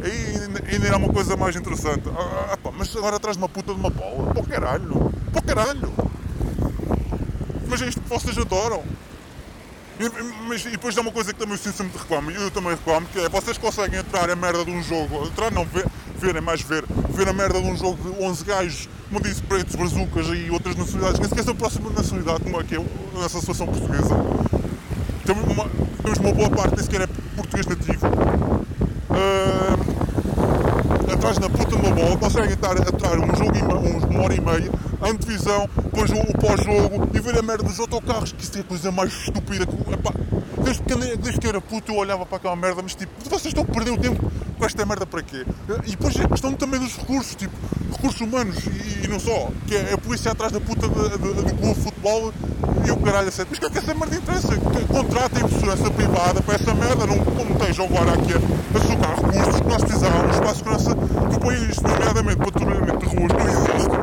aí 0.04 0.74
ainda 0.74 0.88
era 0.88 0.98
uma 0.98 1.10
coisa 1.10 1.36
mais 1.36 1.56
interessante. 1.56 2.04
Ah, 2.10 2.54
ah, 2.54 2.58
pá, 2.58 2.72
mas 2.78 2.96
agora 2.96 3.16
atrás 3.16 3.38
de 3.38 3.44
uma 3.44 3.50
puta 3.50 3.74
de 3.74 3.80
uma 3.80 3.90
bola, 3.90 4.34
pô 4.34 4.44
caralho, 4.44 5.12
pô 5.34 5.42
caralho. 5.42 5.94
Mas 7.68 7.82
é 7.82 7.88
isto 7.88 8.02
que 8.02 8.10
vocês 8.10 8.38
adoram. 8.38 8.84
E, 10.00 10.10
mas 10.48 10.64
e 10.64 10.70
depois 10.70 10.96
há 10.96 11.02
uma 11.02 11.12
coisa 11.12 11.34
que 11.34 11.40
também 11.40 11.56
eu 11.56 11.74
sempre 11.74 11.98
reclamo, 11.98 12.30
eu 12.30 12.52
também 12.52 12.72
reclamo, 12.72 13.08
que 13.08 13.20
é 13.20 13.28
vocês 13.28 13.58
conseguem 13.58 14.00
entrar 14.00 14.30
a 14.30 14.36
merda 14.36 14.64
de 14.64 14.70
um 14.70 14.82
jogo, 14.84 15.26
entrar 15.26 15.52
não, 15.52 15.66
ver, 15.66 15.88
ver 16.20 16.36
é 16.36 16.42
mais 16.42 16.62
ver, 16.62 16.86
ver 17.10 17.28
a 17.28 17.34
merda 17.34 17.60
de 17.60 17.68
um 17.68 17.76
jogo 17.76 17.98
de 18.12 18.24
11 18.24 18.46
gajos, 18.46 18.90
como 19.10 19.20
disse, 19.22 19.42
pretos, 19.42 19.76
brazucas 19.76 20.28
e 20.28 20.52
outras 20.52 20.76
nacionalidades, 20.76 21.20
nem 21.20 21.30
sequer 21.30 21.44
são 21.44 21.54
a 21.54 21.58
próxima 21.58 21.90
nacionalidade 21.90 22.44
como 22.44 22.62
é 22.62 22.64
que 22.64 22.76
é 22.76 22.86
nessa 23.16 23.40
situação 23.40 23.66
portuguesa. 23.66 24.16
Temos 25.26 25.44
uma, 25.46 25.68
temos 26.04 26.20
uma 26.20 26.32
boa 26.32 26.50
parte, 26.52 26.76
nem 26.76 26.84
sequer 26.84 27.02
é 27.02 27.08
português 27.36 27.66
nativo. 27.66 28.08
Uh, 29.10 29.57
atrás 31.18 31.40
na 31.40 31.50
puta 31.50 31.66
de 31.66 31.76
uma 31.76 31.92
bola, 31.92 32.16
conseguem 32.18 32.54
estar 32.54 32.78
a 32.78 32.80
entrar 32.80 33.20
um 33.20 33.36
jogo, 33.36 34.08
uma 34.08 34.24
hora 34.24 34.36
e 34.36 34.40
meia, 34.40 34.72
a 35.02 35.10
antevisão, 35.10 35.68
depois 35.76 36.12
o, 36.12 36.38
pós-jogo 36.38 37.10
e 37.12 37.20
ver 37.20 37.40
a 37.40 37.42
merda 37.42 37.64
dos 37.64 37.80
autocarros, 37.80 38.32
que 38.32 38.44
isso 38.44 38.58
é 38.58 38.62
a 38.62 38.64
coisa 38.64 38.92
mais 38.92 39.12
estúpida 39.12 39.66
que. 39.66 39.94
Epá, 39.94 40.12
desde, 40.64 40.84
que, 40.84 40.96
desde 41.18 41.40
que 41.40 41.48
era 41.48 41.60
puto 41.60 41.92
eu 41.92 41.98
olhava 41.98 42.26
para 42.26 42.38
aquela 42.38 42.56
merda, 42.56 42.82
mas 42.84 42.94
tipo, 42.94 43.12
vocês 43.24 43.48
estão 43.48 43.64
a 43.64 43.66
perder 43.66 43.92
o 43.92 43.98
tempo 43.98 44.32
com 44.58 44.66
esta 44.66 44.86
merda 44.86 45.06
para 45.08 45.24
quê? 45.24 45.46
E 45.86 45.92
depois 45.92 46.16
é 46.20 46.28
questão 46.28 46.54
também 46.54 46.80
dos 46.80 46.96
recursos, 46.96 47.36
tipo, 47.36 47.54
recursos 47.92 48.22
humanos 48.22 48.58
e, 48.66 49.06
e 49.06 49.08
não 49.08 49.20
só, 49.20 49.50
que 49.66 49.76
é 49.76 49.94
a 49.94 49.98
polícia 49.98 50.32
atrás 50.32 50.52
da 50.52 50.60
puta 50.60 50.88
do 50.88 51.56
clube 51.56 51.74
de 51.74 51.82
futebol 51.82 52.34
e 52.88 52.92
o 52.92 52.98
caralho 52.98 53.28
assim. 53.28 53.44
Mas 53.50 53.58
o 53.58 53.62
que 53.62 53.66
é 53.66 53.70
que 53.70 53.78
essa 53.80 53.94
merda 53.94 54.16
interessa? 54.16 54.58
Contratem 54.88 55.48
segurança 55.50 55.92
privada 55.92 56.42
para 56.42 56.56
essa 56.56 56.74
merda, 56.74 57.06
não 57.06 57.20
como 57.20 57.52
estejam 57.52 57.86
agora 57.86 58.14
aqui 58.14 58.34
a 58.34 58.80
sucar 58.80 59.16
recursos 59.16 59.62
que 59.62 59.68
nós 59.68 59.84
precisávamos 59.84 60.38
para 60.38 60.52
a 60.52 60.56
segurança 60.56 60.96
do 60.96 61.40
país, 61.40 61.78
nomeadamente 61.82 62.38
patrulhamento 62.38 62.98
de 62.98 63.16
ruas, 63.16 63.32
não 63.34 63.48
existe. 63.48 63.98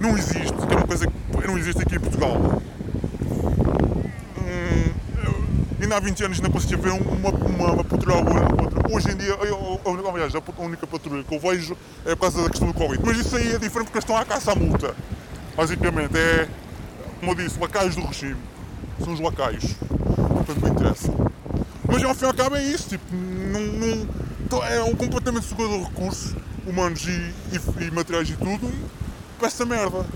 Não 0.00 0.18
existe, 0.18 0.66
que 0.66 0.74
é 0.74 0.76
uma 0.76 0.86
coisa 0.86 1.06
que 1.06 1.46
não 1.46 1.58
existe 1.58 1.82
aqui 1.82 1.96
em 1.96 2.00
Portugal. 2.00 2.62
Hum, 4.38 4.92
ainda 5.80 5.96
há 5.96 6.00
20 6.00 6.24
anos 6.24 6.38
ainda 6.38 6.50
conseguia 6.50 6.76
ver 6.76 6.90
uma, 6.90 7.30
uma, 7.30 7.72
uma 7.72 7.84
patrulha 7.84 8.16
ou 8.16 8.64
outra. 8.64 8.92
Hoje 8.92 9.10
em 9.12 9.16
dia, 9.16 9.30
eu, 9.30 9.80
aliás, 10.12 10.34
a 10.34 10.62
única 10.62 10.86
patrulha 10.86 11.22
que 11.22 11.34
eu 11.34 11.40
vejo 11.40 11.76
é 12.04 12.14
por 12.14 12.22
causa 12.22 12.42
da 12.42 12.50
questão 12.50 12.68
do 12.68 12.74
Covid. 12.74 13.00
Mas 13.04 13.18
isso 13.18 13.36
aí 13.36 13.54
é 13.54 13.58
diferente 13.58 13.86
porque 13.86 13.98
estão 13.98 14.16
à 14.16 14.24
caça 14.24 14.52
à 14.52 14.54
multa. 14.54 14.94
Basicamente, 15.56 16.16
é, 16.16 16.48
como 17.18 17.32
eu 17.32 17.34
disse, 17.34 17.58
lacaios 17.58 17.94
do 17.94 18.02
regime. 18.02 18.36
São 19.02 19.12
os 19.12 19.20
lacaios. 19.20 19.74
Portanto, 20.16 20.60
não 20.60 20.68
interessa. 20.68 21.12
Mas 21.88 22.02
ao 22.02 22.14
fim 22.14 22.24
e 22.24 22.28
ao 22.28 22.34
cabo 22.34 22.56
é 22.56 22.62
isso, 22.62 22.88
tipo, 22.88 23.04
não, 23.14 23.60
não, 24.50 24.64
é 24.64 24.82
um 24.82 24.94
completamente 24.94 25.46
segurador 25.46 25.78
de 25.78 25.84
recursos 25.84 26.34
humanos 26.66 27.04
e, 27.06 27.10
e, 27.10 27.84
e 27.84 27.90
materiais 27.90 28.28
e 28.28 28.36
tudo 28.36 28.72
para 29.38 29.48
essa 29.48 29.64
merda. 29.64 30.06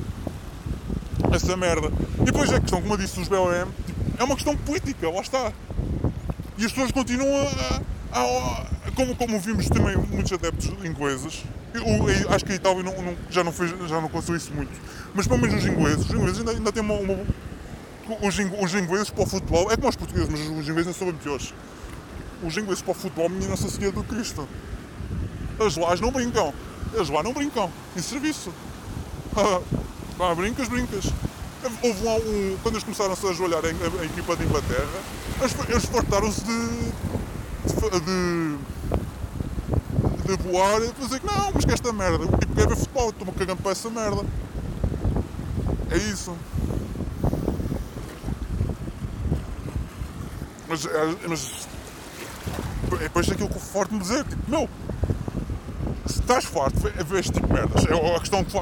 Essa 1.33 1.57
merda. 1.57 1.93
E 2.21 2.25
depois 2.25 2.51
é 2.51 2.57
a 2.57 2.61
questão, 2.61 2.81
como 2.81 2.95
eu 2.95 2.99
disse, 2.99 3.17
dos 3.17 3.29
BOM, 3.29 3.67
tipo, 3.87 4.01
é 4.19 4.25
uma 4.25 4.35
questão 4.35 4.57
política, 4.57 5.09
lá 5.09 5.21
está. 5.21 5.53
E 6.59 6.65
as 6.65 6.73
pessoas 6.73 6.91
continuam 6.91 7.49
a, 8.13 8.19
a, 8.19 8.63
a 8.89 8.91
como, 8.95 9.15
como 9.15 9.39
vimos 9.39 9.69
também 9.69 9.97
muitos 9.97 10.33
adeptos 10.33 10.67
ingleses, 10.85 11.45
eu, 11.75 12.31
acho 12.35 12.45
que 12.45 12.53
a 12.53 12.55
Itália 12.57 12.83
não, 12.83 12.93
não, 13.03 13.17
já, 13.31 13.45
não 13.45 13.53
fez, 13.53 13.71
já 13.89 14.01
não 14.01 14.09
conseguiu 14.09 14.37
isso 14.37 14.53
muito, 14.53 14.71
mas 15.15 15.27
pelo 15.27 15.41
menos 15.41 15.63
os 15.63 15.69
ingleses, 15.69 16.05
os 16.07 16.11
ingleses 16.15 16.39
ainda, 16.39 16.51
ainda 16.53 16.73
têm 16.73 16.83
uma, 16.83 16.95
uma 16.95 17.19
os, 18.23 18.39
ing- 18.39 18.53
os 18.61 18.75
ingleses 18.75 19.11
para 19.11 19.23
o 19.23 19.27
futebol, 19.27 19.71
é 19.71 19.77
como 19.77 19.89
os 19.89 19.97
portugueses, 19.97 20.29
mas 20.29 20.41
os 20.41 20.69
ingleses 20.69 20.87
não 20.87 20.95
são 20.95 21.07
bem 21.09 21.17
piores. 21.17 21.55
Os 22.43 22.57
ingleses 22.57 22.83
para 22.83 22.93
o 22.93 22.95
futebol, 22.95 23.29
menina 23.29 23.51
Nossa 23.51 23.69
Senhora 23.69 23.95
do 23.95 24.03
Cristo. 24.03 24.49
Eles 25.59 25.77
lá 25.77 25.95
não 25.97 26.11
brincam. 26.11 26.55
Eles 26.95 27.09
lá 27.11 27.23
não 27.23 27.33
brincam. 27.35 27.71
Em 27.97 28.01
serviço. 28.01 28.51
Pá, 30.17 30.35
brincas, 30.35 30.67
brincas. 30.69 31.05
Houve 31.83 32.03
lá 32.05 32.15
um. 32.15 32.57
Quando 32.63 32.77
eles 32.77 32.85
começaram-se 32.85 33.27
a 33.27 33.31
ajoelhar 33.31 33.61
a, 33.63 33.69
a 34.01 34.05
equipa 34.07 34.35
de 34.37 34.45
Inglaterra, 34.45 34.89
eles, 35.39 35.55
eles 35.69 35.85
fartaram-se 35.85 36.41
de. 36.43 36.53
de. 37.67 38.01
de 38.01 38.59
voar 40.37 40.81
e 40.83 40.93
dizer 40.93 41.21
que 41.21 41.27
não, 41.27 41.51
mas 41.55 41.65
que 41.65 41.73
esta 41.73 41.93
merda, 41.93 42.25
o 42.25 42.39
tipo 42.39 42.55
quer 42.55 42.67
ver 42.69 42.77
futebol, 42.77 43.11
estou-me 43.11 43.33
cagando 43.33 43.63
para 43.63 43.73
essa 43.73 43.91
merda. 43.91 44.25
É 45.91 45.97
isso. 45.97 46.35
Mas, 50.69 50.87
é- 50.87 51.29
mas 51.29 51.69
é 52.93 53.05
depois 53.05 53.29
aquilo 53.29 53.49
que 53.49 53.57
o 53.57 53.61
forte 53.61 53.93
me 53.93 54.01
dizer, 54.01 54.25
tipo, 54.25 54.43
meu, 54.49 54.69
se 56.07 56.21
estás 56.21 56.45
farto, 56.45 56.79
vê 56.79 56.91
vê 57.05 57.19
este 57.21 57.33
tipo 57.33 57.47
de 57.47 57.53
merdas. 57.53 57.85
É 57.87 58.17
a 58.17 58.21
questão 58.21 58.45
que 58.45 58.53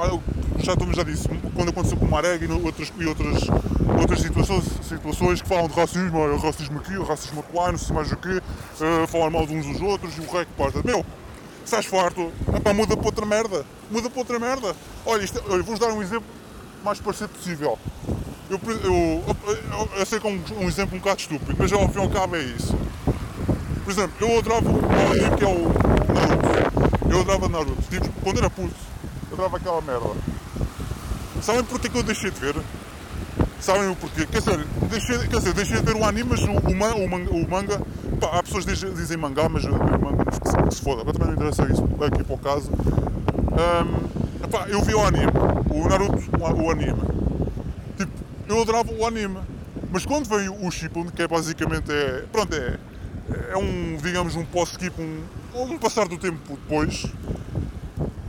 já, 0.65 0.77
também 0.77 0.95
já 0.95 1.03
disse, 1.03 1.29
quando 1.55 1.69
aconteceu 1.71 1.97
com 1.99 2.07
o 2.07 2.11
Marega 2.11 2.45
e 2.45 2.51
outras, 2.51 2.93
e 2.99 3.07
outras, 3.07 3.43
outras 4.01 4.21
situações, 4.21 4.65
situações 4.89 5.43
que 5.43 5.49
falam 5.49 5.69
de 5.69 5.75
racismo, 5.75 6.37
racismo 6.39 6.79
aqui, 6.79 6.97
racismo 7.05 7.45
lá, 7.55 7.71
não 7.73 7.79
sei 7.79 7.95
mais 7.95 8.11
o 8.11 8.17
quê, 8.17 8.41
eh, 8.81 9.07
falar 9.07 9.31
mal 9.31 9.47
de 9.47 9.55
uns 9.55 9.67
dos 9.67 9.81
outros 9.81 10.17
e 10.17 10.21
o 10.21 10.31
rei 10.31 10.45
que 10.45 10.53
parta. 10.53 10.83
Meu, 10.85 11.05
estás 11.69 11.85
farto, 11.87 12.33
muda 12.75 12.97
para 12.97 13.07
outra 13.07 13.27
merda. 13.27 13.65
Muda 13.91 14.09
para 14.09 14.19
outra 14.19 14.39
merda. 14.39 14.75
Olha, 15.05 15.23
isto, 15.23 15.43
olha, 15.49 15.63
vou-vos 15.63 15.79
dar 15.79 15.93
um 15.93 16.03
exemplo 16.03 16.27
mais 16.83 16.99
parecido 17.01 17.29
possível. 17.31 17.79
Eu, 18.51 18.59
eu, 18.67 18.79
eu, 18.85 19.89
eu- 19.99 20.07
sei 20.07 20.19
que 20.19 20.27
é 20.27 20.31
um, 20.31 20.43
um 20.63 20.69
exemplo 20.69 20.97
um 20.97 20.99
bocado 20.99 21.21
estúpido, 21.21 21.55
mas 21.59 21.71
ao 21.73 21.87
fim 21.91 21.99
e 21.99 22.03
ao 22.03 22.09
cabo 22.09 22.37
é 22.37 22.41
isso. 22.43 22.75
Por 23.85 23.91
exemplo, 23.91 24.15
eu 24.21 24.39
adorava 24.39 24.69
um 24.71 24.79
anime 24.79 25.37
que 25.37 25.45
é 25.45 25.49
o 25.49 25.69
Naruto. 26.15 27.11
Eu 27.11 27.21
adorava 27.21 27.49
Naruto. 27.49 27.83
Tipo, 27.91 28.09
quando 28.23 28.39
era 28.39 28.49
puto, 28.51 28.75
eu 29.31 29.35
adorava 29.35 29.57
aquela 29.59 29.81
merda. 29.83 30.11
Sabem 31.43 31.65
porquê 31.65 31.89
que 31.89 31.99
eu 31.99 32.03
deixei 32.03 32.31
de 32.31 32.41
ver? 32.41 32.57
Sabem 33.61 33.89
o 33.91 33.97
porquê? 33.97 34.27
Quer 34.27 34.39
dizer, 34.41 34.65
deixei, 34.89 35.19
quer 35.19 35.37
dizer, 35.39 35.53
deixei 35.53 35.77
de 35.79 35.83
ver 35.83 35.97
o 35.97 36.05
anime, 36.05 36.31
mas 36.31 36.41
o, 36.41 36.53
o, 36.53 37.33
o 37.37 37.45
o 37.45 37.51
manga 37.51 37.81
pá, 38.19 38.39
há 38.39 38.43
pessoas 38.43 38.65
que 38.65 38.73
dizem, 38.73 38.93
dizem 38.95 39.17
mangá, 39.17 39.49
mas 39.49 39.65
eu 39.65 39.73
mas 39.73 40.39
que 40.39 40.49
se, 40.49 40.57
que 40.57 40.75
se 40.75 40.83
foda. 40.83 41.03
Agora 41.03 41.19
também 41.19 41.35
não 41.35 41.35
interessa 41.35 41.65
isso 41.73 41.85
aqui 42.05 42.25
para 42.25 42.35
o 42.35 42.39
caso. 42.39 42.71
Ahm, 43.53 44.45
epá, 44.45 44.67
eu 44.69 44.83
vi 44.83 44.95
o 44.95 45.05
anime, 45.05 45.33
o 45.71 45.89
Naruto, 45.89 46.19
o, 46.39 46.71
anime. 46.71 47.01
Tipo, 47.97 48.13
eu 48.49 48.63
adorava 48.63 48.93
o 48.93 49.07
anime. 49.07 49.39
Mas 49.91 50.05
quando 50.05 50.29
veio 50.29 50.55
o 50.65 50.71
Shippuden, 50.71 51.11
que 51.13 51.23
é 51.23 51.29
basicamente 51.29 51.91
é, 51.91 52.25
pronto, 52.31 52.55
é, 52.55 52.79
é 53.51 53.57
um, 53.57 53.97
digamos, 53.97 54.37
um 54.37 54.45
post-skip, 54.45 55.01
um, 55.01 55.23
um 55.55 55.79
passar 55.79 56.07
do 56.09 56.19
tempo 56.19 56.39
depois, 56.49 57.07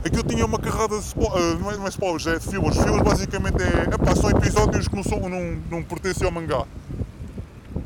aquilo 0.04 0.22
tinha 0.24 0.44
uma 0.46 0.58
carrada 0.58 0.98
de 0.98 1.04
spo- 1.04 1.32
ah, 1.34 1.58
não 1.60 1.70
é, 1.70 1.76
não 1.76 1.86
é 1.86 1.88
spoilers, 1.90 2.26
é 2.26 2.38
de 2.38 2.48
fillers. 2.48 2.76
Fillers 2.76 3.02
basicamente 3.02 3.62
é, 3.62 3.94
epá, 3.94 4.16
são 4.16 4.30
episódios 4.30 4.88
que 4.88 4.96
não, 4.96 5.02
são, 5.02 5.20
não, 5.28 5.58
não 5.70 5.82
pertencem 5.82 6.26
ao 6.26 6.32
mangá. 6.32 6.64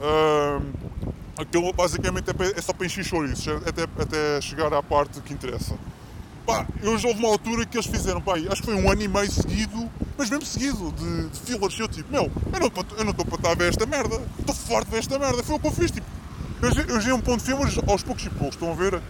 Ahm, 0.00 0.83
aquilo 1.38 1.72
basicamente 1.72 2.30
é, 2.30 2.58
é 2.58 2.62
só 2.62 2.72
para 2.72 2.86
encher 2.86 3.04
chouriços, 3.04 3.46
é- 3.46 3.68
até, 3.68 3.82
até 3.82 4.40
chegar 4.40 4.72
à 4.72 4.82
parte 4.82 5.20
que 5.20 5.32
interessa. 5.32 5.74
Pá, 6.46 6.66
eu 6.82 6.98
já 6.98 7.08
houve 7.08 7.20
uma 7.20 7.30
altura 7.30 7.64
que 7.64 7.76
eles 7.76 7.86
fizeram, 7.86 8.20
pá, 8.20 8.34
acho 8.34 8.62
que 8.62 8.64
foi 8.64 8.74
um 8.74 8.90
ano 8.90 9.02
e 9.02 9.08
meio 9.08 9.30
seguido, 9.30 9.90
mas 10.16 10.28
mesmo 10.28 10.44
seguido, 10.44 10.92
de, 10.92 11.28
de 11.30 11.40
fillers. 11.40 11.78
Eu 11.78 11.88
tipo, 11.88 12.12
meu, 12.12 12.30
eu 12.52 13.04
não 13.04 13.10
estou 13.10 13.24
para 13.24 13.36
estar 13.36 13.50
a 13.50 13.54
ver 13.54 13.68
esta 13.70 13.86
merda, 13.86 14.20
estou 14.38 14.54
forte 14.54 14.88
a 14.88 14.90
ver 14.90 14.98
esta 14.98 15.18
merda. 15.18 15.42
Foi 15.42 15.56
o 15.56 15.58
que 15.58 15.66
eu 15.66 15.72
fiz, 15.72 15.90
tipo, 15.90 16.06
eu, 16.60 16.70
eu 16.94 17.00
já 17.00 17.14
um 17.14 17.20
ponto 17.20 17.42
de 17.42 17.46
fillers 17.50 17.78
aos 17.86 18.02
poucos 18.02 18.24
e 18.26 18.30
poucos, 18.30 18.56
estão 18.56 18.72
a 18.72 18.74
ver? 18.74 19.00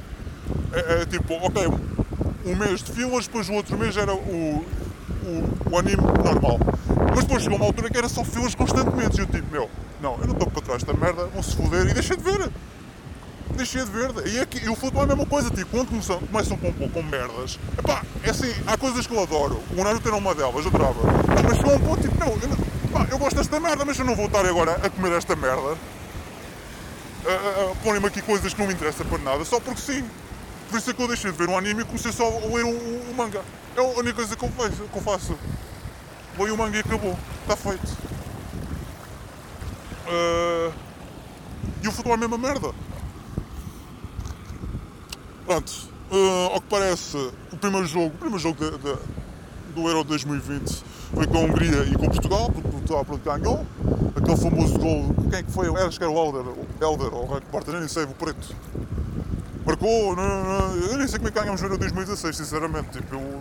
É, 0.72 1.03
é 1.03 1.07
tipo, 1.07 1.35
ok, 1.35 1.66
um 2.47 2.55
mês 2.55 2.83
de 2.83 2.93
fillers, 2.93 3.27
depois 3.27 3.49
o 3.49 3.55
outro 3.55 3.77
mês 3.77 3.97
era 3.97 4.14
o, 4.14 4.18
o, 5.25 5.70
o 5.72 5.79
anime 5.79 6.03
normal. 6.25 6.59
Mas 7.11 7.25
depois 7.25 7.43
chegou 7.43 7.59
uma 7.59 7.66
altura 7.66 7.91
que 7.91 7.99
era 7.99 8.09
só 8.09 8.22
fillers 8.25 8.55
constantemente. 8.55 9.18
Eu 9.18 9.27
tipo, 9.27 9.51
meu, 9.51 9.68
não, 10.05 10.19
eu 10.21 10.27
não 10.27 10.33
estou 10.35 10.51
para 10.51 10.63
trás 10.63 10.83
desta 10.85 10.99
merda, 11.01 11.27
vão-se 11.27 11.57
foder 11.57 11.89
e 11.89 11.95
deixei 11.95 12.17
de 12.17 12.23
ver. 12.23 12.51
Deixei 13.57 13.85
de 13.85 13.91
ver. 13.91 14.27
E, 14.27 14.41
aqui, 14.41 14.59
e 14.65 14.69
o 14.69 14.75
futebol 14.75 15.03
é 15.03 15.05
a 15.05 15.09
mesma 15.09 15.27
coisa, 15.27 15.49
tipo, 15.51 15.71
quando 15.71 15.89
começam, 15.89 16.19
começam 16.21 16.57
com, 16.57 16.73
com 16.89 17.03
merdas, 17.03 17.59
epá, 17.79 18.03
é 18.23 18.31
assim, 18.31 18.53
há 18.67 18.77
coisas 18.77 19.07
que 19.07 19.15
eu 19.15 19.23
adoro. 19.23 19.61
O 19.77 19.83
Naruto 19.83 20.07
era 20.09 20.17
uma 20.17 20.35
delas, 20.35 20.65
eu. 20.65 20.71
Pá, 20.71 20.79
Mas 21.49 21.57
chegou 21.57 21.75
um 21.75 21.81
ponto, 21.81 22.03
tipo, 22.03 22.19
não, 22.19 22.29
eu, 22.29 23.07
eu 23.11 23.19
gosto 23.19 23.37
desta 23.37 23.59
merda, 23.61 23.85
mas 23.85 23.99
eu 23.99 24.05
não 24.05 24.15
vou 24.17 24.27
estar 24.27 24.45
agora 24.45 24.73
a 24.83 24.91
comer 24.91 25.13
esta 25.13 25.35
merda. 25.37 25.77
A, 27.27 27.31
a, 27.31 27.73
a 27.73 27.75
porem-me 27.83 28.07
aqui 28.09 28.21
coisas 28.23 28.53
que 28.53 28.61
não 28.61 28.67
me 28.67 28.75
interessam 28.75 29.07
para 29.07 29.19
nada, 29.19 29.45
só 29.45 29.59
porque 29.61 29.81
sim. 29.81 30.05
Por 30.69 30.79
isso 30.79 30.91
é 30.91 30.95
que 30.95 31.03
eu 31.03 31.09
deixei 31.09 31.31
de 31.31 31.39
ver 31.39 31.49
um 31.49 31.57
anime 31.57 31.83
e 31.83 31.85
comecei 31.85 32.13
só 32.13 32.25
a 32.27 32.55
ler 32.55 32.65
o, 32.65 32.69
o- 32.71 33.11
o 33.11 33.15
manga. 33.17 33.41
É 33.77 33.81
a 33.81 33.85
única 33.85 34.15
coisa 34.15 34.35
que 34.37 34.45
eu 34.45 34.49
faço. 34.51 34.83
Que 34.93 34.97
eu 34.99 35.03
faço. 35.03 35.39
Leio 36.39 36.55
o 36.55 36.59
manga 36.59 36.77
e 36.77 36.81
acabou. 36.81 37.17
Está 37.43 37.57
feito. 37.57 37.87
Ah, 40.07 40.73
e 41.83 41.89
o 41.89 41.93
futebol 41.93 42.13
é 42.13 42.17
a 42.17 42.19
mesma 42.19 42.39
merda. 42.39 42.71
Pronto. 45.47 45.73
ah, 46.11 46.51
ao 46.55 46.61
que 46.61 46.69
parece, 46.69 47.17
o 47.53 47.57
primeiro 47.57 47.87
jogo, 47.87 48.07
o 48.07 48.11
primeiro 48.19 48.39
jogo 48.39 48.59
de- 48.59 48.79
de- 48.79 48.99
do 49.75 49.89
Euro 49.89 50.05
2020 50.05 50.83
foi 51.15 51.27
com 51.27 51.37
a 51.39 51.41
Hungria 51.41 51.85
e 51.85 51.95
com 51.95 52.07
Portugal, 52.09 52.51
porque 52.53 52.69
Portugal 52.69 53.05
pronto, 53.05 53.25
ganhou. 53.25 53.67
Aquele 54.17 54.37
famoso 54.37 54.79
gol, 54.79 55.15
quem 55.31 55.39
é 55.41 55.43
que 55.43 55.51
foi? 55.51 55.69
Acho 55.83 55.99
que 55.99 56.05
era 56.05 56.13
o 56.13 56.17
Helder, 56.17 56.43
o 56.47 56.67
Helder, 56.81 57.15
ou 57.15 57.25
o 57.25 57.41
porta, 57.43 57.79
nem 57.79 57.89
sei, 57.89 58.05
o 58.05 58.09
preto. 58.09 58.55
Marcou, 59.67 60.15
não, 60.15 60.45
não, 60.45 60.77
eu 60.77 60.99
nem 60.99 61.07
sei 61.09 61.19
como 61.19 61.29
é 61.29 61.33
que 61.33 61.41
ganhamos 61.41 61.61
o 61.61 61.65
Euro 61.65 61.79
2016, 61.79 62.37
sinceramente. 62.37 62.91
Tipo, 62.91 63.15
eu, 63.17 63.41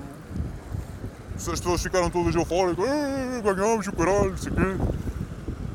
as 1.36 1.43
pessoas 1.59 1.82
ficaram 1.84 2.09
todas 2.09 2.34
eufóricas, 2.34 2.86
"Ah, 2.88 3.41
ganhamos 3.53 3.88
o 3.88 3.91
caralho, 3.91 4.32
não 4.32 4.38
sei 4.38 4.51
o 4.51 4.55
quê. 4.55 4.61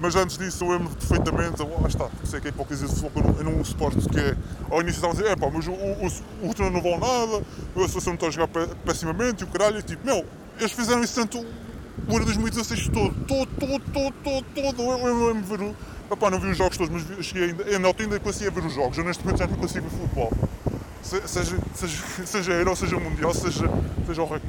Mas 0.01 0.15
antes 0.15 0.39
disso 0.39 0.65
eu 0.65 0.71
lembro 0.71 0.91
perfeitamente, 0.91 1.61
lá 1.63 1.89
está, 1.89 2.09
sei 2.25 2.41
que 2.41 2.47
é 2.49 2.51
hipocrisia 2.51 2.87
de 2.87 2.95
futebol, 2.95 3.23
eu 3.37 3.45
não, 3.45 3.51
eu 3.53 3.57
não 3.59 3.65
suporto 3.65 4.09
que 4.09 4.19
é, 4.19 4.37
ao 4.71 4.81
início 4.81 4.99
estavam 4.99 5.11
a 5.17 5.21
dizer, 5.21 5.33
é 5.33 5.37
pá, 5.37 5.51
mas 5.53 5.67
o, 5.67 5.73
o, 5.73 6.49
o 6.51 6.55
treino 6.55 6.73
não 6.73 6.83
vale 6.83 6.99
nada, 6.99 7.45
a 7.77 7.89
seleção 7.89 8.13
não 8.13 8.15
está 8.15 8.27
a 8.29 8.31
jogar 8.31 8.49
pe- 8.49 8.75
pessimamente 8.85 9.43
e 9.43 9.45
o 9.45 9.49
caralho, 9.49 9.79
e 9.79 9.83
tipo, 9.83 10.07
meu, 10.07 10.25
eles 10.59 10.71
fizeram 10.73 11.03
isso 11.03 11.15
tanto 11.17 11.39
o 11.41 12.13
Euro 12.13 12.25
2016 12.27 12.89
todo, 12.89 13.13
todo, 13.27 13.49
todo, 13.59 13.83
todo, 13.93 14.15
todo, 14.23 14.45
todo, 14.55 14.83
eu, 14.83 14.99
eu 15.09 15.27
lembro 15.35 15.57
ver 15.57 15.65
o, 15.65 15.77
epá, 16.13 16.31
não 16.31 16.39
vi 16.39 16.51
os 16.51 16.57
jogos 16.57 16.77
todos, 16.79 17.05
mas 17.17 17.27
cheguei 17.27 17.51
ainda, 17.51 17.89
altura 17.89 18.05
ainda 18.05 18.21
conseguia 18.21 18.53
ver 18.53 18.65
os 18.65 18.75
jogos, 18.75 18.97
eu 18.99 19.05
neste 19.05 19.25
momento 19.25 19.39
já 19.41 19.47
não 19.49 19.57
consigo 19.57 19.89
ver 19.89 19.99
futebol. 19.99 20.33
Se- 21.03 21.27
seja, 21.27 21.57
seja, 21.75 22.05
seja 22.25 22.53
Euro, 22.53 22.77
seja 22.77 23.01
Mundial, 23.01 23.35
seja, 23.35 23.69
seja 24.07 24.23
o 24.23 24.27
rei 24.27 24.41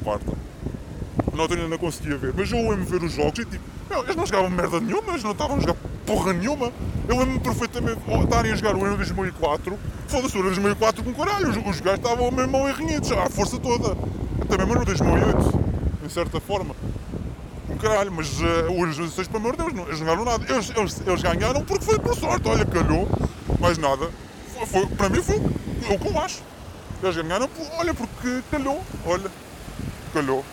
altura 1.42 1.60
ainda 1.60 1.70
não 1.70 1.78
conseguia 1.78 2.16
ver, 2.16 2.32
mas 2.36 2.50
eu 2.50 2.58
lembro 2.58 2.84
de 2.84 2.90
ver 2.90 3.02
os 3.02 3.12
jogos 3.12 3.38
e 3.38 3.44
tipo, 3.44 3.64
meu, 3.88 4.02
eles 4.04 4.16
não 4.16 4.26
jogavam 4.26 4.50
merda 4.50 4.80
nenhuma, 4.80 5.10
eles 5.12 5.22
não 5.24 5.32
estavam 5.32 5.56
a 5.56 5.60
jogar 5.60 5.74
porra 6.06 6.32
nenhuma. 6.32 6.72
Eu 7.08 7.16
lembro-me 7.18 7.40
perfeitamente 7.40 8.00
de 8.00 8.14
estarem 8.24 8.52
a 8.52 8.56
jogar 8.56 8.76
o 8.76 8.80
Euro 8.84 8.96
2004, 8.96 9.78
foda-se, 10.08 10.34
o 10.36 10.38
Euro 10.38 10.48
2004 10.48 11.02
com 11.04 11.12
caralho, 11.14 11.50
os, 11.50 11.56
os 11.56 11.80
gajos 11.80 12.00
estavam 12.00 12.30
mesmo 12.30 12.52
mal 12.52 12.68
errinhitos, 12.68 13.10
à 13.12 13.28
força 13.28 13.58
toda. 13.58 13.96
Até 14.42 14.56
mesmo 14.58 14.74
no 14.74 14.84
2008, 14.84 15.60
em 16.04 16.08
certa 16.08 16.40
forma. 16.40 16.74
Com 17.66 17.76
caralho, 17.76 18.10
mas 18.12 18.40
uh, 18.40 18.44
o 18.70 18.74
Euro 18.74 18.86
2016, 18.86 19.28
pelo 19.28 19.38
amor 19.38 19.52
de 19.56 19.58
Deus, 19.62 19.72
não, 19.74 19.86
eles 19.86 19.98
não 20.00 20.06
ganharam 20.06 20.24
nada. 20.24 20.52
Eles, 20.52 20.72
eles, 20.74 21.02
eles 21.06 21.22
ganharam 21.22 21.64
porque 21.64 21.84
foi 21.84 21.98
por 21.98 22.16
sorte, 22.16 22.48
olha, 22.48 22.64
calhou, 22.64 23.08
mais 23.60 23.78
nada. 23.78 24.10
Foi, 24.54 24.66
foi- 24.66 24.86
para 24.86 25.08
mim 25.08 25.22
foi 25.22 25.36
o 25.38 25.98
que 25.98 26.08
eu 26.08 26.18
acho. 26.20 26.42
Eles 27.02 27.16
ganharam, 27.16 27.48
olha, 27.78 27.94
porque 27.94 28.40
calhou, 28.50 28.82
olha, 29.06 29.30
calhou. 30.12 30.44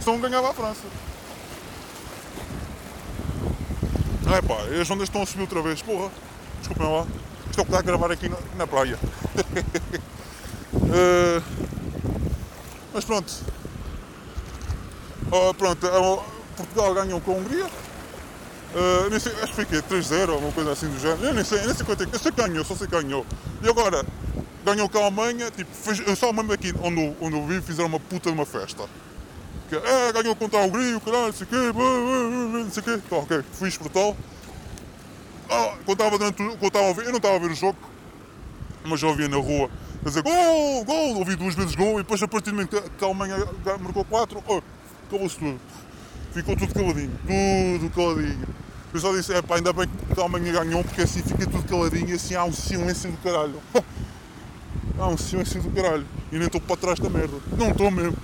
Senão 0.00 0.20
ganhava 0.20 0.50
a 0.50 0.54
França. 0.54 0.82
Ai 4.26 4.42
pá, 4.42 4.54
as 4.80 4.90
ondas 4.90 5.08
estão 5.08 5.22
a 5.22 5.26
subir 5.26 5.42
outra 5.42 5.62
vez, 5.62 5.82
porra. 5.82 6.10
Desculpem 6.58 6.86
lá. 6.86 7.06
Estou 7.50 7.66
a 7.76 7.82
gravar 7.82 8.10
aqui 8.12 8.28
na, 8.28 8.36
na 8.56 8.66
praia. 8.66 8.98
Eh, 10.92 11.42
mas 12.92 13.04
pronto. 13.04 13.32
Oh, 15.30 15.54
pronto, 15.54 15.86
eh, 15.86 16.22
Portugal 16.56 16.94
ganhou 16.94 17.20
com 17.20 17.32
a 17.32 17.34
Hungria. 17.36 17.66
Eh, 18.74 19.08
nem 19.10 19.18
sei, 19.18 19.32
acho 19.34 19.46
que 19.46 19.54
foi 19.54 19.64
quê? 19.66 19.82
3-0 19.82 20.30
ou 20.30 20.38
uma 20.38 20.52
coisa 20.52 20.72
assim 20.72 20.88
do 20.88 20.98
género. 20.98 21.24
Eu 21.24 21.34
nem 21.34 21.44
sei, 21.44 21.64
nem 21.64 21.74
sei 21.74 21.86
quanto 21.86 22.02
é 22.02 22.06
que. 22.06 22.14
Eu 22.14 22.18
sei 22.18 22.32
que 22.32 22.42
ganhou, 22.42 22.64
só 22.64 22.74
sei 22.74 22.86
que 22.86 23.00
ganhou. 23.00 23.26
E 23.62 23.68
agora, 23.68 24.04
ganhou 24.64 24.88
com 24.88 24.98
a 24.98 25.02
Alemanha, 25.02 25.50
tipo, 25.50 25.70
fez, 25.74 26.02
só 26.18 26.32
me 26.32 26.40
lembro 26.40 26.54
aqui 26.54 26.74
onde, 26.82 27.14
onde 27.20 27.36
eu 27.36 27.46
vi, 27.46 27.60
fizeram 27.60 27.88
uma 27.88 28.00
puta 28.00 28.30
de 28.30 28.34
uma 28.34 28.46
festa. 28.46 28.84
Que, 29.70 29.76
é, 29.76 30.12
ganhou 30.12 30.34
contra 30.36 30.58
a 30.60 30.64
Hungria, 30.66 30.98
caralho, 31.00 31.26
não 31.26 31.32
sei 31.32 31.46
o 31.46 31.48
quê, 31.48 31.56
não 31.72 32.70
sei 32.70 32.82
o 32.82 32.84
quê. 32.84 33.02
Tá, 33.08 33.16
ok, 33.16 33.42
fiz 33.52 33.76
brutal. 33.78 34.16
Ah, 35.48 35.74
quando 35.84 35.98
estava 35.98 36.18
durante 36.18 36.42
o- 36.42 36.56
quando 36.58 36.66
estava 36.66 36.90
a 36.90 36.92
ver, 36.92 37.04
eu 37.06 37.10
não 37.10 37.16
estava 37.18 37.36
a 37.36 37.38
ver 37.38 37.50
o 37.52 37.54
jogo, 37.54 37.78
mas 38.84 38.98
já 39.00 39.06
ouvia 39.06 39.28
na 39.28 39.36
rua 39.36 39.70
a 40.04 40.08
dizer 40.08 40.22
gol, 40.22 40.84
gol, 40.84 41.18
ouvi 41.18 41.36
duas 41.36 41.54
vezes 41.54 41.74
gol 41.74 41.94
e 41.94 42.02
depois 42.02 42.22
a 42.22 42.28
partir 42.28 42.50
do 42.50 42.56
momento 42.56 42.82
que- 42.82 43.04
a 43.04 43.06
Alemanha 43.08 43.36
marcou 43.80 44.04
quatro, 44.04 44.42
oh, 44.46 44.60
acabou-se 45.08 45.36
tudo. 45.38 45.60
Ficou 46.32 46.56
tudo 46.56 46.74
caladinho, 46.74 47.12
tudo 47.78 47.90
caladinho. 47.94 48.48
Eu 48.92 49.00
só 49.00 49.12
disse, 49.14 49.32
é 49.32 49.40
pá, 49.40 49.56
ainda 49.56 49.72
bem 49.72 49.86
que 50.14 50.20
amanhã 50.20 50.52
ganhou, 50.52 50.82
porque 50.82 51.02
assim 51.02 51.22
fica 51.22 51.46
tudo 51.46 51.62
caladinho 51.68 52.08
e 52.08 52.12
assim 52.14 52.34
há 52.34 52.44
um 52.44 52.52
silêncio 52.52 53.10
do 53.10 53.18
caralho. 53.18 53.60
há 54.98 55.06
um 55.06 55.16
silêncio 55.16 55.62
do 55.62 55.70
caralho. 55.70 56.04
E 56.32 56.36
nem 56.36 56.46
estou 56.46 56.60
para 56.60 56.76
trás 56.76 56.98
da 56.98 57.08
merda. 57.08 57.36
Não 57.56 57.70
estou 57.70 57.90
mesmo. 57.90 58.16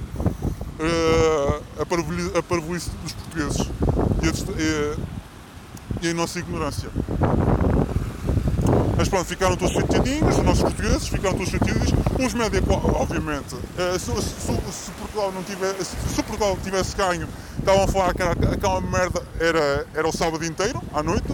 A 0.79 2.43
parvoíce 2.43 2.91
dos 3.03 3.13
portugueses 3.13 3.71
e 4.23 4.29
a, 4.29 6.07
e, 6.07 6.11
a 6.11 6.15
nossa 6.15 6.39
ignorância. 6.39 6.91
Mas 8.97 9.09
pronto, 9.09 9.27
ficaram 9.27 9.57
todos 9.57 9.75
chateadinhos, 9.75 10.39
os 10.39 10.45
nossos 10.45 10.63
portugueses 10.63 11.09
ficaram 11.09 11.37
todos 11.37 11.51
chateadinhos. 11.51 11.93
Os 12.19 12.35
média, 12.35 12.63
obviamente, 12.69 13.55
uh, 13.55 13.99
se, 13.99 14.07
se, 14.23 14.73
se, 14.73 14.91
Portugal 14.93 15.33
não 15.33 15.43
tivesse, 15.43 15.85
se 15.85 16.23
Portugal 16.23 16.59
tivesse 16.63 16.97
ganho, 16.97 17.29
estavam 17.59 17.85
a 17.85 17.89
falar 17.89 18.15
que 18.15 18.23
aquela 18.23 18.81
merda 18.81 19.23
era, 19.39 19.87
era 19.95 20.09
o 20.09 20.13
sábado 20.13 20.45
inteiro, 20.45 20.83
à 20.95 21.03
noite, 21.03 21.29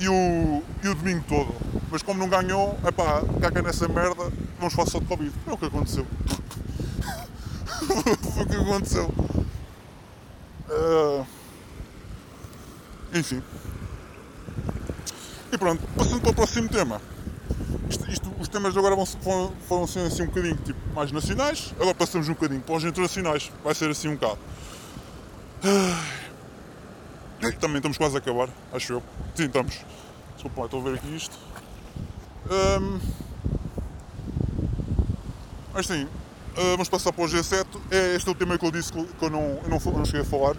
e 0.00 0.08
o, 0.08 0.62
e 0.82 0.88
o 0.88 0.94
domingo 0.94 1.24
todo. 1.28 1.54
Mas 1.90 2.02
como 2.02 2.18
não 2.18 2.28
ganhou, 2.28 2.78
é 2.84 2.90
pá, 2.90 3.22
caga 3.40 3.62
nessa 3.62 3.88
merda, 3.88 4.30
vamos 4.58 4.74
falar 4.74 4.88
só 4.88 4.98
de 4.98 5.06
Covid. 5.06 5.32
É 5.46 5.52
o 5.52 5.56
que 5.56 5.66
aconteceu. 5.66 6.06
Foi 8.34 8.42
o 8.42 8.46
que 8.46 8.56
aconteceu. 8.56 9.14
Uh, 10.68 11.26
enfim. 13.14 13.42
E 15.50 15.58
pronto, 15.58 15.82
passando 15.96 16.20
para 16.20 16.30
o 16.30 16.34
próximo 16.34 16.68
tema. 16.68 17.00
Isto, 17.88 18.10
isto, 18.10 18.32
os 18.38 18.48
temas 18.48 18.76
agora 18.76 18.94
vão, 18.94 19.52
vão, 19.68 19.86
ser 19.86 20.00
assim 20.00 20.24
um 20.24 20.26
bocadinho 20.26 20.56
tipo, 20.56 20.78
mais 20.94 21.10
nacionais, 21.10 21.72
agora 21.80 21.94
passamos 21.94 22.28
um 22.28 22.34
bocadinho 22.34 22.60
para 22.60 22.74
os 22.74 22.84
internacionais, 22.84 23.50
vai 23.64 23.74
ser 23.74 23.90
assim 23.90 24.08
um 24.08 24.14
bocado. 24.16 24.38
Uh, 25.64 26.18
também 27.58 27.78
estamos 27.78 27.96
quase 27.96 28.16
a 28.16 28.18
acabar, 28.18 28.50
acho 28.72 28.94
eu. 28.94 29.02
Sim, 29.34 29.46
estamos. 29.46 29.80
Desculpa, 30.34 30.64
estou 30.66 30.80
a 30.80 30.84
ver 30.84 30.94
aqui 30.96 31.16
isto. 31.16 31.38
Um, 32.50 33.00
mas 35.72 35.86
sim, 35.86 36.08
uh, 36.56 36.70
vamos 36.72 36.88
passar 36.88 37.12
para 37.12 37.24
o 37.24 37.28
G7. 37.28 37.66
É, 37.90 38.14
este 38.16 38.28
é 38.28 38.32
o 38.32 38.34
tema 38.34 38.58
que 38.58 38.66
eu 38.66 38.70
disse 38.70 38.92
que 38.92 38.98
eu 38.98 39.30
não, 39.30 39.58
eu 39.62 39.68
não, 39.68 39.92
não 39.92 40.04
cheguei 40.04 40.22
a 40.22 40.24
falar. 40.24 40.56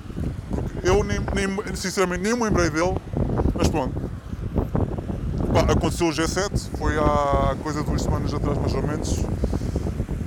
Porque 0.50 0.88
eu, 0.88 1.04
nem, 1.04 1.20
nem, 1.20 1.76
sinceramente, 1.76 2.24
nem 2.24 2.34
me 2.34 2.44
lembrei 2.44 2.70
dele. 2.70 2.96
Mas 3.56 3.68
pronto. 3.68 4.10
Aconteceu 5.70 6.08
o 6.08 6.12
G7. 6.12 6.78
Foi 6.78 6.98
há 6.98 7.56
coisa 7.62 7.82
de 7.82 7.86
duas 7.86 8.02
semanas 8.02 8.34
atrás, 8.34 8.58
mais 8.58 8.74
ou 8.74 8.84
menos. 8.84 9.18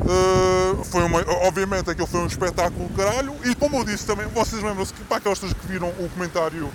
Uh, 0.02 0.82
foi 0.84 1.04
uma, 1.04 1.20
obviamente 1.46 1.88
aquilo 1.88 2.06
foi 2.06 2.20
um 2.20 2.26
espetáculo 2.26 2.88
caralho. 2.90 3.34
E 3.44 3.54
como 3.54 3.78
eu 3.78 3.84
disse 3.84 4.06
também, 4.06 4.26
vocês 4.28 4.62
lembram-se 4.62 4.92
que 4.92 5.02
para 5.04 5.18
aquelas 5.18 5.38
pessoas 5.38 5.58
que 5.58 5.66
viram 5.66 5.88
o 5.88 6.08
comentário 6.10 6.68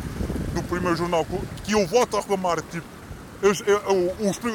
do 0.54 0.64
primeiro 0.64 0.96
jornal 0.96 1.26
que 1.64 1.74
eu 1.74 1.86
volto 1.86 2.18
a 2.18 2.22
reclamar, 2.22 2.62
tipo, 2.62 2.97
os, 3.42 3.62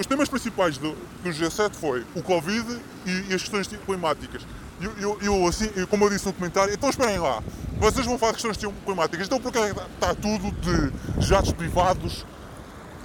os, 0.00 0.06
temas 0.06 0.28
principais 0.28 0.76
do, 0.76 0.92
do, 1.22 1.30
G7 1.30 1.72
foi 1.74 2.04
o 2.14 2.22
Covid 2.22 2.80
e, 3.06 3.30
e 3.30 3.34
as 3.34 3.42
questões 3.42 3.68
climáticas. 3.68 4.42
Eu, 4.80 4.92
eu, 4.98 5.18
eu, 5.22 5.46
assim, 5.46 5.70
como 5.88 6.04
eu 6.04 6.10
disse 6.10 6.26
no 6.26 6.32
comentário, 6.32 6.74
então 6.74 6.90
esperem 6.90 7.18
lá, 7.18 7.40
vocês 7.78 8.04
vão 8.04 8.18
falar 8.18 8.32
de 8.32 8.42
questões 8.42 8.74
climáticas, 8.84 9.26
então 9.26 9.40
porque 9.40 9.58
está, 9.58 9.84
está 9.84 10.14
tudo 10.14 10.50
de 10.60 11.24
jatos 11.24 11.52
privados, 11.52 12.26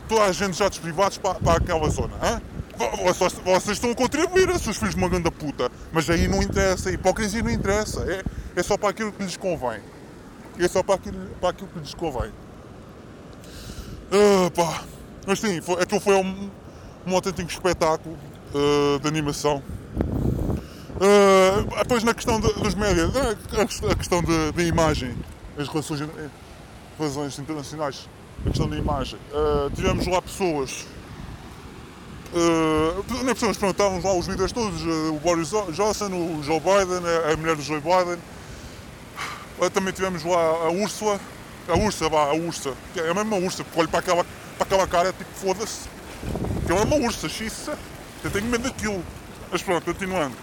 toda 0.07 0.23
a 0.23 0.31
gente 0.31 0.53
de 0.53 0.57
jatos 0.57 0.79
privados 0.79 1.19
para, 1.19 1.35
para 1.35 1.57
aquela 1.57 1.87
zona? 1.89 2.15
Hein? 2.23 2.41
Vocês, 3.03 3.33
vocês 3.33 3.77
estão 3.77 3.91
a 3.91 3.95
contribuir 3.95 4.49
a 4.49 4.57
seus 4.57 4.77
filhos 4.77 4.95
de 4.95 5.01
uma 5.01 5.09
grande 5.09 5.29
puta, 5.29 5.71
mas 5.91 6.09
aí 6.09 6.27
não 6.27 6.41
interessa, 6.41 6.89
a 6.89 6.91
hipocrisia 6.91 7.43
não 7.43 7.51
interessa, 7.51 8.01
é, 8.11 8.23
é 8.55 8.63
só 8.63 8.77
para 8.77 8.89
aquilo 8.89 9.11
que 9.11 9.23
lhes 9.23 9.37
convém. 9.37 9.81
É 10.59 10.67
só 10.67 10.81
para 10.81 10.95
aquilo, 10.95 11.27
para 11.39 11.49
aquilo 11.49 11.69
que 11.69 11.79
lhes 11.79 11.93
convém. 11.93 12.31
Uh, 14.11 14.49
pá. 14.51 14.83
Mas 15.27 15.41
sim, 15.41 15.59
foi, 15.59 15.83
aquilo 15.83 15.99
foi 15.99 16.15
um, 16.15 16.49
um 17.05 17.13
autêntico 17.13 17.51
espetáculo 17.51 18.17
uh, 18.55 18.97
de 18.97 19.07
animação. 19.09 19.61
Uh, 20.95 21.77
depois 21.79 22.01
na 22.01 22.13
questão 22.13 22.39
de, 22.39 22.51
dos 22.53 22.73
médias, 22.73 23.11
a 23.13 23.95
questão 23.95 24.23
da 24.23 24.63
imagem, 24.63 25.13
as 25.57 25.67
relações, 25.67 25.99
eh, 26.01 26.29
relações 26.97 27.37
internacionais, 27.37 28.07
a 28.45 28.49
questão 28.49 28.69
da 28.69 28.77
imagem. 28.77 29.19
Uh, 29.33 29.69
tivemos 29.75 30.07
lá 30.07 30.21
pessoas. 30.21 30.87
Uh, 32.33 33.29
é 33.29 33.33
pessoas, 33.33 33.57
pronto, 33.57 33.71
estavam 33.71 34.01
lá 34.01 34.17
os 34.17 34.27
líderes 34.27 34.53
todos, 34.53 34.81
o 34.81 35.19
Boris 35.21 35.49
Johnson, 35.49 36.07
o 36.07 36.41
Joe 36.41 36.61
Biden, 36.61 37.03
a, 37.05 37.33
a 37.33 37.37
mulher 37.37 37.57
do 37.57 37.61
Joe 37.61 37.81
Biden. 37.81 38.17
Também 39.73 39.91
tivemos 39.91 40.23
lá 40.23 40.39
a 40.39 40.69
Úrsula, 40.69 41.19
a 41.67 41.75
Ursa, 41.77 42.07
vá, 42.07 42.25
a 42.25 42.33
Ursa, 42.33 42.73
é 42.95 43.09
a 43.09 43.13
mesma 43.13 43.35
Ursa, 43.35 43.63
porque 43.63 43.79
olho 43.79 43.89
para 43.89 43.99
aquela 43.99 44.25
para 44.57 44.65
aquela 44.65 44.87
cara, 44.87 45.13
tipo, 45.13 45.29
foda-se. 45.33 45.87
Aquilo 46.63 46.79
é 46.79 46.83
uma 46.83 46.95
ursa, 46.95 47.29
xiça. 47.29 47.77
Eu 48.23 48.31
tenho 48.31 48.45
medo 48.45 48.63
daquilo. 48.63 49.03
Mas 49.51 49.61
pronto, 49.61 49.85
continuando. 49.85 50.35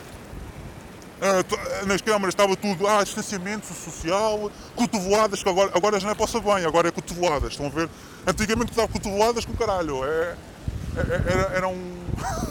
Uh, 1.14 1.86
nas 1.86 2.02
câmaras 2.02 2.34
estava 2.34 2.56
tudo, 2.56 2.86
ah, 2.86 3.02
distanciamento 3.02 3.66
social, 3.72 4.50
cotoveladas, 4.74 5.42
que 5.42 5.48
agora, 5.48 5.70
agora 5.74 6.00
já 6.00 6.06
não 6.06 6.12
é 6.12 6.14
para 6.14 6.40
bem, 6.40 6.66
agora 6.66 6.88
é 6.88 6.90
cotoveladas, 6.90 7.52
estão 7.52 7.66
a 7.66 7.68
ver? 7.70 7.88
Antigamente 8.26 8.72
estava 8.72 8.88
cotoveladas 8.88 9.44
com 9.44 9.54
caralho, 9.54 10.04
é, 10.04 10.08
é, 10.08 11.00
é, 11.00 11.32
era, 11.32 11.42
era, 11.54 11.68
um, 11.68 12.02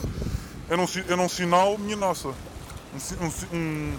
era, 0.70 0.82
um, 0.82 0.88
era 1.07 1.22
um 1.22 1.30
sinal, 1.30 1.78
minha 1.78 1.97
nossa, 1.97 2.30
um, 2.30 3.28
um, 3.55 3.57
um 3.57 3.97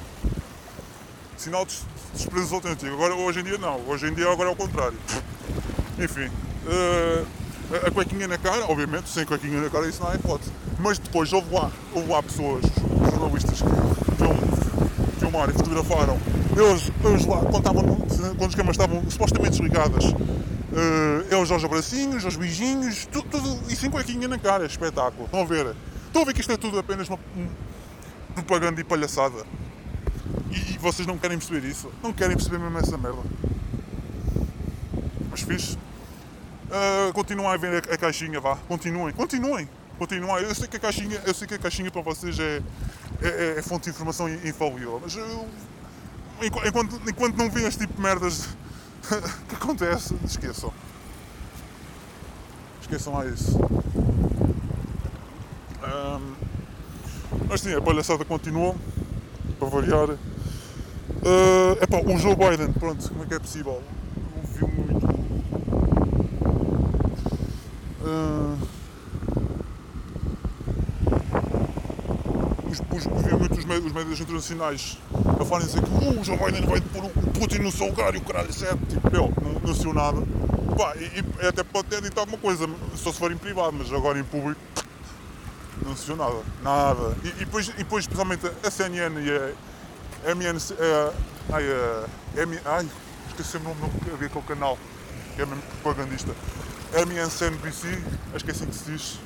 sinal 1.37 1.67
de 1.67 1.77
desprezo 2.15 2.55
autêntico. 2.55 2.93
Agora, 2.93 3.15
hoje 3.15 3.41
em 3.41 3.45
dia 3.45 3.59
não, 3.59 3.81
hoje 3.87 4.07
em 4.09 4.15
dia 4.15 4.29
agora 4.29 4.49
é 4.49 4.53
o 4.53 4.57
contrário. 4.57 4.99
Enfim, 5.99 6.27
uh, 6.67 7.27
a 7.87 7.91
cuequinha 7.91 8.29
na 8.29 8.39
cara, 8.39 8.65
obviamente, 8.69 9.09
sem 9.09 9.25
cuequinha 9.25 9.61
na 9.61 9.71
cara 9.71 9.89
isso 9.89 10.03
não 10.03 10.13
é 10.13 10.17
hipótese. 10.17 10.51
Mas 10.79 10.99
depois 10.99 11.33
houve 11.33 11.55
lá, 11.55 11.71
houve 11.95 12.11
lá 12.11 12.23
pessoas, 12.23 12.65
jornalistas 13.11 13.63
que 13.63 14.17
film, 14.17 14.37
filmaram 15.19 15.53
e 15.53 15.57
fotografaram. 15.57 16.19
Eles, 16.57 16.93
eles 17.05 17.27
lá, 17.27 17.39
quando, 17.39 17.57
estavam, 17.57 17.85
quando 18.37 18.45
as 18.45 18.55
câmaras 18.55 18.77
estavam 18.77 19.11
supostamente 19.11 19.51
desligadas, 19.51 20.05
uh, 20.05 21.35
eles 21.35 21.51
aos 21.51 21.65
abracinhos, 21.65 22.25
aos 22.25 22.37
beijinhos, 22.37 23.07
tudo, 23.07 23.29
tudo, 23.29 23.61
e 23.69 23.77
sem 23.77 23.91
cuequinha 23.91 24.29
na 24.29 24.39
cara, 24.39 24.67
espetáculo. 24.67 25.25
Estão 25.25 25.41
a 25.41 25.45
ver? 25.45 25.75
Estão 26.07 26.23
a 26.23 26.25
ver 26.25 26.35
que 26.35 26.41
isto 26.41 26.53
é 26.53 26.57
tudo 26.57 26.79
apenas 26.79 27.09
uma, 27.09 27.19
propaganda 28.35 28.81
e 28.81 28.85
palhaçada. 28.85 29.45
E, 30.51 30.75
e, 30.75 30.79
vocês 30.79 31.07
não 31.07 31.17
querem 31.17 31.39
perceber 31.39 31.67
isso? 31.67 31.91
Não 32.03 32.13
querem 32.13 32.37
perceber 32.37 32.59
mesmo 32.59 32.79
essa 32.79 32.97
merda. 32.99 33.23
Mas 35.31 35.41
fixe. 35.43 35.79
Uh, 36.75 37.13
continuem 37.13 37.47
a 37.47 37.57
ver 37.57 37.85
a, 37.89 37.95
a, 37.95 37.97
caixinha, 37.97 38.41
vá. 38.41 38.57
Continuem, 38.67 39.15
continuem, 39.15 39.69
continuem. 39.97 40.43
Eu 40.43 40.53
sei 40.57 40.67
que 40.67 40.77
a 40.77 40.81
caixinha, 40.81 41.23
eu 41.25 41.33
sei 41.33 41.47
que 41.47 41.55
a 41.55 41.59
caixinha 41.59 41.89
para 41.89 42.03
vocês 42.03 42.37
é, 42.41 42.61
é, 43.23 43.29
é, 43.29 43.59
é 43.59 43.63
fonte 43.63 43.85
de 43.85 43.91
informação 43.91 44.29
infalível, 44.29 44.99
mas 45.01 45.15
eu, 45.15 45.47
enquanto, 46.43 47.01
enquanto 47.09 47.37
não 47.37 47.49
vêem 47.49 47.69
este 47.69 47.79
tipo 47.79 47.95
de 47.95 48.01
merdas 48.01 48.49
que 49.49 49.55
acontece, 49.55 50.17
esqueçam. 50.25 50.73
Esqueçam 52.83 53.15
lá 53.15 53.25
isso. 53.27 53.57
Um, 55.85 56.35
mas 57.49 57.61
sim, 57.61 57.73
a 57.73 57.81
palhaçada 57.81 58.25
continua, 58.25 58.75
para 59.61 59.69
variar. 59.69 60.11
Uh, 60.11 61.79
epá, 61.81 61.99
o 61.99 62.19
Joe 62.19 62.35
Biden, 62.35 62.73
pronto, 62.73 63.09
como 63.11 63.23
é 63.23 63.27
que 63.27 63.35
é 63.35 63.39
possível? 63.39 63.81
Uh, 68.05 68.59
os, 72.71 72.81
os, 72.81 73.23
vi 73.25 73.35
muitos 73.35 73.65
médios, 73.65 74.13
os 74.13 74.21
internacionais 74.21 74.99
a 75.41 75.45
falarem 75.47 75.67
dizer 75.67 75.83
que 75.83 75.91
uh, 75.91 76.21
o 76.21 76.23
Joe 76.23 76.37
Biden 76.37 76.67
vai 76.67 76.81
pôr 76.83 77.05
o 77.07 77.11
Putin 77.31 77.61
no 77.61 77.73
seu 77.73 77.87
lugar 77.87 78.15
e 78.15 78.19
o 78.19 78.21
caralho, 78.21 78.53
certo? 78.53 78.79
É 78.83 78.87
tipo, 78.87 79.09
eu, 79.17 79.33
não, 79.43 79.53
não 79.61 79.75
sei 79.75 79.93
nada. 79.95 80.19
Pá, 80.77 80.95
e, 80.97 81.25
e, 81.43 81.47
até 81.47 81.65
pode 81.65 81.89
ter 81.89 82.03
dito 82.03 82.21
alguma 82.21 82.37
coisa, 82.37 82.69
só 82.95 83.11
se 83.11 83.19
for 83.19 83.33
em 83.33 83.39
privado, 83.39 83.73
mas 83.73 83.91
agora 83.91 84.19
em 84.19 84.25
público 84.25 84.61
não 85.83 85.97
se 85.97 86.07
viu 86.07 86.17
nada. 86.17 86.43
Nada. 86.63 87.17
E, 87.25 87.29
e, 87.29 87.33
depois, 87.33 87.69
e 87.69 87.73
depois, 87.73 88.05
especialmente 88.05 88.47
a 88.47 88.71
CNN 88.71 89.19
e 89.21 89.31
a 90.29 90.31
MNC. 90.35 90.75
A, 90.75 91.55
ai, 91.57 91.65
a, 91.71 92.43
M, 92.43 92.59
ai, 92.65 92.89
esqueci 93.29 93.57
o 93.57 93.61
nome 93.61 93.81
do 93.81 94.43
canal, 94.43 94.79
que 95.35 95.43
é 95.43 95.47
mesmo 95.47 95.63
propagandista. 95.83 96.35
MSNBC, 96.95 97.99
acho 98.35 98.45
que 98.45 98.51
é 98.51 98.55
assim 98.55 98.67
que 98.67 98.75
se 98.75 98.91
diz. 98.91 99.19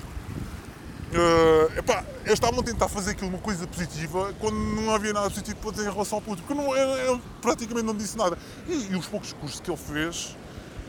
Uh, 1.10 1.78
epá, 1.78 2.04
eles 2.20 2.34
estavam 2.34 2.60
a 2.60 2.62
tentar 2.62 2.88
fazer 2.88 3.12
aquilo 3.12 3.28
uma 3.28 3.38
coisa 3.38 3.66
positiva 3.66 4.34
quando 4.38 4.56
não 4.56 4.94
havia 4.94 5.12
nada 5.12 5.30
positivo 5.30 5.56
para 5.56 5.70
dizer 5.70 5.88
em 5.88 5.92
relação 5.92 6.18
ao 6.18 6.22
Putin, 6.22 6.42
porque 6.42 6.54
não, 6.54 6.76
ele, 6.76 7.10
ele 7.10 7.22
praticamente 7.40 7.86
não 7.86 7.94
disse 7.94 8.16
nada. 8.16 8.36
E, 8.66 8.92
e, 8.92 8.96
os 8.96 9.06
poucos 9.06 9.30
discursos 9.30 9.60
que 9.60 9.70
ele 9.70 9.78
fez, 9.78 10.36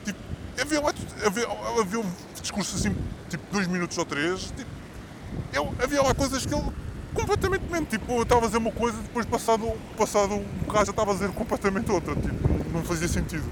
tipo, 0.04 0.20
havia, 0.60 0.82
lá, 0.82 0.94
havia, 1.26 1.48
havia 1.80 2.00
um 2.00 2.12
discurso 2.42 2.76
assim, 2.76 2.96
tipo, 3.30 3.44
dois 3.52 3.68
minutos 3.68 3.98
ou 3.98 4.06
três, 4.06 4.52
tipo, 4.56 4.70
eu, 5.54 5.74
havia 5.82 6.02
lá 6.02 6.14
coisas 6.14 6.46
que 6.46 6.54
ele 6.54 6.66
completamente 7.14 7.64
mente, 7.72 7.92
tipo, 7.92 8.12
eu 8.12 8.24
estava 8.24 8.42
a 8.42 8.46
dizer 8.46 8.58
uma 8.58 8.72
coisa 8.72 8.98
e 8.98 9.02
depois 9.04 9.26
passado, 9.26 9.72
passado 9.98 10.34
um 10.34 10.44
bocado 10.66 10.86
já 10.88 10.92
estava 10.92 11.12
a 11.12 11.14
dizer 11.14 11.30
completamente 11.32 11.90
outra, 11.92 12.16
tipo, 12.16 12.74
não 12.74 12.84
fazia 12.84 13.08
sentido. 13.08 13.46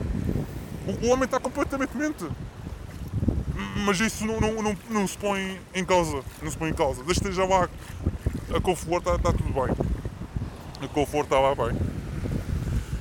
O, 0.86 1.08
o 1.08 1.10
homem 1.12 1.26
está 1.26 1.40
completamente 1.40 1.96
mente. 1.96 2.26
Mas 3.86 4.00
isso 4.00 4.26
não, 4.26 4.40
não, 4.40 4.62
não, 4.62 4.78
não 4.90 5.08
se 5.08 5.18
põe 5.18 5.60
em 5.74 5.84
causa. 5.84 6.24
Não 6.42 6.52
se 6.52 6.58
põe 6.58 6.70
em 6.70 6.74
causa. 6.74 7.04
Desde 7.04 7.22
que 7.22 7.30
esteja 7.30 7.48
lá 7.48 7.68
a 8.54 8.62
conforto, 8.62 9.10
está, 9.10 9.16
está 9.16 9.32
tudo 9.32 9.54
bem. 9.54 9.76
A 10.82 10.88
conforto 10.88 11.34
está 11.34 11.40
lá 11.40 11.56
bem. 11.56 11.76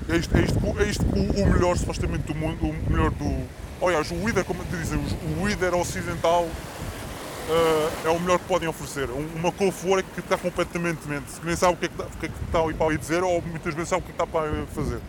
É 0.09 0.17
isto, 0.17 0.37
é 0.37 0.43
isto, 0.43 0.81
é 0.81 0.85
isto 0.85 1.05
que 1.05 1.19
o 1.19 1.47
melhor, 1.47 1.77
supostamente, 1.77 2.33
do 2.33 2.35
mundo, 2.35 2.67
o 2.67 2.91
melhor 2.91 3.11
do. 3.11 3.47
Aliás, 3.85 4.11
o 4.11 4.15
líder, 4.15 4.45
como 4.45 4.65
dizem, 4.65 4.99
o 4.99 5.47
líder 5.47 5.75
ocidental 5.75 6.45
uh, 6.45 8.07
é 8.07 8.09
o 8.09 8.19
melhor 8.21 8.39
que 8.39 8.47
podem 8.47 8.69
oferecer. 8.69 9.11
Uma 9.11 9.53
couve 9.53 10.03
que 10.15 10.21
está 10.21 10.39
completamente 10.39 11.07
mente, 11.07 11.39
que 11.39 11.47
nem 11.47 11.57
sabe 11.57 11.75
o 11.75 11.77
que 11.77 11.87
é 11.87 11.89
que 11.89 11.95
está, 11.95 12.07
o 12.07 12.19
que 12.19 12.27
é 12.27 12.29
que 12.29 12.45
está 12.45 12.61
ali 12.61 12.75
para 12.75 12.87
ali 12.87 12.99
dizer, 12.99 13.23
ou 13.23 13.43
muitas 13.43 13.75
vezes 13.75 13.89
sabe 13.91 14.03
o 14.03 14.05
que 14.05 14.13
é 14.13 14.15
que 14.15 14.23
está 14.23 14.27
para 14.27 14.67
fazer. 14.67 15.01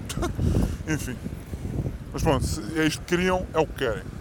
Enfim. 0.93 1.15
Mas 2.11 2.23
pronto, 2.23 2.45
é 2.75 2.85
isto 2.85 3.01
que 3.01 3.15
queriam, 3.15 3.45
é 3.53 3.59
o 3.59 3.67
que 3.67 3.85
querem. 3.85 4.16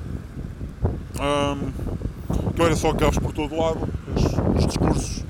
Um, 1.20 2.52
que 2.52 2.62
era 2.62 2.76
só 2.76 2.92
carros 2.94 3.18
por 3.18 3.32
todo 3.32 3.56
lado, 3.56 3.88
os, 4.14 4.24
os 4.56 4.66
discursos. 4.66 5.24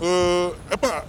Uh, 0.00 0.54
epá, 0.70 1.04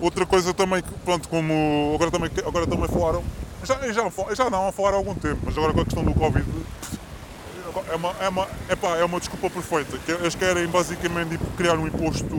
outra 0.00 0.24
coisa 0.24 0.54
também 0.54 0.82
que, 0.82 0.92
pronto, 1.04 1.28
como 1.28 1.92
agora 1.94 2.10
também, 2.10 2.30
agora 2.46 2.66
também 2.66 2.88
falaram, 2.88 3.22
já, 3.64 3.76
já, 3.92 4.34
já 4.34 4.50
não 4.50 4.68
a 4.68 4.72
falar 4.72 4.90
há 4.90 4.96
algum 4.96 5.14
tempo, 5.14 5.40
mas 5.44 5.56
agora 5.58 5.72
com 5.72 5.80
a 5.80 5.84
questão 5.84 6.04
do 6.04 6.14
Covid 6.14 6.46
é 7.90 7.96
uma, 7.96 8.14
é 8.20 8.28
uma, 8.28 8.46
é 8.98 9.04
uma 9.04 9.18
desculpa 9.18 9.50
perfeita. 9.50 9.98
Que 9.98 10.12
eles 10.12 10.34
querem 10.34 10.66
basicamente 10.66 11.38
criar 11.56 11.76
um 11.78 11.86
imposto 11.86 12.36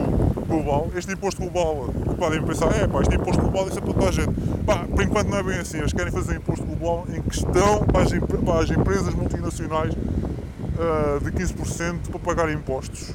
global. 0.47 0.89
Este 0.95 1.13
imposto 1.13 1.41
global, 1.41 1.93
podem 2.17 2.41
pensar, 2.43 2.67
é 2.75 2.87
pá, 2.87 3.01
este 3.01 3.15
imposto 3.15 3.41
global 3.41 3.67
isso 3.67 3.79
é 3.79 3.81
para 3.81 3.93
toda 3.93 4.09
a 4.09 4.11
gente. 4.11 4.33
Pá, 4.65 4.85
por 4.85 5.03
enquanto 5.03 5.27
não 5.27 5.37
é 5.37 5.43
bem 5.43 5.59
assim. 5.59 5.79
Eles 5.79 5.93
querem 5.93 6.11
fazer 6.11 6.33
um 6.33 6.37
imposto 6.37 6.65
global 6.65 7.05
em 7.09 7.21
questão 7.21 7.85
para 7.85 8.01
as, 8.01 8.09
para 8.11 8.59
as 8.59 8.71
empresas 8.71 9.13
multinacionais 9.13 9.93
uh, 9.93 11.19
de 11.23 11.31
15% 11.31 12.09
para 12.09 12.19
pagar 12.19 12.51
impostos. 12.51 13.13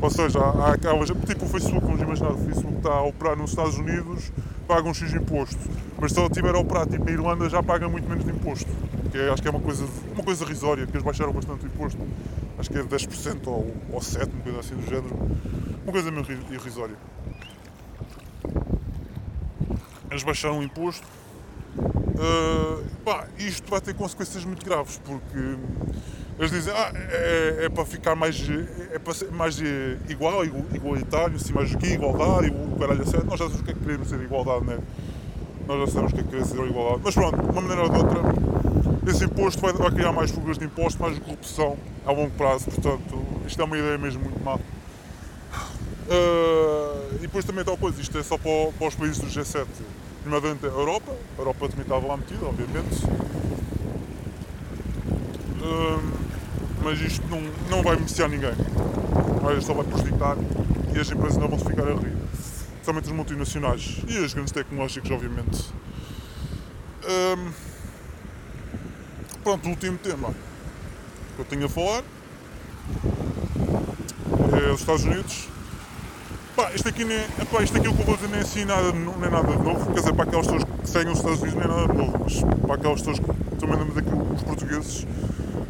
Ou 0.00 0.10
seja, 0.10 0.38
há 0.38 0.78
tipo 1.26 1.44
o 1.44 1.48
Facebook, 1.48 1.84
vamos 1.84 2.00
imaginar, 2.00 2.30
o 2.30 2.38
Facebook 2.38 2.76
está 2.78 2.90
a 2.90 3.02
operar 3.02 3.36
nos 3.36 3.50
Estados 3.50 3.76
Unidos, 3.76 4.32
paga 4.66 4.88
um 4.88 4.94
X 4.94 5.12
imposto. 5.12 5.58
Mas 6.00 6.12
se 6.12 6.18
ele 6.18 6.28
estiver 6.28 6.54
a 6.54 6.58
operar 6.58 6.86
tipo 6.86 7.04
na 7.04 7.10
Irlanda 7.10 7.50
já 7.50 7.62
paga 7.62 7.86
muito 7.86 8.08
menos 8.08 8.24
de 8.24 8.30
imposto 8.30 8.70
que 9.10 9.18
é, 9.18 9.30
acho 9.30 9.42
que 9.42 9.48
é 9.48 9.50
uma 9.50 9.60
coisa, 9.60 9.84
uma 10.12 10.22
coisa 10.22 10.44
risória, 10.44 10.86
que 10.86 10.92
eles 10.92 11.02
baixaram 11.02 11.32
bastante 11.32 11.64
o 11.64 11.66
imposto, 11.66 11.98
acho 12.58 12.70
que 12.70 12.78
é 12.78 12.82
10% 12.82 13.46
ou, 13.46 13.74
ou 13.90 14.00
7%, 14.00 14.32
uma 14.32 14.42
coisa 14.42 14.60
assim 14.60 14.74
do 14.76 14.86
género, 14.86 15.16
uma 15.82 15.92
coisa 15.92 16.10
meio 16.10 16.26
irrisória. 16.50 16.96
Eles 20.10 20.22
baixaram 20.22 20.58
o 20.58 20.62
imposto, 20.62 21.06
uh, 21.76 22.84
pá, 23.04 23.26
isto 23.38 23.70
vai 23.70 23.80
ter 23.80 23.94
consequências 23.94 24.44
muito 24.44 24.64
graves, 24.64 25.00
porque 25.04 25.56
eles 26.38 26.50
dizem, 26.50 26.72
ah, 26.74 26.90
é, 26.94 27.64
é 27.66 27.68
para 27.68 27.84
ficar 27.84 28.14
mais, 28.16 28.48
é 28.92 28.98
para 28.98 29.12
ser 29.12 29.30
mais 29.30 29.60
igual, 30.08 30.44
igualitário, 30.44 31.36
assim, 31.36 31.52
mais 31.52 31.72
o 31.72 31.78
que 31.78 31.86
igualdade, 31.88 32.50
o 32.50 32.78
caralho 32.78 33.02
a 33.02 33.24
nós 33.24 33.38
já 33.38 33.44
sabemos 33.44 33.60
o 33.60 33.64
que 33.64 33.70
é 33.70 33.74
que 33.74 33.80
queremos 33.80 34.08
ser 34.08 34.20
igualdade, 34.20 34.64
né? 34.64 34.78
Nós 35.66 35.80
já 35.80 35.86
sabemos 35.88 36.12
o 36.12 36.14
que 36.14 36.20
é 36.20 36.24
que 36.24 36.30
queremos 36.30 36.50
ser 36.50 36.64
igualdade, 36.64 37.00
mas 37.04 37.14
pronto, 37.14 37.36
de 37.36 37.50
uma 37.50 37.60
maneira 37.60 37.82
ou 37.82 37.88
de 37.90 37.98
outra, 37.98 38.20
esse 39.10 39.24
imposto 39.24 39.60
vai, 39.60 39.72
vai 39.72 39.90
criar 39.90 40.12
mais 40.12 40.30
fugas 40.30 40.56
de 40.56 40.64
imposto, 40.64 41.02
mais 41.02 41.18
corrupção 41.18 41.76
a 42.06 42.12
longo 42.12 42.30
prazo, 42.30 42.66
portanto, 42.66 43.24
isto 43.46 43.60
é 43.60 43.64
uma 43.64 43.76
ideia 43.76 43.98
mesmo 43.98 44.22
muito 44.22 44.42
má. 44.42 44.54
Uh, 44.54 44.60
e 47.16 47.20
depois 47.20 47.44
também 47.44 47.64
tal 47.64 47.76
coisa, 47.76 48.00
isto 48.00 48.16
é 48.18 48.22
só 48.22 48.38
para, 48.38 48.72
para 48.72 48.88
os 48.88 48.94
países 48.94 49.18
do 49.18 49.26
G7, 49.26 49.66
nomeadamente 50.24 50.66
a 50.66 50.68
Europa, 50.68 51.12
a 51.36 51.40
Europa 51.40 51.68
também 51.68 51.82
estava 51.82 52.06
lá 52.06 52.16
metida, 52.16 52.46
obviamente. 52.46 53.04
Uh, 55.62 56.30
mas 56.82 57.00
isto 57.00 57.26
não, 57.28 57.42
não 57.68 57.82
vai 57.82 57.96
beneficiar 57.96 58.28
ninguém, 58.28 58.54
mas 59.42 59.64
só 59.64 59.74
vai 59.74 59.84
prejudicar 59.84 60.36
e 60.94 60.98
as 60.98 61.10
empresas 61.10 61.36
não 61.36 61.48
vão 61.48 61.58
ficar 61.58 61.86
a 61.86 61.94
rir. 61.94 62.16
Somente 62.82 63.08
as 63.08 63.12
multinacionais 63.12 63.98
e 64.08 64.24
as 64.24 64.32
grandes 64.32 64.52
tecnológicas, 64.52 65.10
obviamente. 65.10 65.72
Uh, 67.04 67.69
Pronto, 69.50 69.66
o 69.66 69.70
último 69.70 69.98
tema 69.98 70.28
que 71.34 71.40
eu 71.40 71.44
tenho 71.44 71.66
a 71.66 71.68
falar 71.68 72.04
é 74.52 74.70
os 74.70 74.78
Estados 74.78 75.02
Unidos. 75.02 75.48
Pá, 76.54 76.70
isto 76.72 76.88
aqui, 76.88 77.04
nem, 77.04 77.18
epá, 77.18 77.60
isto 77.60 77.76
aqui 77.76 77.88
o 77.88 77.92
que 77.92 78.00
eu 78.00 78.06
vou 78.06 78.14
dizer 78.14 78.28
nem 78.28 78.42
assim 78.42 78.64
nada, 78.64 78.92
não 78.92 79.12
é 79.14 79.28
nada 79.28 79.56
de 79.56 79.60
novo, 79.60 79.86
quer 79.86 79.98
dizer, 79.98 80.12
para 80.12 80.22
aquelas 80.22 80.46
pessoas 80.46 80.62
que 80.62 80.88
seguem 80.88 81.12
os 81.12 81.18
Estados 81.18 81.42
Unidos 81.42 81.58
não 81.58 81.64
é 81.64 81.66
nada 81.66 81.92
de 81.92 81.98
novo, 81.98 82.18
mas 82.22 82.40
para 82.64 82.74
aquelas 82.76 83.00
pessoas 83.00 83.18
que 83.18 83.56
também 83.56 83.86
daqui 83.92 84.10
os 84.34 84.42
portugueses 84.44 85.06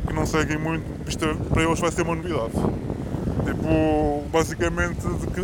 que 0.07 0.13
não 0.13 0.27
seguem 0.27 0.59
muito, 0.59 1.09
isto 1.09 1.25
é, 1.25 1.33
para 1.33 1.63
eles 1.63 1.81
vai 1.81 1.91
ser 1.91 2.03
uma 2.03 2.17
novidade. 2.17 2.53
Tipo, 2.53 4.29
basicamente 4.31 5.09
de 5.09 5.27
que 5.29 5.41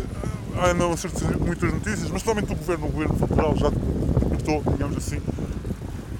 andam 0.62 0.92
a 0.92 1.38
muitas 1.42 1.72
notícias, 1.72 2.10
mas 2.10 2.20
somente 2.20 2.52
o 2.52 2.56
governo, 2.56 2.86
o 2.86 2.90
governo 2.90 3.16
federal 3.16 3.56
já 3.56 3.70
decretou, 3.70 4.62
digamos 4.72 4.98
assim, 4.98 5.22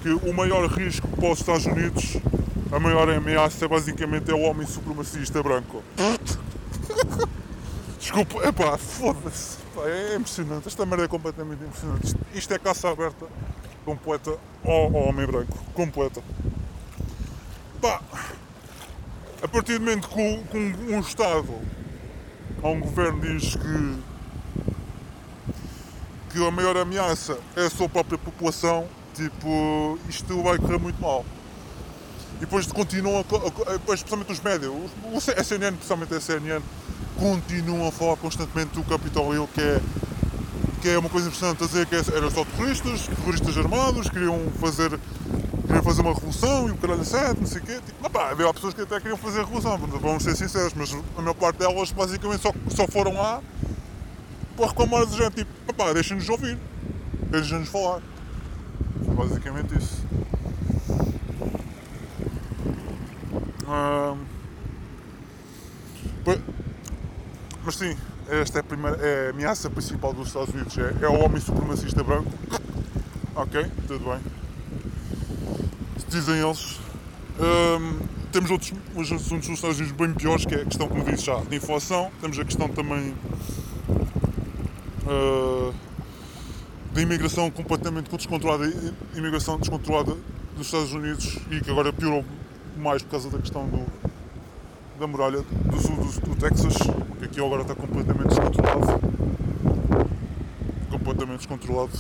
que 0.07 0.28
o 0.28 0.32
maior 0.32 0.68
risco 0.68 1.09
para 1.09 1.32
os 1.32 1.40
Estados 1.40 1.66
Unidos, 1.66 2.16
a 2.70 2.78
maior 2.78 3.11
ameaça 3.11 3.66
basicamente 3.66 4.30
é 4.30 4.34
o 4.34 4.40
homem 4.42 4.64
supremacista 4.64 5.42
branco. 5.42 5.82
Desculpa, 7.98 8.46
epá, 8.46 8.78
foda-se. 8.78 9.59
É 9.84 10.14
impressionante, 10.14 10.68
esta 10.68 10.86
merda 10.86 11.07
é 11.07 11.09
completamente 11.09 11.64
impressionante. 11.64 12.07
Isto, 12.07 12.18
isto 12.32 12.54
é 12.54 12.59
caça 12.59 12.88
aberta 12.88 13.26
completa 13.84 14.38
ao, 14.64 14.92
homem 14.92 15.26
branco. 15.26 15.59
Completa. 15.74 16.22
Pá, 17.82 18.00
a 19.42 19.48
partir 19.48 19.78
do 19.78 19.80
momento 19.80 20.09
que, 20.09 20.76
um 20.88 21.00
Estado 21.00 21.52
ou 22.62 22.74
um 22.74 22.80
governo 22.80 23.20
diz 23.22 23.57
que, 23.57 23.98
que 26.30 26.46
a 26.46 26.50
maior 26.52 26.76
ameaça 26.76 27.40
é 27.57 27.66
a 27.66 27.70
sua 27.70 27.88
própria 27.88 28.16
população, 28.16 28.86
Tipo, 29.16 29.98
isto 30.10 30.42
vai 30.42 30.58
correr 30.58 30.78
muito 30.78 31.00
mal. 31.00 31.24
E 32.36 32.40
depois 32.40 32.66
continuam, 32.66 33.24
a, 33.24 33.94
especialmente 33.94 34.30
os 34.30 34.40
médios, 34.40 34.70
o, 34.70 35.16
a 35.16 35.42
CNN, 35.42 35.72
especialmente 35.72 36.14
a 36.14 36.20
CNN, 36.20 36.62
continuam 37.18 37.88
a 37.88 37.90
falar 37.92 38.16
constantemente 38.16 38.74
do 38.74 38.82
Capitólio, 38.84 39.48
que 39.54 39.60
é, 39.60 39.80
que 40.82 40.88
é 40.90 40.98
uma 40.98 41.08
coisa 41.08 41.28
impressionante 41.28 41.64
a 41.64 41.66
dizer 41.66 41.86
que 41.86 41.94
é, 41.94 42.02
eram 42.14 42.30
só 42.30 42.44
terroristas, 42.44 43.06
terroristas 43.06 43.56
armados, 43.56 44.10
queriam 44.10 44.38
fazer, 44.60 45.00
queriam 45.66 45.82
fazer 45.82 46.02
uma 46.02 46.12
revolução 46.12 46.68
e 46.68 46.72
o 46.72 46.76
caralho 46.76 47.04
sete, 47.04 47.40
não 47.40 47.46
sei 47.46 47.62
o 47.62 47.64
quê. 47.64 47.80
Tipo, 47.86 48.02
não, 48.02 48.10
pá, 48.10 48.30
havia 48.32 48.52
pessoas 48.52 48.74
que 48.74 48.82
até 48.82 49.00
queriam 49.00 49.16
fazer 49.16 49.40
a 49.40 49.44
revolução, 49.44 49.78
vamos 49.78 50.22
ser 50.22 50.36
sinceros, 50.36 50.74
mas 50.74 50.92
a 50.92 51.22
maior 51.22 51.34
parte 51.34 51.56
delas 51.56 51.90
basicamente 51.90 52.42
só, 52.42 52.52
só 52.68 52.86
foram 52.86 53.14
lá 53.14 53.40
para 54.54 54.66
reclamar 54.66 55.06
de 55.06 55.16
gente, 55.16 55.36
tipo, 55.36 55.74
pá, 55.74 55.90
deixem-nos 55.94 56.28
ouvir, 56.28 56.58
deixem-nos 57.30 57.70
falar 57.70 58.02
basicamente 59.16 59.78
isso. 59.78 60.04
mas 67.64 67.74
sim, 67.74 67.96
esta 68.28 68.58
é 68.58 68.60
a, 68.60 68.64
primeira, 68.64 68.96
é 68.96 69.26
a 69.26 69.30
ameaça 69.30 69.68
principal 69.68 70.12
dos 70.12 70.28
Estados 70.28 70.54
Unidos, 70.54 70.78
é, 70.78 71.04
é 71.04 71.08
o 71.08 71.20
homem 71.20 71.40
supremacista 71.40 72.02
branco. 72.04 72.30
Ok, 73.34 73.66
tudo 73.88 74.04
bem. 74.04 74.20
Dizem 76.08 76.36
eles. 76.36 76.78
temos 78.30 78.50
outros, 78.50 78.72
outros 78.94 79.12
assuntos 79.12 79.48
dos 79.48 79.58
Estados 79.58 79.78
Unidos 79.78 79.96
bem 79.96 80.14
piores, 80.14 80.46
que 80.46 80.54
é 80.54 80.62
a 80.62 80.64
questão, 80.64 80.88
como 80.88 81.04
disse 81.04 81.26
já, 81.26 81.40
de 81.40 81.56
inflação. 81.56 82.10
Temos 82.20 82.38
a 82.38 82.44
questão 82.44 82.68
também 82.68 83.14
uh, 85.06 85.74
da 86.97 87.03
imigração 87.03 87.51
completamente 87.51 88.09
descontrolada, 88.11 88.72
imigração 89.14 89.59
descontrolada 89.59 90.16
dos 90.57 90.66
Estados 90.66 90.94
Unidos 90.94 91.38
e 91.51 91.61
que 91.61 91.70
agora 91.70 91.92
piorou 91.92 92.24
mais 92.78 93.03
por 93.03 93.11
causa 93.11 93.28
da 93.28 93.36
questão 93.38 93.68
do, 93.68 93.86
da 94.99 95.07
muralha 95.07 95.42
do 95.42 95.78
sul 95.78 95.94
do, 95.94 96.20
do 96.30 96.36
Texas, 96.36 96.74
que 97.18 97.24
aqui 97.26 97.38
agora 97.38 97.61
está 97.61 97.74
completamente 97.74 98.28
descontrolado. 98.28 99.01
Completamente 100.90 101.36
descontrolado. 101.36 101.92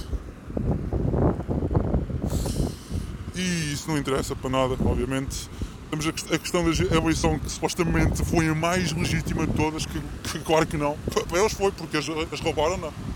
E 3.34 3.72
isso 3.74 3.90
não 3.90 3.98
interessa 3.98 4.34
para 4.34 4.48
nada, 4.48 4.76
obviamente. 4.82 5.50
Temos 5.90 6.06
a 6.06 6.38
questão 6.38 6.64
da 6.64 6.96
eleição 6.96 7.38
que 7.38 7.50
supostamente 7.50 8.24
foi 8.24 8.48
a 8.48 8.54
mais 8.54 8.92
legítima 8.92 9.46
de 9.46 9.52
todas, 9.52 9.84
que, 9.84 10.00
que 10.24 10.38
claro 10.38 10.66
que 10.66 10.78
não. 10.78 10.96
Para 11.28 11.38
eles 11.38 11.52
foi, 11.52 11.70
porque 11.70 11.98
as, 11.98 12.08
as 12.32 12.40
roubaram, 12.40 12.78
não 12.78 13.15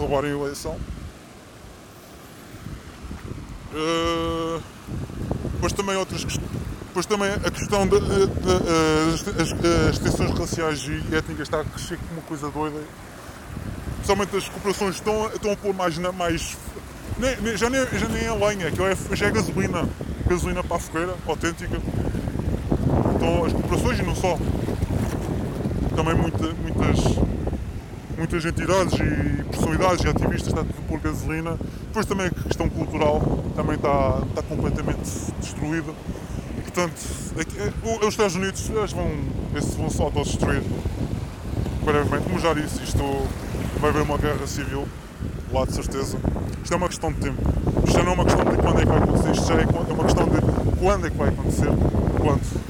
roubarem 0.00 0.32
a 0.32 0.34
eleição. 0.34 0.76
Uh, 3.72 4.60
depois 5.52 5.72
também 5.72 5.96
outras 5.96 6.24
depois 6.24 7.06
também 7.06 7.30
a 7.30 7.50
questão 7.50 7.86
das 7.86 8.00
de, 8.00 9.88
as 9.90 9.98
tensões 9.98 10.36
raciais 10.36 10.80
e 10.80 11.14
étnicas 11.14 11.46
está 11.46 11.60
a 11.60 11.64
crescer 11.64 11.96
como 11.98 12.14
uma 12.14 12.22
coisa 12.22 12.50
doida. 12.50 12.82
Principalmente 13.96 14.36
as 14.36 14.48
corporações 14.48 14.96
estão, 14.96 15.26
estão 15.28 15.52
a 15.52 15.56
pôr 15.56 15.72
mais, 15.72 15.96
mais 15.98 16.56
Nem, 17.16 17.56
já, 17.56 17.70
nem, 17.70 17.86
já 17.86 18.08
nem 18.08 18.24
é 18.24 18.32
lenha, 18.32 18.68
aquilo 18.68 18.86
é, 18.86 18.96
já 19.14 19.26
é 19.26 19.30
gasolina. 19.30 19.88
Gasolina 20.26 20.64
para 20.64 20.76
a 20.76 20.80
fogueira, 20.80 21.14
autêntica. 21.28 21.80
Então 23.14 23.44
as 23.44 23.52
corporações 23.52 23.98
e 24.00 24.02
não 24.02 24.16
só. 24.16 24.36
Também 25.94 26.14
muita, 26.14 26.52
muitas, 26.54 26.98
muitas 28.20 28.44
entidades 28.44 28.92
e 29.00 29.44
personalidades 29.44 30.04
e 30.04 30.08
ativistas 30.08 30.48
está 30.48 30.60
tudo 30.60 30.86
por 30.86 31.00
gasolina. 31.00 31.56
Depois 31.86 32.04
também 32.04 32.26
a 32.26 32.30
questão 32.30 32.68
cultural 32.68 33.18
também 33.56 33.76
está, 33.76 34.22
está 34.28 34.42
completamente 34.42 35.00
destruída. 35.40 35.90
Portanto, 36.62 37.00
aqui, 37.40 37.56
os 38.02 38.08
Estados 38.08 38.36
Unidos 38.36 38.68
eles 38.68 38.92
vão, 38.92 39.10
eles 39.52 39.74
vão 39.74 39.88
se 39.88 40.02
autodestruir 40.02 40.62
brevemente. 41.82 42.24
Como 42.24 42.38
já 42.38 42.52
disse, 42.52 42.82
isto 42.84 43.02
vai 43.80 43.88
haver 43.88 44.02
uma 44.02 44.18
guerra 44.18 44.46
civil, 44.46 44.86
lá 45.50 45.64
de 45.64 45.72
certeza. 45.72 46.18
Isto 46.62 46.74
é 46.74 46.76
uma 46.76 46.88
questão 46.88 47.10
de 47.10 47.20
tempo. 47.20 47.40
Isto 47.86 48.02
não 48.02 48.12
é 48.12 48.14
uma 48.14 48.24
questão 48.24 48.44
de 48.44 48.56
quando 48.58 48.80
é 48.80 48.82
que 48.82 48.86
vai 48.86 48.98
acontecer, 48.98 49.30
isto 49.30 49.48
já 49.48 49.54
é 49.54 49.92
uma 49.94 50.04
questão 50.04 50.28
de 50.28 50.76
quando 50.78 51.06
é 51.06 51.10
que 51.10 51.16
vai 51.16 51.28
acontecer. 51.30 51.68
Quando. 52.18 52.69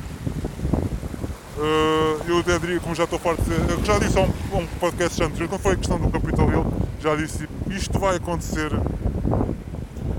Uh, 1.61 2.17
eu 2.27 2.39
até 2.39 2.59
diria, 2.59 2.81
como 2.81 2.95
já 2.95 3.05
estou 3.05 3.21
dizer, 3.35 3.61
eu 3.69 3.85
já 3.85 3.99
disse 3.99 4.19
a 4.19 4.23
um, 4.23 4.33
um 4.55 4.67
podcast 4.81 5.23
anterior, 5.23 5.47
quando 5.47 5.61
foi 5.61 5.75
a 5.75 5.77
questão 5.77 5.99
do 5.99 6.09
Capitol 6.09 6.51
Hill, 6.51 6.65
já 7.03 7.15
disse, 7.15 7.47
isto 7.69 7.99
vai 7.99 8.17
acontecer, 8.17 8.71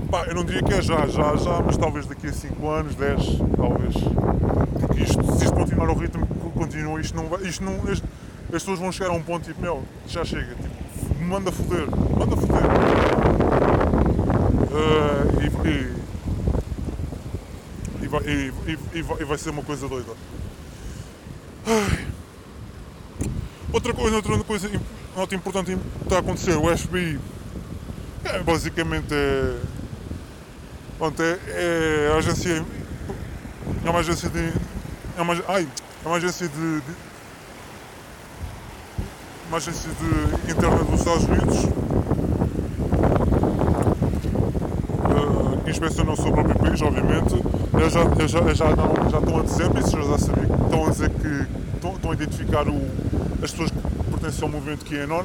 pá, 0.08 0.24
eu 0.28 0.36
não 0.36 0.44
diria 0.44 0.62
que 0.62 0.72
é 0.72 0.80
já, 0.80 1.04
já, 1.08 1.34
já, 1.34 1.60
mas 1.60 1.76
talvez 1.76 2.06
daqui 2.06 2.28
a 2.28 2.32
5 2.32 2.70
anos, 2.70 2.94
10, 2.94 3.16
talvez. 3.56 3.94
Porque 4.78 5.02
isto, 5.02 5.36
se 5.36 5.46
isto 5.46 5.56
continuar 5.56 5.88
ao 5.88 5.96
ritmo 5.96 6.24
que 6.24 6.50
continua, 6.56 7.00
isto 7.00 7.16
não 7.16 7.26
vai, 7.26 7.42
isto 7.42 7.64
não, 7.64 7.74
as 7.90 8.00
pessoas 8.48 8.78
vão 8.78 8.92
chegar 8.92 9.10
a 9.10 9.14
um 9.14 9.22
ponto 9.22 9.44
tipo, 9.44 9.60
meu, 9.60 9.82
já 10.06 10.24
chega, 10.24 10.54
tipo, 10.54 10.68
manda 11.24 11.50
foder, 11.50 11.88
manda 12.16 12.36
foder. 12.36 12.62
Uh, 14.70 15.26
e, 15.42 15.46
e, 15.68 15.92
e, 18.04 18.06
vai, 18.06 18.22
e, 18.28 18.52
e 18.94 19.02
vai 19.24 19.38
ser 19.38 19.50
uma 19.50 19.64
coisa 19.64 19.88
doida. 19.88 20.12
Outra 23.84 23.94
coisa, 23.94 24.16
outra 24.16 24.44
coisa 24.44 24.70
nota 25.16 25.34
importante 25.34 25.74
que 25.74 26.04
está 26.04 26.16
a 26.16 26.18
acontecer, 26.20 26.56
o 26.56 26.76
FBI 26.76 27.18
é, 28.24 28.40
basicamente 28.44 29.12
é, 29.12 29.56
pronto, 30.96 31.20
é, 31.20 31.36
é 31.48 32.12
a 32.14 32.18
agência 32.18 32.64
é 33.84 33.90
uma 33.90 33.98
agência 33.98 34.28
de 34.28 34.52
é 35.18 35.22
uma, 35.22 35.34
ai, 35.48 35.66
é 36.04 36.08
uma 36.08 36.16
agência 36.16 36.46
de, 36.46 36.80
de 36.80 36.92
uma 39.48 39.56
agência 39.56 39.90
de 39.90 40.52
interna 40.52 40.84
dos 40.84 41.00
Estados 41.00 41.24
Unidos 41.24 41.64
uh, 45.10 45.60
que 45.64 45.70
inspecionou 45.72 46.14
o 46.14 46.16
seu 46.16 46.30
próprio 46.30 46.54
país, 46.56 46.80
obviamente. 46.80 47.34
Eles 47.74 47.92
já, 47.92 48.28
já, 48.28 48.54
já, 48.54 48.76
não, 48.76 49.10
já 49.10 49.18
estão 49.18 49.40
a 49.40 49.42
dizer, 49.42 49.64
já 50.06 50.18
sabia, 50.18 50.44
estão 50.44 50.86
a 50.86 50.90
dizer 50.90 51.10
que 51.10 51.46
estão, 51.74 51.94
estão 51.94 52.10
a 52.12 52.14
identificar 52.14 52.68
o, 52.68 53.21
as 53.42 53.50
pessoas 53.50 53.70
que 53.70 53.78
pertencem 54.10 54.44
ao 54.44 54.48
movimento 54.48 54.84
QAnon. 54.84 55.24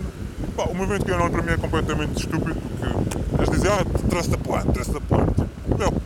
Pá, 0.55 0.63
o 0.63 0.74
movimento 0.74 1.05
QAnon 1.05 1.30
para 1.30 1.41
mim 1.43 1.51
é 1.51 1.57
completamente 1.57 2.20
estúpido 2.20 2.55
porque 2.59 3.38
eles 3.38 3.49
dizem, 3.49 3.72
ah, 3.72 3.86
trust 4.09 4.32
the 4.32 4.38
plan, 4.38 4.61
trust 4.74 4.91
the 4.91 4.99
plan. 4.99 5.26
Tipo, 5.28 6.01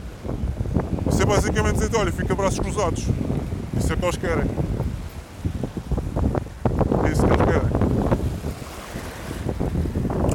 isso 1.10 1.22
é 1.22 1.26
basicamente 1.26 1.76
dizer, 1.76 1.96
olha, 1.96 2.12
fica 2.12 2.36
braços 2.36 2.60
cruzados. 2.60 3.08
Isso 3.78 3.92
é 3.92 3.96
o 3.96 3.98
que 3.98 4.06
eles 4.06 4.18
querem. 4.18 4.46
É 7.06 7.12
isso 7.12 7.26
que 7.26 7.34
eles 7.34 7.46
querem. 7.46 7.72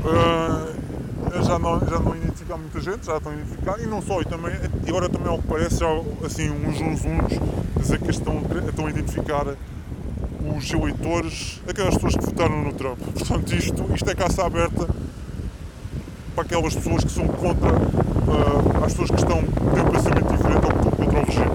Uh, 0.07 1.45
já 1.45 1.59
não, 1.59 1.81
já 1.81 1.99
não 1.99 2.17
identificam 2.17 2.59
muita 2.59 2.81
gente, 2.81 3.05
já 3.05 3.17
estão 3.19 3.33
a 3.33 3.35
identificar, 3.35 3.79
e 3.81 3.87
não 3.87 4.01
só, 4.01 4.21
e, 4.21 4.25
também, 4.25 4.55
agora 4.89 5.09
também 5.09 5.29
ao 5.29 5.39
que 5.39 5.49
parece, 5.49 5.79
já 5.79 5.87
assim, 6.25 6.51
uns 6.51 6.81
uns 6.81 7.05
uns, 7.05 7.83
dizer 7.83 7.99
que 7.99 8.11
estão, 8.11 8.43
estão 8.69 8.87
a 8.87 8.91
identificar 8.91 9.47
os 10.57 10.71
eleitores, 10.73 11.61
aquelas 11.69 11.95
pessoas 11.95 12.17
que 12.17 12.25
votaram 12.25 12.63
no 12.63 12.73
Trump. 12.73 12.99
Portanto, 12.99 13.55
isto, 13.55 13.85
isto 13.95 14.11
é 14.11 14.15
caça 14.15 14.47
aberta 14.47 14.89
para 16.35 16.45
aquelas 16.45 16.75
pessoas 16.75 17.05
que 17.05 17.11
são 17.11 17.27
contra, 17.29 17.73
uh, 17.73 18.85
as 18.85 18.93
pessoas 18.93 19.11
que 19.11 19.17
estão, 19.17 19.43
têm 19.43 19.83
um 19.83 19.91
pensamento 19.91 20.37
diferente 20.37 20.65
ou 20.65 20.73
que 20.73 20.97
contra 20.97 21.21
o 21.21 21.25
regime. 21.25 21.51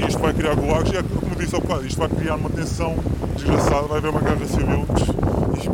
E 0.00 0.08
isto 0.08 0.18
vai 0.20 0.32
criar 0.34 0.54
gulags 0.54 0.92
e, 0.92 0.96
é 0.96 1.02
como 1.02 1.36
disse 1.36 1.54
ao 1.54 1.60
bocado, 1.60 1.86
isto 1.86 1.98
vai 1.98 2.08
criar 2.08 2.34
uma 2.36 2.50
tensão 2.50 2.96
desgraçada, 3.34 3.86
vai 3.88 3.98
haver 3.98 4.10
uma 4.10 4.20
guerra 4.20 4.46
civil 4.46 4.86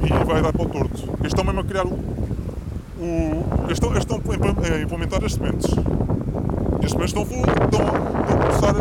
e, 0.05 0.25
vai 0.25 0.43
dar 0.43 0.53
para 0.53 0.63
o 0.63 0.69
torto. 0.69 1.03
Eles 1.21 1.27
estão 1.27 1.45
mesmo 1.45 1.61
a 1.61 1.65
criar 1.65 1.87
o. 1.87 1.93
o 1.93 3.45
eles, 3.65 3.73
estão, 3.73 3.91
eles 3.91 4.05
estão 4.05 4.17
a 4.17 4.83
implementar 4.83 5.25
as 5.25 5.35
sementes. 5.35 5.71
E 5.71 6.85
as 6.85 6.91
sementes 6.93 7.15
estão, 7.15 7.23
estão, 7.23 7.43
estão 7.65 7.87
a 7.87 8.37
começar 8.37 8.75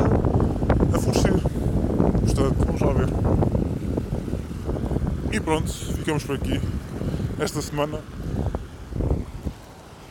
a 0.93 0.99
florescer. 0.99 1.33
Portanto, 2.21 2.55
vamos 2.65 2.81
lá 2.81 2.93
ver. 2.93 3.09
E 5.30 5.30
pronto, 5.43 5.71
ficamos 5.71 6.23
por 6.23 6.35
aqui. 6.35 6.61
Esta 7.39 7.61
semana, 7.61 7.99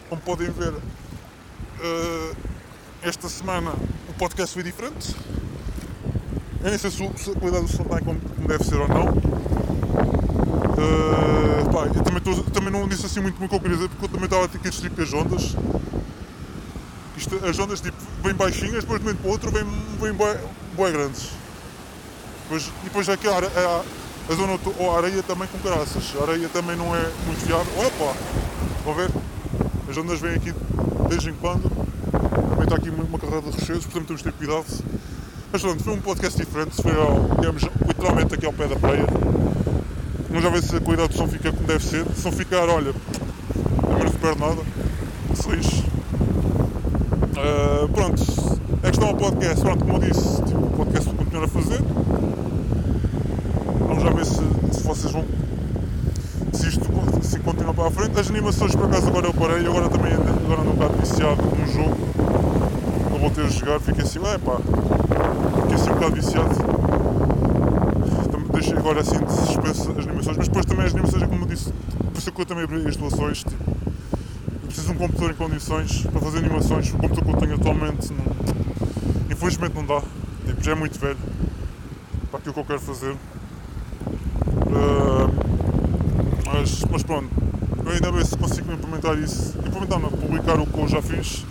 como 0.09 0.21
podem 0.23 0.51
ver, 0.51 0.73
uh, 0.73 2.37
esta 3.03 3.29
semana 3.29 3.73
o 4.09 4.13
podcast 4.15 4.55
foi 4.55 4.63
diferente. 4.63 5.15
Eu 6.63 6.71
nem 6.71 6.79
sei 6.79 6.91
se, 6.91 7.03
a 7.03 7.35
qualidade 7.35 7.67
do 7.67 7.73
som 7.73 7.83
está 7.83 8.01
como 8.01 8.21
deve 8.47 8.65
ser 8.65 8.77
ou 8.77 8.89
não. 8.89 9.09
Uh, 10.81 11.73
pá, 11.73 11.87
eu 11.87 12.03
também, 12.03 12.21
tô, 12.21 12.43
também 12.51 12.71
não 12.71 12.89
disse 12.89 13.07
assim 13.07 13.21
muito 13.21 13.43
o 13.43 13.49
que 13.49 13.55
eu 13.55 13.61
queria 13.61 13.77
dizer 13.77 13.89
porque 13.89 14.05
eu 14.05 14.09
também 14.09 14.25
estava 14.25 14.45
a 14.45 14.49
ter 14.49 14.59
que 14.59 14.69
distribuir 14.69 15.07
as 15.07 15.15
ondas. 15.15 15.57
Isto, 17.17 17.45
as 17.47 17.59
ondas 17.59 17.81
tipo, 17.81 17.97
vêm 18.23 18.35
baixinhas, 18.35 18.85
depois 18.85 19.01
de 19.01 19.07
um 19.07 19.11
momento 19.11 19.21
para 19.21 19.29
o 19.29 19.33
outro 19.33 19.51
vêm, 19.51 19.65
vêm 20.01 20.13
bem, 20.13 20.93
grandes. 20.93 21.31
Depois, 22.43 22.73
depois 22.83 23.09
aqui 23.09 23.29
a, 23.29 23.39
a, 23.39 23.85
a 24.31 24.35
zona 24.35 24.59
ou 24.79 24.95
a 24.95 24.99
areia 24.99 25.23
também 25.25 25.49
com 25.49 25.59
graças. 25.59 26.15
A 26.17 26.23
areia 26.23 26.49
também 26.49 26.77
não 26.77 26.95
é 26.95 27.11
muito 27.27 27.45
fiável. 27.45 27.67
Pá, 27.99 28.15
vão 28.85 28.95
ver? 28.95 29.11
As 29.89 29.97
ondas 29.97 30.21
vêm 30.21 30.37
aqui 30.37 30.53
de 30.53 31.09
vez 31.09 31.27
em 31.27 31.35
quando. 31.35 31.69
Também 32.11 32.63
está 32.63 32.77
aqui 32.77 32.91
uma 32.91 33.19
carreira 33.19 33.43
de 33.43 33.59
rochedos, 33.59 33.87
portanto 33.87 34.07
temos 34.07 34.23
de 34.23 34.31
ter 34.31 34.33
cuidado. 34.33 34.67
Mas 35.53 35.63
pronto, 35.63 35.83
foi 35.83 35.95
um 35.95 36.01
podcast 36.01 36.39
diferente, 36.39 36.81
foi 36.81 36.93
ao, 36.93 37.35
digamos, 37.41 37.63
literalmente 37.89 38.35
aqui 38.35 38.47
ao 38.47 38.53
pé 38.53 38.69
da 38.69 38.77
praia. 38.77 39.05
Vamos 40.29 40.45
já 40.45 40.49
ver 40.49 40.63
se 40.63 40.77
a 40.77 40.81
qualidade 40.81 41.09
do 41.09 41.19
som 41.19 41.27
fica 41.27 41.53
como 41.53 41.67
deve 41.67 41.85
ser. 41.85 42.07
Se 42.15 42.25
não 42.25 42.31
ficar, 42.31 42.69
olha, 42.69 42.95
também 43.83 44.05
não 44.05 44.13
se 44.13 44.19
perde 44.19 44.41
nada. 44.41 44.63
Se 45.35 45.51
lixe. 45.51 45.85
Uh, 47.35 47.89
pronto, 47.89 48.23
é 48.85 48.89
questão 48.91 49.09
ao 49.09 49.17
podcast. 49.17 49.61
Pronto, 49.61 49.85
como 49.85 49.97
eu 49.97 50.09
disse, 50.09 50.43
tipo, 50.45 50.67
o 50.67 50.71
podcast 50.71 51.09
vou 51.09 51.19
continuar 51.19 51.45
a 51.47 51.49
fazer. 51.49 51.81
Vamos 54.01 54.03
já 54.03 54.11
ver 54.11 54.25
se, 54.25 54.79
se 54.79 54.87
vocês 54.87 55.13
vão. 55.13 55.25
Se 56.53 56.69
isto 56.69 56.85
se 57.23 57.39
continua 57.41 57.75
para 57.75 57.89
a 57.89 57.91
frente. 57.91 58.19
As 58.19 58.31
animações, 58.31 58.75
por 58.75 58.87
acaso, 58.87 59.09
agora 59.09 59.27
eu 59.27 59.35
parei. 59.35 59.67
Agora 59.67 59.89
também 59.89 60.13
agora 60.13 60.61
ando 60.63 60.71
um 60.71 60.75
bocado 60.75 60.99
viciado 60.99 61.43
num 61.43 61.67
jogo. 61.67 61.97
Não 63.11 63.19
vou 63.19 63.31
ter 63.31 63.43
a 63.43 63.49
jogar. 63.49 63.81
Fiquei 63.81 64.03
assim, 64.03 64.19
é 64.19 64.39
pá. 64.39 64.57
Fiquei 65.63 65.75
assim 65.75 65.91
um 65.91 65.95
bocado 65.95 66.15
viciado 66.15 66.81
deixei 68.61 68.77
agora 68.77 69.01
assim 69.01 69.19
de 69.19 69.33
suspenso 69.33 69.91
as 69.93 70.07
animações, 70.07 70.37
mas 70.37 70.49
depois 70.49 70.67
também 70.67 70.87
as 70.87 70.93
animações, 70.93 71.23
é 71.23 71.27
como 71.27 71.43
eu 71.43 71.49
disse, 71.49 71.73
por 71.73 72.19
isso 72.19 72.33
que 72.33 72.41
eu 72.41 72.47
também 72.47 72.65
abri 72.65 72.87
as 72.87 72.97
doações. 72.97 73.39
Tipo, 73.39 73.71
eu 73.71 74.67
preciso 74.67 74.87
de 74.89 74.93
um 74.93 74.97
computador 74.97 75.31
em 75.31 75.35
condições 75.35 76.03
para 76.03 76.21
fazer 76.21 76.39
animações. 76.39 76.93
O 76.93 76.99
computador 76.99 77.25
que 77.25 77.31
eu 77.31 77.37
tenho 77.39 77.55
atualmente, 77.55 78.13
não, 78.13 78.25
infelizmente, 79.31 79.75
não 79.75 79.87
dá. 79.87 80.03
Tipo, 80.47 80.63
já 80.63 80.73
é 80.73 80.75
muito 80.75 80.99
velho 81.01 81.17
para 82.31 82.39
aquilo 82.39 82.55
que 82.55 82.61
eu 82.61 82.65
quero 82.65 82.81
fazer. 82.81 83.17
Uh, 84.67 85.31
mas, 86.61 86.85
mas 86.91 87.03
pronto, 87.03 87.31
eu 87.85 87.91
ainda 87.91 88.13
ver 88.13 88.27
se 88.27 88.37
consigo 88.37 88.71
implementar 88.73 89.19
isso. 89.19 89.57
Implementar, 89.67 89.99
não, 89.99 90.11
publicar 90.11 90.61
o 90.61 90.67
que 90.67 90.79
eu 90.79 90.89
já 90.89 91.01
fiz. 91.01 91.45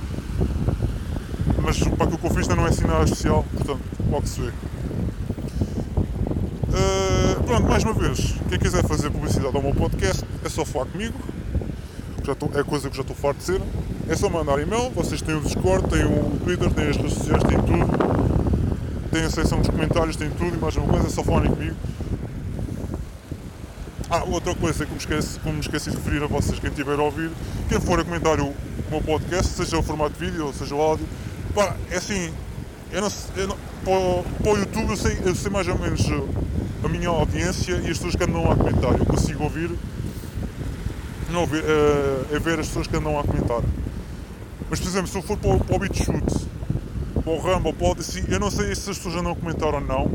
Mas 1.64 1.80
para 1.80 2.06
aquilo 2.06 2.18
que 2.20 2.26
eu 2.26 2.30
fiz 2.30 2.50
ainda 2.50 2.56
não 2.56 2.66
é 2.68 2.70
assim 2.70 2.86
nada 2.86 3.04
especial, 3.04 3.44
portanto, 3.52 3.82
logo 4.10 4.28
se 4.28 4.42
vê. 4.42 4.52
Uh, 6.70 7.44
pronto, 7.44 7.68
mais 7.68 7.84
uma 7.84 7.94
vez, 7.94 8.36
quem 8.48 8.60
quiser 8.60 8.88
fazer 8.88 9.10
publicidade 9.10 9.56
ao 9.56 9.62
meu 9.62 9.74
podcast 9.74 10.24
é 10.46 10.50
só 10.50 10.64
falar 10.64 10.86
comigo. 10.86 11.18
Já 12.24 12.36
tô, 12.36 12.48
é 12.54 12.64
coisa 12.64 12.90
que 12.90 12.96
já 12.96 13.02
estou 13.02 13.16
farto 13.16 13.40
de 13.40 13.44
ser. 13.46 13.62
É 14.08 14.16
só 14.16 14.30
mandar 14.30 14.60
e-mail, 14.60 14.92
vocês 14.92 15.22
têm 15.22 15.36
o 15.36 15.42
Discord, 15.42 15.90
têm 15.90 16.06
o 16.06 16.40
Twitter, 16.44 16.70
têm 16.72 16.90
as 16.90 16.98
redes 16.98 17.14
sociais, 17.14 17.44
têm 17.44 17.58
tudo. 17.58 19.10
Têm 19.12 19.24
a 19.24 19.30
seção 19.30 19.60
dos 19.60 19.70
comentários, 19.70 20.16
têm 20.16 20.30
tudo 20.30 20.56
e 20.56 20.60
mais 20.60 20.76
uma 20.76 20.88
coisa, 20.88 21.08
é 21.08 21.10
só 21.10 21.24
falarem 21.24 21.52
comigo. 21.52 21.76
Ah, 24.12 24.24
outra 24.24 24.56
coisa 24.56 24.86
que 24.86 24.92
me 24.92 24.98
esqueci, 24.98 25.40
me 25.46 25.60
esqueci 25.60 25.92
de 25.92 25.98
referir 25.98 26.24
a 26.24 26.28
vocês, 26.28 26.60
quem 26.60 26.72
estiver 26.72 26.98
a 26.98 27.04
ouvir, 27.04 27.30
quem 27.68 27.80
for 27.80 28.00
a 28.00 28.04
comentar 28.04 28.40
o, 28.40 28.56
meu 28.90 29.02
podcast, 29.02 29.54
seja 29.54 29.78
o 29.78 29.84
formato 29.84 30.18
de 30.18 30.26
vídeo 30.26 30.48
ou 30.48 30.54
seja 30.54 30.74
o 30.74 30.82
áudio, 30.82 31.06
pá, 31.54 31.76
é 31.92 31.98
assim, 31.98 32.34
eu 32.92 33.02
não, 33.02 33.12
eu 33.38 33.48
não, 33.50 33.58
para, 33.86 34.44
para 34.44 34.52
o 34.52 34.58
YouTube 34.58 34.90
eu 34.90 34.98
sei, 34.98 35.20
eu 35.24 35.36
sei 35.36 35.52
mais 35.52 35.68
ou 35.68 35.78
menos 35.78 36.02
a 36.84 36.88
minha 36.88 37.10
audiência 37.10 37.74
e 37.74 37.92
as 37.92 37.98
pessoas 37.98 38.16
que 38.16 38.24
andam 38.24 38.52
a 38.52 38.56
comentar. 38.56 38.98
Eu 38.98 39.06
consigo 39.06 39.44
ouvir 39.44 39.70
não 41.30 41.46
ver, 41.46 41.64
é, 41.64 42.36
é 42.36 42.40
ver 42.40 42.60
as 42.60 42.68
pessoas 42.68 42.88
que 42.88 42.98
andam 42.98 43.20
a 43.20 43.24
comentar. 43.24 43.62
Mas, 44.70 44.80
por 44.80 44.88
exemplo, 44.88 45.08
se 45.08 45.18
eu 45.18 45.22
for 45.22 45.38
para 45.38 45.52
o, 45.52 45.60
para 45.60 45.78
o 45.78 45.96
Shoot, 45.96 46.48
para 47.24 47.32
o 47.32 47.38
Rumble, 47.38 47.74
para 47.74 47.88
o 47.88 47.92
Odyssey, 47.92 48.24
eu 48.28 48.40
não 48.40 48.50
sei 48.50 48.74
se 48.74 48.90
as 48.90 48.98
pessoas 48.98 49.16
andam 49.16 49.34
a 49.34 49.36
comentar 49.36 49.74
ou 49.74 49.82
não, 49.82 50.12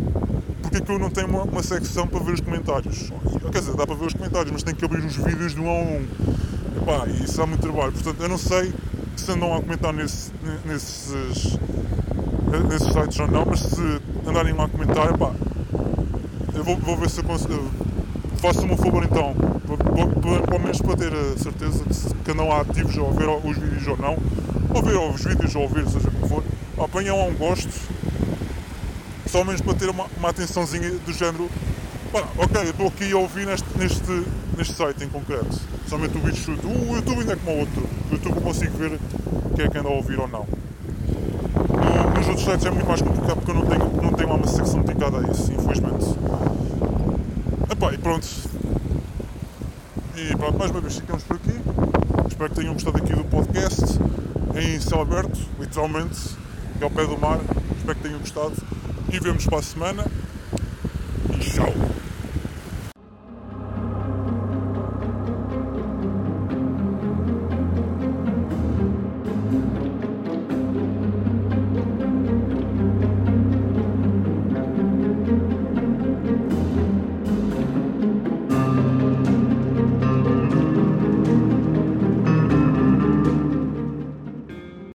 é 0.77 0.81
que 0.81 0.91
eu 0.91 0.99
não 0.99 1.11
tenho 1.11 1.29
uma, 1.29 1.43
uma 1.43 1.62
secção 1.62 2.07
para 2.07 2.20
ver 2.20 2.35
os 2.35 2.41
comentários. 2.41 3.12
Quer 3.53 3.59
dizer, 3.59 3.75
dá 3.75 3.87
para 3.87 3.95
ver 3.97 4.07
os 4.07 4.12
comentários, 4.12 4.51
mas 4.53 4.62
tem 4.62 4.75
que 4.75 4.85
abrir 4.85 5.05
os 5.05 5.16
vídeos 5.16 5.55
de 5.55 5.61
um 5.61 5.68
a 5.68 5.72
um. 5.72 6.07
Epá, 6.83 7.07
isso 7.09 7.37
dá 7.37 7.47
muito 7.47 7.61
trabalho. 7.61 7.93
Portanto, 7.93 8.20
eu 8.20 8.29
não 8.29 8.39
sei 8.39 8.72
se 9.16 9.31
andam 9.31 9.55
a 9.55 9.61
comentar 9.61 9.93
nesse, 9.93 10.33
nesses, 10.64 11.59
nesses 12.68 12.93
sites 12.93 13.20
ou 13.20 13.29
não, 13.29 13.45
mas 13.47 13.61
se 13.61 14.01
andarem 14.27 14.53
lá 14.53 14.64
a 14.64 14.68
comentar, 14.68 15.14
epá, 15.14 15.33
eu 16.55 16.64
vou, 16.64 16.77
vou 16.77 16.97
ver 16.97 17.11
se 17.11 17.20
eu 17.20 17.25
consigo. 17.25 17.70
Faço-me 18.39 18.72
um 18.72 18.77
favor 18.77 19.03
então, 19.05 19.35
pelo 20.47 20.61
menos 20.61 20.81
para 20.83 20.97
ter 20.97 21.12
a 21.12 21.39
certeza 21.39 21.83
que, 21.85 22.25
que 22.25 22.31
andam 22.31 22.53
ativos 22.53 22.99
a 22.99 23.18
ver 23.18 23.29
os 23.29 23.57
vídeos 23.57 23.87
ou 23.87 23.97
não, 23.97 24.18
ou 24.75 24.83
ver 24.83 24.97
os 24.97 25.25
vídeos 25.25 25.55
ou 25.55 25.62
ouvir, 25.62 25.89
seja 25.89 26.11
como 26.11 26.29
for, 26.29 26.45
apanham 26.79 27.29
um 27.29 27.35
gosto, 27.35 27.72
só 29.35 29.43
menos 29.43 29.61
para 29.61 29.74
ter 29.74 29.91
uma, 29.91 30.07
uma 30.16 30.28
atençãozinha 30.28 30.91
do 30.91 31.12
género. 31.12 31.51
Ok, 32.39 32.62
eu 32.62 32.70
estou 32.70 32.87
aqui 32.87 33.11
a 33.11 33.16
ouvir 33.16 33.45
neste, 33.45 33.66
neste, 33.76 34.24
neste 34.57 34.74
site 34.74 35.03
em 35.03 35.09
concreto, 35.09 35.61
somente 35.89 36.16
o 36.16 36.20
vídeo 36.20 36.37
chute. 36.37 36.64
O 36.64 36.95
YouTube 36.95 37.18
ainda 37.18 37.32
é 37.32 37.37
como 37.37 37.57
o 37.57 37.59
outro, 37.59 37.82
o 37.82 38.14
YouTube 38.14 38.37
eu 38.37 38.43
consigo 38.43 38.78
ver 38.78 39.01
quem 39.57 39.64
é 39.64 39.68
que 39.68 39.76
anda 39.76 39.89
a 39.89 39.93
ouvir 39.93 40.20
ou 40.20 40.28
não. 40.28 40.47
No, 40.47 42.11
nos 42.16 42.28
outros 42.28 42.45
sites 42.45 42.64
é 42.64 42.70
muito 42.70 42.87
mais 42.87 43.03
complicado 43.03 43.35
porque 43.35 43.51
eu 43.51 43.55
não 43.57 43.66
tenho, 43.66 44.03
não 44.03 44.12
tenho 44.12 44.32
uma 44.32 44.47
secção 44.47 44.82
dedicada 44.82 45.18
a 45.18 45.28
isso, 45.28 45.53
infelizmente. 45.53 46.07
Epá, 47.72 47.93
e 47.93 47.99
pronto. 47.99 48.28
E 50.14 50.37
pronto, 50.37 50.59
mais 50.61 50.70
uma 50.70 50.80
vez 50.80 50.95
ficamos 50.95 51.24
por 51.24 51.35
aqui. 51.35 51.61
Espero 52.28 52.51
que 52.51 52.57
tenham 52.61 52.74
gostado 52.74 52.99
aqui 52.99 53.12
do 53.12 53.24
podcast 53.24 53.82
em 54.55 54.78
céu 54.78 55.01
aberto, 55.03 55.41
literalmente, 55.59 56.20
que 56.78 56.82
é 56.82 56.85
ao 56.85 56.91
pé 56.93 57.05
do 57.05 57.18
mar. 57.18 57.41
Espero 57.76 57.97
que 57.97 58.03
tenham 58.05 58.20
gostado. 58.20 58.74
E 59.14 59.20
vemos 59.20 59.46
para 59.46 59.60
a 59.60 59.62
semana. 59.62 60.04